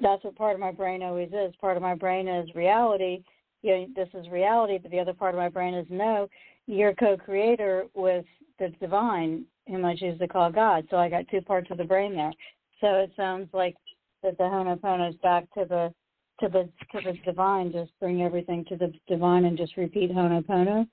[0.02, 1.54] That's what part of my brain always is.
[1.62, 3.24] Part of my brain is reality.
[3.62, 6.28] You know, this is reality, but the other part of my brain is no,
[6.66, 8.26] you're co-creator with
[8.58, 10.88] the divine, whom I choose to call God.
[10.90, 12.34] So I got two parts of the brain there.
[12.82, 13.76] So it sounds like
[14.24, 15.94] that the Honopono is back to the
[16.41, 17.72] to the to the divine.
[17.72, 20.88] Just bring everything to the divine and just repeat Honopono.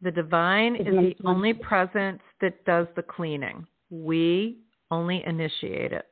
[0.00, 3.66] The divine is Isn't the only presence that does the cleaning.
[3.90, 4.58] We
[4.90, 6.06] only initiate it.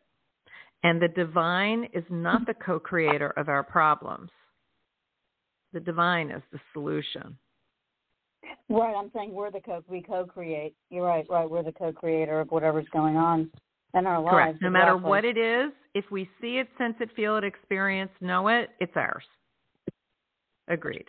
[0.82, 4.30] And the divine is not the co creator of our problems,
[5.72, 7.38] the divine is the solution.
[8.68, 10.74] Right, I'm saying we're the co we co-create.
[10.90, 11.48] You're right, right.
[11.48, 13.50] We're the co-creator of whatever's going on
[13.96, 14.30] in our lives.
[14.30, 14.62] Correct.
[14.62, 15.10] No matter exactly.
[15.10, 18.96] what it is, if we see it, sense it, feel it, experience, know it, it's
[18.96, 19.24] ours.
[20.68, 21.06] Agreed.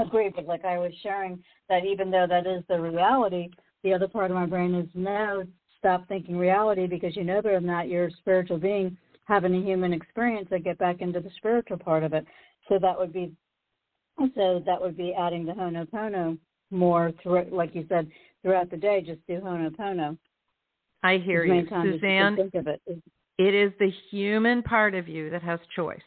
[0.00, 3.48] Agreed, but like I was sharing, that even though that is the reality,
[3.82, 5.44] the other part of my brain is no,
[5.78, 7.88] stop thinking reality because you know better than that.
[7.88, 8.96] You're a spiritual being
[9.26, 10.48] having a human experience.
[10.52, 12.26] I get back into the spiritual part of it.
[12.68, 13.32] So that would be,
[14.34, 16.38] so that would be adding the hono Honopono
[16.70, 18.08] more through, like you said,
[18.42, 19.02] throughout the day.
[19.04, 20.18] Just do hono Honopono.
[21.04, 21.66] I hear you.
[21.70, 22.80] Suzanne, think of it.
[23.38, 26.00] it is the human part of you that has choice.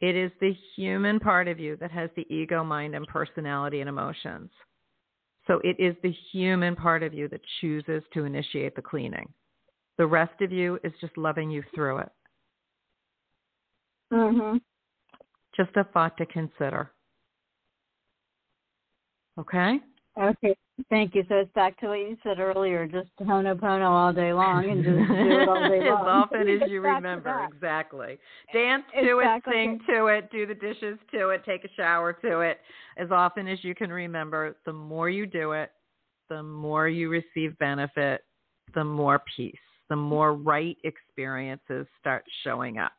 [0.00, 3.88] It is the human part of you that has the ego, mind, and personality and
[3.88, 4.50] emotions.
[5.46, 9.28] So it is the human part of you that chooses to initiate the cleaning.
[9.98, 12.12] The rest of you is just loving you through it.
[14.10, 14.62] Mhm.
[15.54, 16.90] Just a thought to consider.
[19.38, 19.80] Okay?
[20.20, 20.56] Okay,
[20.90, 21.24] thank you.
[21.28, 25.08] So it's back to what you said earlier, just Honopono all day long and just
[25.08, 27.48] do it all day as often as you remember.
[27.52, 28.18] Exactly.
[28.52, 32.40] Dance to it, sing to it, do the dishes to it, take a shower to
[32.40, 32.60] it.
[32.96, 35.70] As often as you can remember, the more you do it,
[36.28, 38.22] the more you receive benefit,
[38.74, 39.54] the more peace,
[39.90, 42.92] the more right experiences start showing up.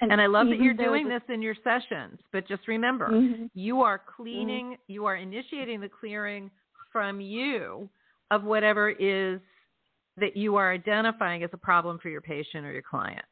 [0.00, 3.46] And, and I love that you're doing this in your sessions, but just remember, mm-hmm.
[3.54, 4.92] you are cleaning, mm-hmm.
[4.92, 6.50] you are initiating the clearing
[6.92, 7.88] from you
[8.30, 9.40] of whatever is
[10.16, 13.24] that you are identifying as a problem for your patient or your client.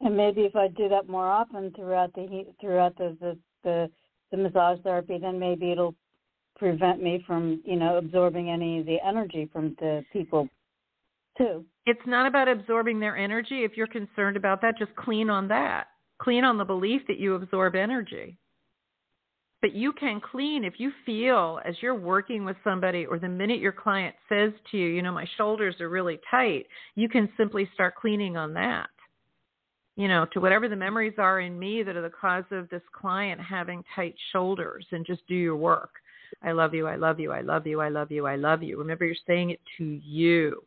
[0.00, 3.90] And maybe if I do that more often throughout the throughout the the, the,
[4.30, 5.94] the massage therapy, then maybe it'll
[6.56, 10.48] prevent me from you know absorbing any of the energy from the people
[11.38, 11.64] too.
[11.86, 13.64] It's not about absorbing their energy.
[13.64, 15.86] If you're concerned about that, just clean on that.
[16.20, 18.38] Clean on the belief that you absorb energy.
[19.62, 23.60] But you can clean if you feel as you're working with somebody or the minute
[23.60, 27.68] your client says to you, you know, my shoulders are really tight, you can simply
[27.74, 28.88] start cleaning on that
[29.96, 32.82] you know, to whatever the memories are in me that are the cause of this
[32.92, 35.90] client having tight shoulders and just do your work.
[36.42, 38.78] I love you, I love you, I love you, I love you, I love you.
[38.78, 40.62] Remember you're saying it to you.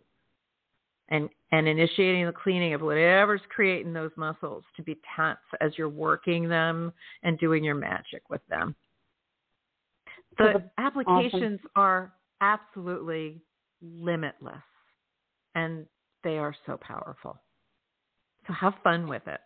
[1.10, 5.90] And and initiating the cleaning of whatever's creating those muscles to be tense as you're
[5.90, 8.76] working them and doing your magic with them.
[10.38, 11.72] The applications awesome.
[11.76, 13.42] are absolutely
[13.82, 14.62] limitless
[15.56, 15.86] and
[16.24, 17.38] they are so powerful.
[18.48, 19.40] So have fun with it.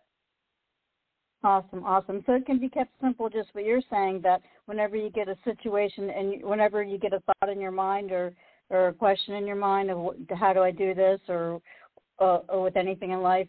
[1.42, 2.22] Awesome, awesome.
[2.24, 5.36] So it can be kept simple, just what you're saying, that whenever you get a
[5.44, 8.32] situation and whenever you get a thought in your mind or
[8.70, 11.60] or a question in your mind of how do I do this or
[12.20, 13.48] uh, or with anything in life,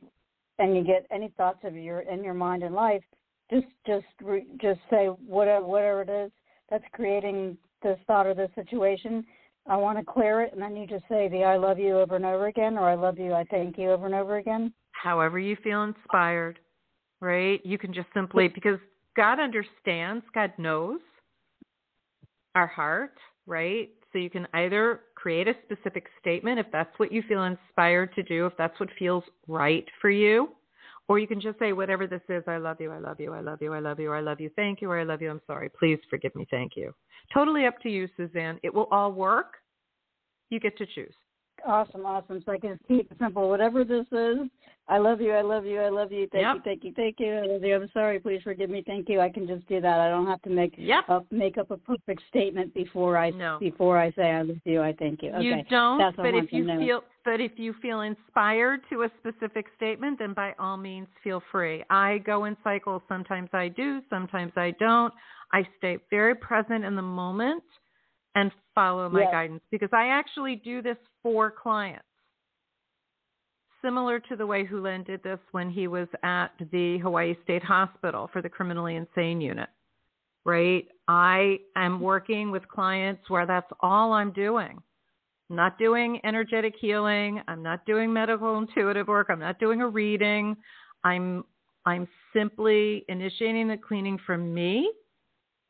[0.59, 3.03] and you get any thoughts of your in your mind in life,
[3.51, 6.31] just just re, just say whatever whatever it is
[6.69, 9.25] that's creating this thought or this situation.
[9.67, 12.15] I want to clear it, and then you just say the "I love you" over
[12.15, 14.73] and over again, or "I love you," "I thank you" over and over again
[15.05, 16.59] however you feel inspired,
[17.21, 17.63] right?
[17.63, 18.79] You can just simply, because
[19.15, 20.99] God understands, God knows
[22.55, 23.13] our heart,
[23.45, 23.89] right?
[24.15, 28.23] So you can either create a specific statement if that's what you feel inspired to
[28.23, 30.51] do, if that's what feels right for you,
[31.09, 33.41] or you can just say whatever this is, I love you, I love you, I
[33.41, 35.41] love you, I love you, I love you, thank you, or I love you, I'm
[35.45, 36.93] sorry, please forgive me, thank you.
[37.33, 38.57] Totally up to you, Suzanne.
[38.63, 39.55] It will all work.
[40.49, 41.13] You get to choose.
[41.65, 42.43] Awesome, awesome.
[42.45, 43.49] So I can keep it simple.
[43.49, 44.37] Whatever this is,
[44.87, 46.27] I love you, I love you, I love you.
[46.31, 46.55] Thank yep.
[46.57, 47.33] you, thank you, thank you.
[47.33, 47.75] I love you.
[47.75, 48.19] I'm sorry.
[48.19, 48.83] Please forgive me.
[48.85, 49.19] Thank you.
[49.19, 49.99] I can just do that.
[49.99, 51.09] I don't have to make yep.
[51.09, 53.57] up make up a perfect statement before I no.
[53.59, 54.81] before I say I love you.
[54.81, 55.31] I thank you.
[55.31, 55.43] Okay.
[55.43, 55.97] You don't.
[55.97, 60.33] That's but if you feel but if you feel inspired to a specific statement, then
[60.33, 61.83] by all means feel free.
[61.89, 63.01] I go in cycles.
[63.07, 64.01] Sometimes I do.
[64.09, 65.13] Sometimes I don't.
[65.51, 67.63] I stay very present in the moment
[68.35, 69.31] and follow my yes.
[69.31, 72.05] guidance because I actually do this for clients.
[73.83, 77.63] Similar to the way Hew Len did this when he was at the Hawaii State
[77.63, 79.69] Hospital for the criminally insane unit,
[80.43, 80.85] right?
[81.07, 84.77] I am working with clients where that's all I'm doing.
[85.49, 87.41] I'm not doing energetic healing.
[87.47, 89.27] I'm not doing medical intuitive work.
[89.31, 90.55] I'm not doing a reading.
[91.03, 91.43] I'm
[91.87, 94.91] I'm simply initiating the cleaning from me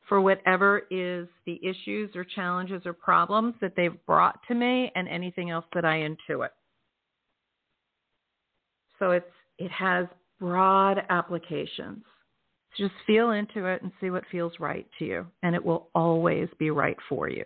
[0.08, 5.08] for whatever is the issues or challenges or problems that they've brought to me and
[5.08, 6.50] anything else that I intuit.
[8.98, 9.26] So it's
[9.58, 10.06] it has
[10.38, 12.04] broad applications.
[12.76, 15.88] So just feel into it and see what feels right to you and it will
[15.94, 17.44] always be right for you.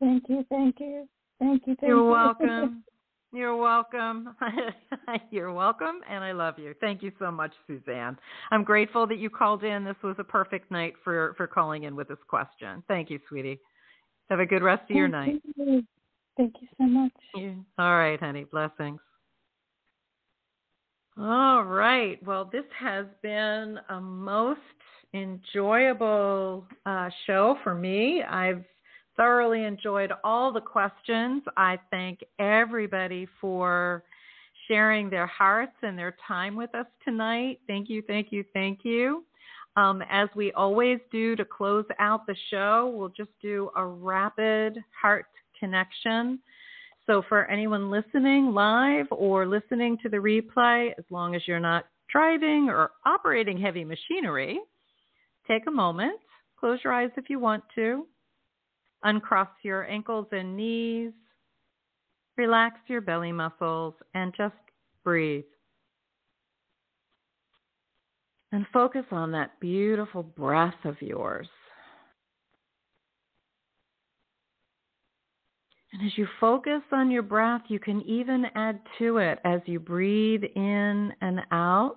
[0.00, 1.08] Thank you, thank you.
[1.38, 1.76] Thank you.
[1.76, 2.04] Thank You're you.
[2.04, 2.84] welcome.
[3.36, 4.34] You're welcome.
[5.30, 6.74] You're welcome, and I love you.
[6.80, 8.16] Thank you so much, Suzanne.
[8.50, 9.84] I'm grateful that you called in.
[9.84, 12.82] This was a perfect night for for calling in with this question.
[12.88, 13.60] Thank you, sweetie.
[14.30, 15.42] Have a good rest of Thank your night.
[15.54, 15.82] You.
[16.38, 17.12] Thank you so much.
[17.78, 18.44] All right, honey.
[18.44, 19.00] Blessings.
[21.18, 22.18] All right.
[22.24, 24.60] Well, this has been a most
[25.12, 28.22] enjoyable uh, show for me.
[28.22, 28.64] I've
[29.16, 31.42] thoroughly enjoyed all the questions.
[31.56, 34.04] I thank everybody for
[34.68, 37.60] sharing their hearts and their time with us tonight.
[37.66, 39.24] Thank you, thank you, thank you.
[39.76, 44.82] Um, as we always do to close out the show, we'll just do a rapid
[45.00, 45.26] heart
[45.58, 46.38] connection.
[47.06, 51.84] So, for anyone listening live or listening to the replay, as long as you're not
[52.10, 54.58] driving or operating heavy machinery,
[55.46, 56.18] take a moment,
[56.58, 58.06] close your eyes if you want to,
[59.02, 61.12] Uncross your ankles and knees.
[62.36, 64.54] Relax your belly muscles and just
[65.04, 65.44] breathe.
[68.52, 71.48] And focus on that beautiful breath of yours.
[75.92, 79.80] And as you focus on your breath, you can even add to it as you
[79.80, 81.96] breathe in and out.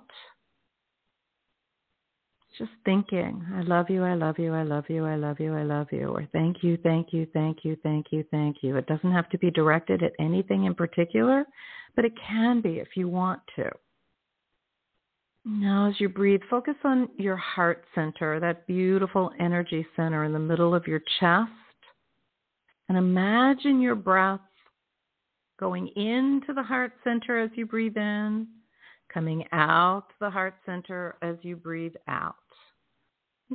[2.59, 5.63] Just thinking, I love you, I love you, I love you, I love you, I
[5.63, 8.75] love you, or thank you, thank you, thank you, thank you, thank you.
[8.75, 11.45] It doesn't have to be directed at anything in particular,
[11.95, 13.69] but it can be if you want to.
[15.45, 20.39] Now, as you breathe, focus on your heart center, that beautiful energy center in the
[20.39, 21.49] middle of your chest.
[22.89, 24.41] And imagine your breath
[25.59, 28.47] going into the heart center as you breathe in,
[29.13, 32.35] coming out the heart center as you breathe out.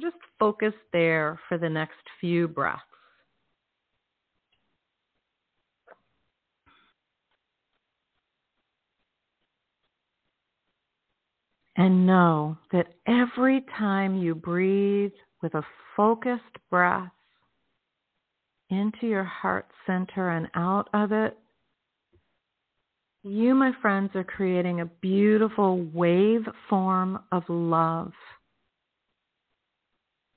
[0.01, 2.83] Just focus there for the next few breaths.
[11.77, 15.13] And know that every time you breathe
[15.43, 15.63] with a
[15.97, 17.11] focused breath
[18.71, 21.37] into your heart center and out of it,
[23.25, 28.13] you, my friends, are creating a beautiful wave form of love.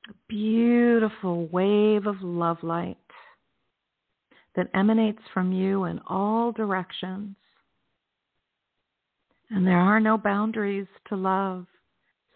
[0.09, 2.97] A beautiful wave of love light
[4.55, 7.35] that emanates from you in all directions.
[9.49, 11.65] And there are no boundaries to love.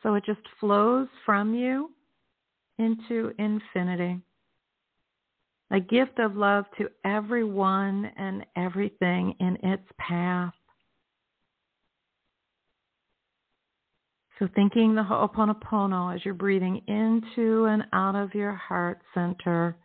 [0.03, 1.91] So it just flows from you
[2.77, 4.19] into infinity.
[5.71, 10.53] A gift of love to everyone and everything in its path.
[14.41, 19.75] So thinking the Ho'oponopono as you're breathing into and out of your heart center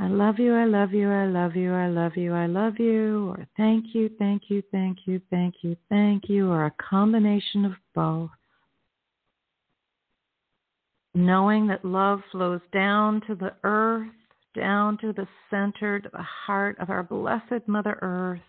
[0.00, 3.28] I love you, I love you, I love you, I love you, I love you,
[3.28, 7.72] or thank you, thank you, thank you, thank you, thank you, or a combination of
[7.94, 8.30] both.
[11.14, 14.08] Knowing that love flows down to the earth,
[14.54, 18.40] down to the center, to the heart of our blessed Mother Earth.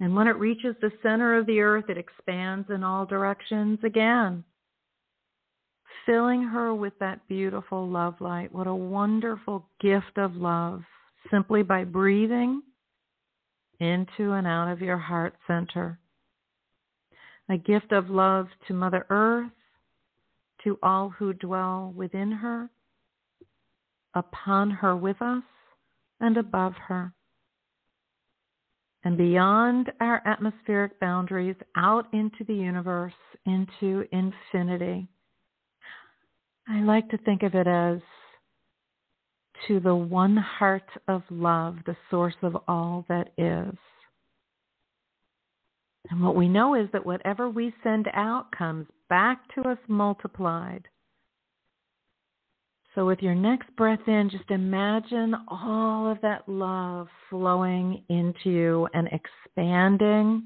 [0.00, 4.44] And when it reaches the center of the earth, it expands in all directions again
[6.06, 8.52] filling her with that beautiful love light.
[8.52, 10.82] What a wonderful gift of love
[11.30, 12.62] simply by breathing
[13.78, 15.98] into and out of your heart center.
[17.48, 19.50] A gift of love to Mother Earth,
[20.64, 22.68] to all who dwell within her,
[24.14, 25.42] upon her with us,
[26.20, 27.12] and above her.
[29.02, 33.14] And beyond our atmospheric boundaries, out into the universe,
[33.46, 35.08] into infinity.
[36.68, 38.00] I like to think of it as
[39.66, 43.76] to the one heart of love, the source of all that is.
[46.10, 50.88] And what we know is that whatever we send out comes back to us multiplied.
[53.00, 58.88] So, with your next breath in, just imagine all of that love flowing into you
[58.92, 60.42] and expanding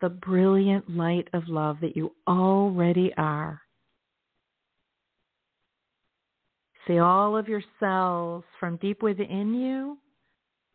[0.00, 3.60] the brilliant light of love that you already are.
[6.88, 9.98] See all of your cells from deep within you,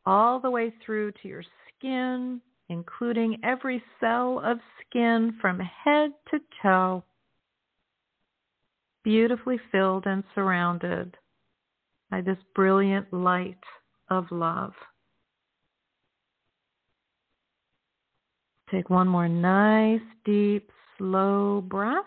[0.06, 2.40] all the way through to your skin,
[2.70, 7.04] including every cell of skin from head to toe,
[9.04, 11.16] beautifully filled and surrounded
[12.10, 13.64] by this brilliant light
[14.10, 14.74] of love.
[18.72, 22.06] Take one more nice, deep, slow breath.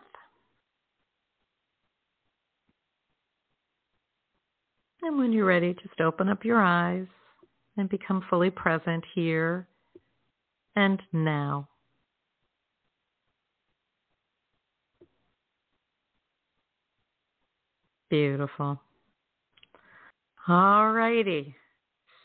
[5.02, 7.06] And when you're ready, just open up your eyes
[7.77, 9.68] and become fully present here
[10.74, 11.68] and now.
[18.16, 18.80] Beautiful.
[20.48, 21.55] All righty.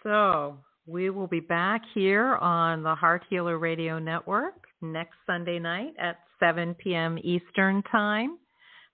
[0.04, 0.58] So
[0.88, 6.20] we will be back here on the Heart Healer Radio Network next Sunday night at
[6.40, 7.20] 7 p.m.
[7.22, 8.38] Eastern Time.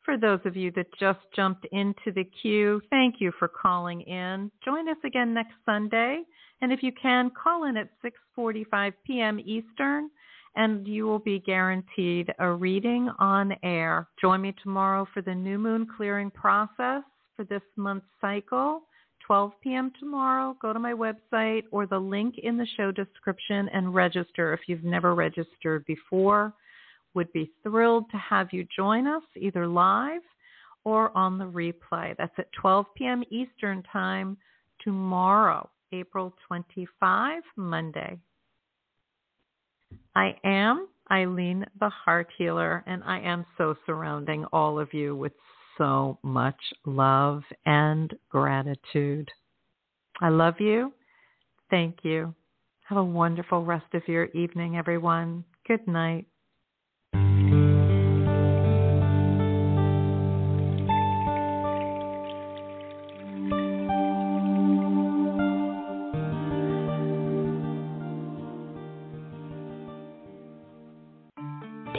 [0.06, 4.50] For those of you that just jumped into the queue, thank you for calling in.
[4.66, 6.24] Join us again next Sunday,
[6.62, 9.40] and if you can, call in at 6:45 p.m.
[9.40, 10.10] Eastern,
[10.58, 14.08] and you will be guaranteed a reading on air.
[14.20, 17.04] Join me tomorrow for the new moon clearing process
[17.36, 18.82] for this month's cycle.
[19.26, 19.92] 12 p.m.
[20.00, 20.56] tomorrow.
[20.62, 24.84] Go to my website or the link in the show description and register if you've
[24.84, 26.54] never registered before
[27.14, 30.22] would be thrilled to have you join us either live
[30.86, 32.16] or on the replay.
[32.18, 33.24] That's at 12 p.m.
[33.30, 34.38] Eastern Time
[34.84, 38.18] tomorrow, April 25, Monday.
[40.18, 45.34] I am Ilene, the Heart Healer, and I am so surrounding all of you with
[45.78, 49.30] so much love and gratitude.
[50.20, 50.92] I love you.
[51.70, 52.34] Thank you.
[52.90, 55.44] Have a wonderful rest of your evening, everyone.
[55.68, 56.26] Good night.